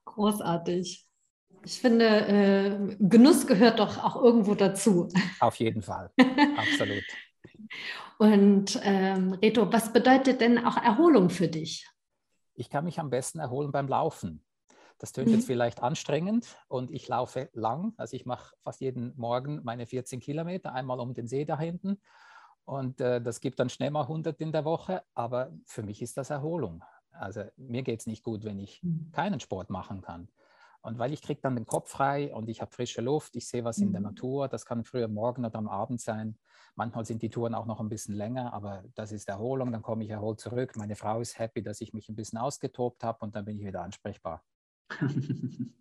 Großartig. 0.05 1.07
Ich 1.65 1.81
finde, 1.81 2.07
äh, 2.07 2.97
Genuss 3.01 3.47
gehört 3.47 3.81
doch 3.81 4.03
auch 4.03 4.17
irgendwo 4.23 4.55
dazu. 4.55 5.09
Auf 5.41 5.57
jeden 5.57 5.83
Fall, 5.83 6.11
absolut. 6.57 7.03
Und 8.19 8.81
ähm, 8.83 9.33
Reto, 9.35 9.73
was 9.73 9.93
bedeutet 9.93 10.41
denn 10.41 10.65
auch 10.65 10.77
Erholung 10.77 11.29
für 11.29 11.49
dich? 11.49 11.89
Ich 12.55 12.71
kann 12.71 12.85
mich 12.85 12.99
am 12.99 13.11
besten 13.11 13.41
erholen 13.41 13.73
beim 13.73 13.89
Laufen. 13.89 14.46
Das 14.99 15.13
tönt 15.13 15.29
mhm. 15.29 15.35
jetzt 15.35 15.47
vielleicht 15.47 15.83
anstrengend 15.83 16.57
und 16.69 16.91
ich 16.91 17.07
laufe 17.09 17.51
lang. 17.53 17.93
Also 17.97 18.17
ich 18.17 18.25
mache 18.25 18.55
fast 18.63 18.81
jeden 18.81 19.15
Morgen 19.17 19.61
meine 19.63 19.87
14 19.87 20.21
Kilometer, 20.21 20.73
einmal 20.73 21.01
um 21.01 21.13
den 21.13 21.27
See 21.27 21.45
da 21.45 21.59
hinten. 21.59 22.01
Und 22.65 23.01
äh, 23.01 23.21
das 23.21 23.41
gibt 23.41 23.61
dann 23.61 23.69
schnell 23.69 23.91
mal 23.91 24.03
100 24.03 24.41
in 24.41 24.53
der 24.53 24.65
Woche. 24.65 25.03
Aber 25.15 25.53
für 25.65 25.83
mich 25.83 26.03
ist 26.03 26.17
das 26.17 26.31
Erholung. 26.31 26.83
Also 27.13 27.45
mir 27.57 27.83
geht 27.83 28.01
es 28.01 28.07
nicht 28.07 28.25
gut, 28.25 28.45
wenn 28.45 28.59
ich 28.59 28.83
mhm. 28.83 29.11
keinen 29.13 29.41
Sport 29.41 29.71
machen 29.71 30.01
kann. 30.01 30.29
Und 30.83 30.99
weil 30.99 31.13
ich 31.13 31.21
kriege 31.21 31.41
dann 31.41 31.57
den 31.57 31.67
Kopf 31.67 31.91
frei 31.91 32.33
und 32.33 32.49
ich 32.49 32.61
habe 32.61 32.71
frische 32.71 33.01
Luft, 33.01 33.35
ich 33.35 33.49
sehe 33.49 33.65
was 33.65 33.79
in 33.79 33.91
der 33.91 34.01
mhm. 34.01 34.07
Natur, 34.07 34.49
das 34.49 34.65
kann 34.65 34.85
früher 34.85 35.09
Morgen 35.09 35.45
oder 35.45 35.59
am 35.59 35.69
Abend 35.69 36.01
sein. 36.01 36.39
Manchmal 36.77 37.05
sind 37.05 37.23
die 37.23 37.31
Touren 37.31 37.55
auch 37.55 37.67
noch 37.67 37.81
ein 37.81 37.89
bisschen 37.89 38.15
länger, 38.15 38.53
aber 38.53 38.85
das 38.95 39.11
ist 39.11 39.29
Erholung, 39.29 39.73
dann 39.73 39.83
komme 39.83 40.05
ich 40.05 40.11
erholt 40.11 40.39
zurück. 40.39 40.77
Meine 40.77 40.95
Frau 40.95 41.21
ist 41.21 41.41
happy, 41.41 41.63
dass 41.63 41.81
ich 41.81 41.93
mich 41.93 42.09
ein 42.09 42.15
bisschen 42.15 42.39
ausgetobt 42.39 43.03
habe 43.03 43.19
und 43.25 43.35
dann 43.35 43.47
bin 43.47 43.59
ich 43.59 43.67
wieder 43.67 43.83
ansprechbar. 43.83 44.45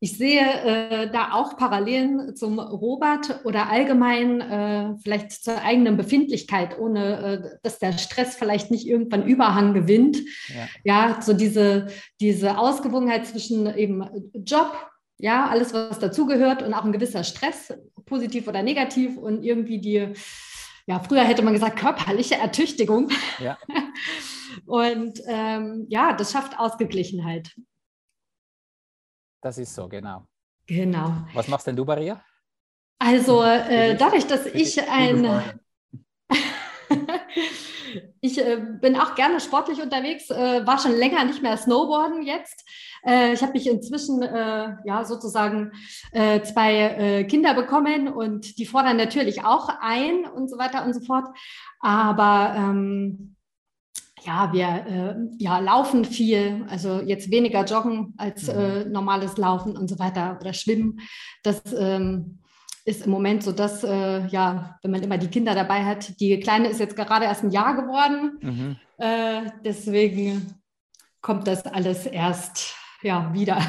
Ich 0.00 0.16
sehe 0.16 0.40
äh, 0.40 1.10
da 1.10 1.32
auch 1.32 1.56
Parallelen 1.56 2.36
zum 2.36 2.60
Robert 2.60 3.44
oder 3.44 3.68
allgemein 3.68 4.40
äh, 4.40 4.94
vielleicht 5.02 5.32
zur 5.32 5.60
eigenen 5.60 5.96
Befindlichkeit, 5.96 6.78
ohne 6.78 7.18
äh, 7.20 7.58
dass 7.64 7.80
der 7.80 7.98
Stress 7.98 8.36
vielleicht 8.36 8.70
nicht 8.70 8.86
irgendwann 8.86 9.26
Überhang 9.26 9.74
gewinnt. 9.74 10.18
Ja, 10.48 10.68
ja 10.84 11.20
so 11.20 11.32
diese, 11.32 11.88
diese 12.20 12.58
Ausgewogenheit 12.58 13.26
zwischen 13.26 13.66
eben 13.76 14.08
Job, 14.34 14.72
ja, 15.18 15.48
alles, 15.48 15.74
was 15.74 15.98
dazugehört 15.98 16.62
und 16.62 16.74
auch 16.74 16.84
ein 16.84 16.92
gewisser 16.92 17.24
Stress, 17.24 17.74
positiv 18.06 18.46
oder 18.46 18.62
negativ 18.62 19.16
und 19.16 19.42
irgendwie 19.42 19.80
die, 19.80 20.12
ja, 20.86 21.00
früher 21.00 21.24
hätte 21.24 21.42
man 21.42 21.54
gesagt, 21.54 21.76
körperliche 21.76 22.36
Ertüchtigung. 22.36 23.10
Ja. 23.40 23.58
und 24.66 25.20
ähm, 25.26 25.86
ja, 25.88 26.12
das 26.12 26.30
schafft 26.30 26.56
Ausgeglichenheit. 26.56 27.50
Das 29.40 29.58
ist 29.58 29.74
so, 29.74 29.88
genau. 29.88 30.26
Genau. 30.66 31.12
Was 31.34 31.48
machst 31.48 31.66
denn 31.66 31.76
du, 31.76 31.84
Maria? 31.84 32.22
Also 32.98 33.42
äh, 33.42 33.96
dadurch, 33.96 34.26
dass 34.26 34.46
ich 34.46 34.80
ein... 34.88 35.60
ich 38.20 38.38
äh, 38.38 38.56
bin 38.80 38.96
auch 38.96 39.14
gerne 39.14 39.40
sportlich 39.40 39.80
unterwegs, 39.80 40.30
äh, 40.30 40.66
war 40.66 40.78
schon 40.78 40.92
länger 40.92 41.24
nicht 41.24 41.42
mehr 41.42 41.56
Snowboarden 41.56 42.22
jetzt. 42.22 42.64
Äh, 43.06 43.32
ich 43.32 43.42
habe 43.42 43.52
mich 43.52 43.66
inzwischen 43.66 44.22
äh, 44.22 44.76
ja 44.84 45.04
sozusagen 45.04 45.72
äh, 46.12 46.42
zwei 46.42 46.74
äh, 46.74 47.24
Kinder 47.24 47.54
bekommen 47.54 48.08
und 48.08 48.58
die 48.58 48.66
fordern 48.66 48.96
natürlich 48.96 49.44
auch 49.44 49.68
ein 49.80 50.26
und 50.26 50.48
so 50.48 50.58
weiter 50.58 50.84
und 50.84 50.94
so 50.94 51.00
fort. 51.00 51.26
Aber 51.80 52.54
ähm, 52.56 53.36
ja, 54.28 54.52
wir 54.52 54.66
äh, 54.66 55.14
ja, 55.38 55.58
laufen 55.58 56.04
viel, 56.04 56.66
also 56.68 57.00
jetzt 57.00 57.30
weniger 57.30 57.64
joggen 57.64 58.12
als 58.18 58.46
mhm. 58.46 58.60
äh, 58.60 58.84
normales 58.84 59.38
Laufen 59.38 59.74
und 59.74 59.88
so 59.88 59.98
weiter 59.98 60.36
oder 60.38 60.52
schwimmen. 60.52 61.00
Das 61.42 61.62
ähm, 61.74 62.40
ist 62.84 63.06
im 63.06 63.10
Moment 63.10 63.42
so, 63.42 63.52
dass, 63.52 63.84
äh, 63.84 64.26
ja, 64.26 64.78
wenn 64.82 64.90
man 64.90 65.02
immer 65.02 65.16
die 65.16 65.28
Kinder 65.28 65.54
dabei 65.54 65.82
hat, 65.82 66.20
die 66.20 66.38
Kleine 66.40 66.68
ist 66.68 66.78
jetzt 66.78 66.94
gerade 66.94 67.24
erst 67.24 67.42
ein 67.42 67.50
Jahr 67.50 67.74
geworden. 67.74 68.38
Mhm. 68.42 68.76
Äh, 68.98 69.50
deswegen 69.64 70.60
kommt 71.22 71.46
das 71.46 71.64
alles 71.64 72.04
erst 72.04 72.76
ja, 73.00 73.32
wieder, 73.32 73.62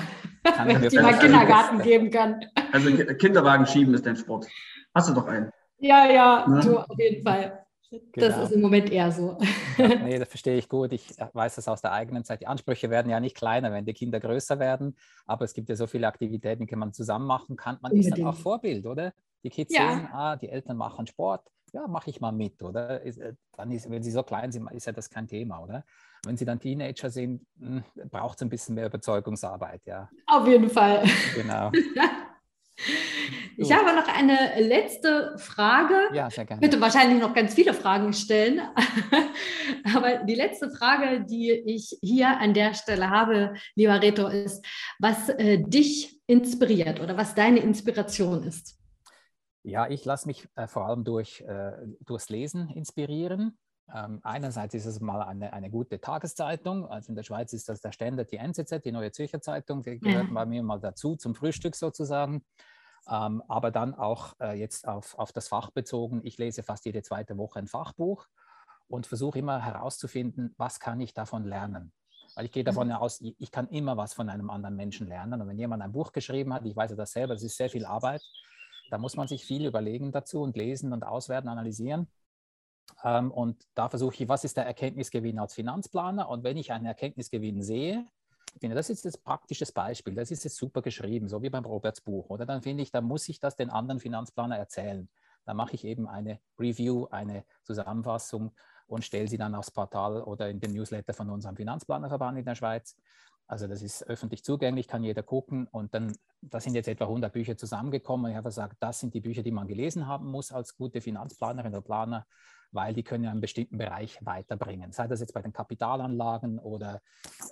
wenn 0.66 0.84
ich 0.84 0.90
die 0.90 1.00
mal 1.00 1.18
Kindergarten 1.18 1.82
geben 1.82 2.12
kann. 2.12 2.42
Also 2.74 2.92
Kinderwagen 3.16 3.66
schieben 3.66 3.94
ist 3.94 4.06
dein 4.06 4.18
Sport. 4.18 4.46
Hast 4.94 5.08
du 5.08 5.14
doch 5.14 5.28
einen. 5.28 5.52
Ja, 5.78 6.06
ja, 6.12 6.46
ne? 6.50 6.60
du 6.60 6.80
auf 6.80 6.98
jeden 6.98 7.24
Fall. 7.24 7.64
Genau. 7.92 8.28
Das 8.28 8.38
ist 8.38 8.52
im 8.52 8.62
Moment 8.62 8.92
eher 8.92 9.12
so. 9.12 9.38
Ja, 9.78 9.88
nee, 10.04 10.20
das 10.20 10.28
verstehe 10.28 10.58
ich 10.58 10.70
gut. 10.70 10.94
Ich 10.94 11.10
weiß 11.34 11.56
das 11.56 11.68
aus 11.68 11.82
der 11.82 11.92
eigenen 11.92 12.24
Zeit. 12.24 12.42
Die 12.42 12.48
Ansprüche 12.48 12.90
werden 12.90 13.10
ja 13.10 13.20
nicht 13.20 13.36
kleiner, 13.36 13.72
wenn 13.72 13.86
die 13.86 13.94
Kinder 13.94 14.20
größer 14.20 14.60
werden. 14.60 14.96
Aber 15.26 15.46
es 15.46 15.54
gibt 15.54 15.70
ja 15.70 15.76
so 15.76 15.88
viele 15.88 16.08
Aktivitäten, 16.08 16.68
die 16.68 16.76
man 16.76 16.94
zusammen 16.94 17.26
machen 17.26 17.56
kann. 17.56 17.78
Man 17.82 17.92
Unbedingt. 17.92 18.16
ist 18.16 18.20
dann 18.20 18.28
auch 18.28 18.38
Vorbild, 18.38 18.86
oder? 18.86 19.14
Die 19.44 19.50
Kids 19.50 19.74
ja. 19.74 19.96
sehen, 19.96 20.08
ah, 20.12 20.36
die 20.36 20.50
Eltern 20.50 20.78
machen 20.78 21.08
Sport. 21.08 21.48
Ja, 21.74 21.88
mache 21.88 22.10
ich 22.10 22.20
mal 22.20 22.32
mit, 22.32 22.62
oder? 22.62 23.04
Äh, 23.04 23.34
dann 23.56 23.72
ist, 23.72 23.90
wenn 23.90 24.04
sie 24.04 24.12
so 24.12 24.24
klein 24.24 24.52
sind, 24.52 24.70
ist 24.72 24.86
ja 24.86 24.92
das 24.92 25.10
kein 25.10 25.28
Thema, 25.28 25.60
oder? 25.60 25.84
Wenn 26.26 26.36
sie 26.36 26.46
dann 26.46 26.60
Teenager 26.60 27.10
sind, 27.10 27.46
hm, 27.60 27.84
braucht 28.10 28.38
es 28.38 28.42
ein 28.42 28.50
bisschen 28.50 28.76
mehr 28.76 28.88
Überzeugungsarbeit, 28.88 29.86
ja. 29.86 30.10
Auf 30.28 30.48
jeden 30.48 30.70
Fall. 30.70 31.04
Genau. 31.36 31.72
Ich 33.58 33.72
habe 33.74 33.94
noch 33.94 34.08
eine 34.08 34.62
letzte 34.62 35.38
Frage. 35.38 35.96
Ja, 36.14 36.30
sehr 36.30 36.46
gerne. 36.46 36.62
Ich 36.62 36.70
könnte 36.70 36.82
wahrscheinlich 36.82 37.22
noch 37.22 37.34
ganz 37.34 37.54
viele 37.54 37.74
Fragen 37.74 38.14
stellen. 38.14 38.62
Aber 39.96 40.20
die 40.24 40.36
letzte 40.36 40.70
Frage, 40.72 41.26
die 41.26 41.52
ich 41.52 41.98
hier 42.02 42.40
an 42.40 42.54
der 42.54 42.74
Stelle 42.74 43.10
habe, 43.10 43.54
lieber 43.76 44.02
Reto, 44.02 44.28
ist, 44.28 44.66
was 45.00 45.30
äh, 45.30 45.58
dich 45.62 46.22
inspiriert 46.28 47.02
oder 47.02 47.18
was 47.18 47.36
deine 47.36 47.60
Inspiration 47.60 48.44
ist. 48.44 48.78
Ja, 49.64 49.90
ich 49.90 50.06
lasse 50.06 50.28
mich 50.28 50.48
äh, 50.56 50.68
vor 50.68 50.86
allem 50.86 51.04
durch, 51.04 51.42
äh, 51.42 51.72
durchs 52.06 52.30
Lesen 52.30 52.70
inspirieren. 52.70 53.58
Ähm, 53.94 54.20
einerseits 54.24 54.74
ist 54.74 54.86
es 54.86 55.00
mal 55.00 55.22
eine, 55.22 55.54
eine 55.54 55.70
gute 55.70 56.00
Tageszeitung. 56.00 56.88
Also 56.88 57.10
in 57.10 57.16
der 57.16 57.24
Schweiz 57.24 57.54
ist 57.54 57.70
das 57.70 57.82
der 57.82 57.92
Standard, 57.92 58.32
die 58.32 58.38
NZZ, 58.38 58.84
die 58.84 58.92
Neue 58.92 59.12
Zürcher 59.12 59.42
Zeitung. 59.42 59.84
Die 59.84 60.00
gehört 60.00 60.28
ja. 60.28 60.34
bei 60.34 60.46
mir 60.46 60.64
mal 60.64 60.80
dazu, 60.80 61.16
zum 61.16 61.36
Frühstück 61.36 61.76
sozusagen. 61.76 62.44
Ähm, 63.10 63.42
aber 63.48 63.72
dann 63.72 63.96
auch 63.96 64.36
äh, 64.40 64.60
jetzt 64.60 64.88
auf, 64.88 65.18
auf 65.18 65.32
das 65.32 65.48
Fach 65.48 65.72
bezogen. 65.72 66.22
Ich 66.24 66.38
lese 66.38 66.64
fast 66.64 66.86
jede 66.86 67.02
zweite 67.02 67.38
Woche 67.38 67.60
ein 67.60 67.68
Fachbuch 67.68 68.28
und 68.88 69.08
versuche 69.08 69.40
immer 69.40 69.64
herauszufinden, 69.64 70.54
was 70.58 70.80
kann 70.80 71.00
ich 71.00 71.14
davon 71.14 71.44
lernen. 71.44 71.92
Weil 72.36 72.46
ich 72.46 72.52
gehe 72.52 72.64
davon 72.64 72.90
mhm. 72.90 72.94
aus, 72.94 73.22
ich 73.22 73.52
kann 73.52 73.68
immer 73.70 73.98
was 73.98 74.14
von 74.14 74.30
einem 74.30 74.50
anderen 74.50 74.76
Menschen 74.76 75.08
lernen. 75.08 75.42
Und 75.42 75.48
wenn 75.48 75.58
jemand 75.58 75.82
ein 75.82 75.92
Buch 75.92 76.12
geschrieben 76.12 76.54
hat, 76.54 76.66
ich 76.66 76.76
weiß 76.76 76.92
ja 76.92 76.98
das 76.98 77.12
selber, 77.12 77.34
das 77.34 77.44
ist 77.44 77.58
sehr 77.58 77.70
viel 77.70 77.86
Arbeit, 77.86 78.22
da 78.90 78.98
muss 78.98 79.16
man 79.16 79.28
sich 79.28 79.46
viel 79.46 79.66
überlegen 79.66 80.12
dazu 80.12 80.42
und 80.42 80.56
lesen 80.56 80.94
und 80.94 81.04
auswerten, 81.04 81.48
analysieren. 81.48 82.08
Ähm, 83.04 83.32
und 83.32 83.68
da 83.76 83.90
versuche 83.90 84.24
ich, 84.24 84.30
was 84.30 84.44
ist 84.44 84.58
der 84.58 84.66
Erkenntnisgewinn 84.66 85.40
als 85.40 85.54
Finanzplaner? 85.54 86.30
Und 86.30 86.44
wenn 86.44 86.58
ich 86.58 86.72
einen 86.72 86.86
Erkenntnisgewinn 86.86 87.62
sehe, 87.62 88.06
finde, 88.60 88.76
das 88.76 88.90
ist 88.90 89.06
ein 89.06 89.14
praktisches 89.24 89.72
Beispiel, 89.72 90.16
das 90.16 90.32
ist 90.32 90.44
jetzt 90.44 90.58
super 90.58 90.82
geschrieben, 90.82 91.28
so 91.28 91.42
wie 91.42 91.50
beim 91.50 91.66
Roberts 91.66 92.02
Buch, 92.02 92.30
oder? 92.30 92.46
Dann 92.46 92.62
finde 92.62 92.84
ich, 92.84 92.92
da 92.92 93.02
muss 93.02 93.30
ich 93.30 93.40
das 93.40 93.56
den 93.56 93.70
anderen 93.70 94.00
Finanzplaner 94.00 94.58
erzählen. 94.58 95.10
Da 95.46 95.54
mache 95.54 95.76
ich 95.76 95.86
eben 95.86 96.08
eine 96.08 96.40
Review, 96.60 97.08
eine 97.10 97.44
Zusammenfassung 97.64 98.52
und 98.88 99.06
stelle 99.06 99.28
sie 99.28 99.38
dann 99.38 99.56
aufs 99.56 99.72
Portal 99.72 100.22
oder 100.22 100.50
in 100.50 100.60
den 100.60 100.74
Newsletter 100.74 101.14
von 101.14 101.30
unserem 101.30 101.56
Finanzplanerverband 101.56 102.38
in 102.40 102.46
der 102.46 102.56
Schweiz. 102.56 102.96
Also 103.50 103.68
das 103.68 103.82
ist 103.82 104.08
öffentlich 104.08 104.44
zugänglich, 104.44 104.88
kann 104.88 105.04
jeder 105.04 105.24
gucken. 105.24 105.68
Und 105.68 105.94
dann, 105.94 106.16
da 106.42 106.60
sind 106.60 106.76
jetzt 106.76 106.88
etwa 106.88 107.06
100 107.06 107.34
Bücher 107.34 107.58
zusammengekommen. 107.58 108.32
Ich 108.32 108.38
habe 108.38 108.50
gesagt, 108.50 108.78
das 108.80 109.00
sind 109.00 109.14
die 109.14 109.22
Bücher, 109.22 109.44
die 109.44 109.52
man 109.52 109.68
gelesen 109.68 110.08
haben 110.08 110.30
muss 110.30 110.52
als 110.52 110.78
gute 110.78 111.02
Finanzplanerin 111.02 111.74
oder 111.74 111.82
Planer 111.82 112.26
weil 112.72 112.94
die 112.94 113.04
können 113.04 113.24
ja 113.24 113.32
einen 113.32 113.42
bestimmten 113.42 113.78
Bereich 113.78 114.24
weiterbringen. 114.26 114.92
Sei 114.92 115.08
das 115.08 115.20
jetzt 115.20 115.34
bei 115.34 115.42
den 115.42 115.54
Kapitalanlagen 115.54 116.60
oder 116.60 117.02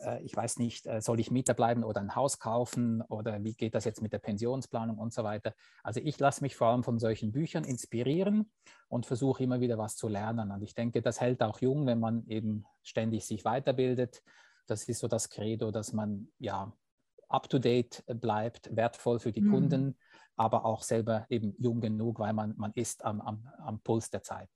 äh, 0.03 0.21
ich 0.23 0.35
weiß 0.35 0.57
nicht, 0.59 0.85
äh, 0.85 1.01
soll 1.01 1.19
ich 1.19 1.31
Mieter 1.31 1.53
bleiben 1.53 1.83
oder 1.83 2.01
ein 2.01 2.15
Haus 2.15 2.39
kaufen 2.39 3.01
oder 3.01 3.43
wie 3.43 3.53
geht 3.53 3.73
das 3.75 3.85
jetzt 3.85 4.01
mit 4.01 4.13
der 4.13 4.19
Pensionsplanung 4.19 4.97
und 4.97 5.13
so 5.13 5.23
weiter. 5.23 5.53
Also 5.83 5.99
ich 6.03 6.19
lasse 6.19 6.43
mich 6.43 6.55
vor 6.55 6.67
allem 6.67 6.83
von 6.83 6.99
solchen 6.99 7.31
Büchern 7.31 7.63
inspirieren 7.63 8.51
und 8.89 9.05
versuche 9.05 9.43
immer 9.43 9.59
wieder 9.59 9.77
was 9.77 9.95
zu 9.95 10.07
lernen. 10.07 10.51
Und 10.51 10.61
ich 10.61 10.75
denke, 10.75 11.01
das 11.01 11.19
hält 11.19 11.41
auch 11.41 11.59
jung, 11.59 11.87
wenn 11.87 11.99
man 11.99 12.25
eben 12.27 12.65
ständig 12.83 13.25
sich 13.25 13.43
weiterbildet. 13.43 14.21
Das 14.67 14.83
ist 14.83 14.99
so 14.99 15.07
das 15.07 15.29
Credo, 15.29 15.71
dass 15.71 15.93
man 15.93 16.27
ja 16.39 16.71
up-to-date 17.29 18.03
bleibt, 18.07 18.75
wertvoll 18.75 19.19
für 19.19 19.31
die 19.31 19.41
mhm. 19.41 19.51
Kunden, 19.51 19.97
aber 20.35 20.65
auch 20.65 20.83
selber 20.83 21.25
eben 21.29 21.55
jung 21.57 21.81
genug, 21.81 22.19
weil 22.19 22.33
man, 22.33 22.53
man 22.57 22.71
ist 22.73 23.03
am, 23.03 23.21
am, 23.21 23.47
am 23.59 23.79
Puls 23.79 24.09
der 24.09 24.23
Zeit. 24.23 24.49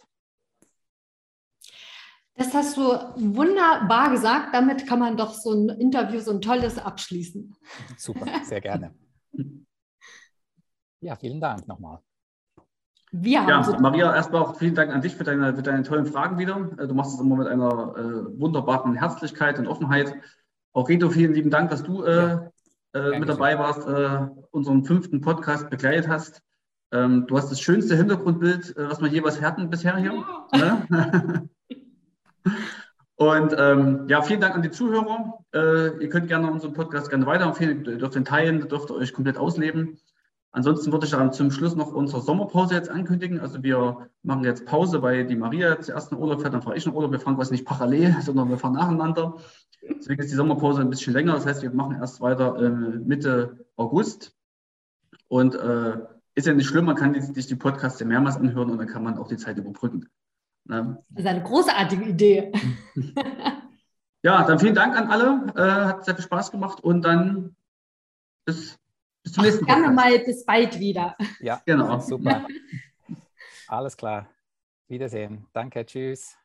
Das 2.36 2.53
hast 2.53 2.78
du 2.78 2.84
wunderbar 2.84 4.12
gesagt. 4.12 4.53
Damit 4.53 4.88
kann 4.88 4.99
man 4.99 5.18
doch 5.18 5.34
so 5.34 5.51
ein 5.51 5.70
Interview, 5.70 6.20
so 6.20 6.32
ein 6.32 6.41
tolles 6.41 6.78
abschließen. 6.78 7.53
Super, 7.97 8.26
sehr 8.43 8.62
gerne. 8.62 8.95
Ja, 11.03 11.16
vielen 11.16 11.41
Dank 11.41 11.68
nochmal. 11.68 11.99
Wir 13.12 13.45
ja, 13.45 13.62
so 13.64 13.78
Maria, 13.78 14.16
erstmal 14.16 14.41
auch 14.41 14.55
vielen 14.55 14.74
Dank 14.74 14.93
an 14.93 15.01
dich 15.01 15.16
für 15.16 15.26
deine, 15.26 15.53
für 15.53 15.62
deine 15.62 15.84
tollen 15.84 16.05
Fragen 16.05 16.38
wieder. 16.38 16.70
Äh, 16.78 16.88
du 16.88 16.93
machst 16.93 17.14
es 17.14 17.20
immer 17.20 17.36
mit 17.36 17.47
einer 17.47 17.95
äh, 17.97 18.39
wunderbaren 18.39 18.95
Herzlichkeit 18.95 19.59
und 19.59 19.68
Offenheit. 19.68 20.16
Auch 20.72 20.88
Reto, 20.88 21.09
vielen 21.09 21.34
lieben 21.34 21.49
Dank, 21.49 21.70
dass 21.70 21.84
du 21.84 22.03
äh, 22.03 22.39
äh, 22.93 23.20
mit 23.20 23.28
dabei 23.28 23.59
warst, 23.59 23.86
äh, 23.88 24.28
unseren 24.51 24.86
fünften 24.86 25.20
Podcast 25.20 25.70
begleitet 25.70 26.07
hast. 26.07 26.41
Ähm, 26.93 27.26
du 27.28 27.38
hast 27.38 27.51
das 27.51 27.59
schönste 27.59 27.97
Hintergrundbild, 27.97 28.78
äh, 28.78 28.89
was 28.89 29.01
wir 29.01 29.09
jeweils 29.09 29.41
hatten 29.41 29.70
bisher 29.70 29.97
hier. 29.97 30.24
Ja. 30.53 30.84
Ne? 30.89 31.49
Und 33.16 33.53
ähm, 33.57 34.07
ja, 34.07 34.22
vielen 34.24 34.41
Dank 34.41 34.55
an 34.55 34.62
die 34.62 34.72
Zuhörer. 34.72 35.45
Äh, 35.53 36.01
ihr 36.01 36.09
könnt 36.09 36.28
gerne 36.28 36.49
unseren 36.49 36.74
Podcast 36.74 37.09
gerne 37.09 37.26
weiterempfehlen. 37.26 37.86
Ihr 37.86 37.97
dürft 37.97 38.16
ihn 38.16 38.26
teilen, 38.26 38.68
dürft 38.68 38.89
ihr 38.89 38.95
euch 38.95 39.14
komplett 39.14 39.38
ausleben. 39.38 39.99
Ansonsten 40.53 40.91
würde 40.91 41.05
ich 41.05 41.11
dann 41.11 41.31
zum 41.31 41.49
Schluss 41.49 41.75
noch 41.75 41.93
unsere 41.93 42.21
Sommerpause 42.21 42.75
jetzt 42.75 42.89
ankündigen. 42.89 43.39
Also 43.39 43.63
wir 43.63 44.09
machen 44.21 44.43
jetzt 44.43 44.65
Pause, 44.65 45.01
weil 45.01 45.25
die 45.25 45.37
Maria 45.37 45.79
zuerst 45.79 46.11
in 46.11 46.17
Urlaub 46.17 46.41
fährt, 46.41 46.53
dann 46.53 46.61
fahre 46.61 46.75
ich 46.75 46.85
in 46.85 46.93
Urlaub. 46.93 47.11
Wir 47.11 47.19
fahren 47.21 47.37
quasi 47.37 47.53
nicht 47.53 47.65
parallel, 47.65 48.17
sondern 48.21 48.49
wir 48.49 48.57
fahren 48.57 48.73
nacheinander. 48.73 49.37
Deswegen 49.81 50.21
ist 50.21 50.31
die 50.31 50.35
Sommerpause 50.35 50.81
ein 50.81 50.89
bisschen 50.89 51.13
länger. 51.13 51.33
Das 51.33 51.45
heißt, 51.45 51.61
wir 51.63 51.71
machen 51.71 51.95
erst 51.95 52.19
weiter 52.19 52.57
äh, 52.61 52.69
Mitte 52.69 53.65
August. 53.77 54.35
Und 55.27 55.55
äh, 55.55 55.97
ist 56.35 56.47
ja 56.47 56.53
nicht 56.53 56.67
schlimm, 56.67 56.85
man 56.85 56.95
kann 56.95 57.19
sich 57.33 57.47
die 57.47 57.55
Podcasts 57.55 57.99
ja 57.99 58.05
mehrmals 58.05 58.35
anhören 58.35 58.69
und 58.69 58.77
dann 58.77 58.87
kann 58.87 59.03
man 59.03 59.17
auch 59.17 59.27
die 59.27 59.37
Zeit 59.37 59.57
überbrücken. 59.57 60.09
Ne? 60.65 61.01
Das 61.09 61.23
ist 61.23 61.29
eine 61.29 61.43
großartige 61.43 62.05
Idee. 62.05 62.51
ja, 64.23 64.43
dann 64.43 64.59
vielen 64.59 64.75
Dank 64.75 64.97
an 64.97 65.09
alle. 65.09 65.53
Äh, 65.55 65.85
hat 65.87 66.05
sehr 66.05 66.15
viel 66.15 66.23
Spaß 66.23 66.51
gemacht 66.51 66.83
und 66.83 67.03
dann 67.03 67.55
bis, 68.45 68.77
bis 69.24 69.34
zum 69.34 69.43
nächsten 69.43 69.65
Mal. 69.65 69.76
Gerne 69.76 69.93
mal 69.93 70.19
bis 70.19 70.45
bald 70.45 70.80
wieder. 70.80 71.15
Ja, 71.39 71.61
genau. 71.65 71.99
Super. 71.99 72.47
Alles 73.67 73.95
klar. 73.95 74.28
Wiedersehen. 74.88 75.47
Danke. 75.53 75.86
Tschüss. 75.86 76.40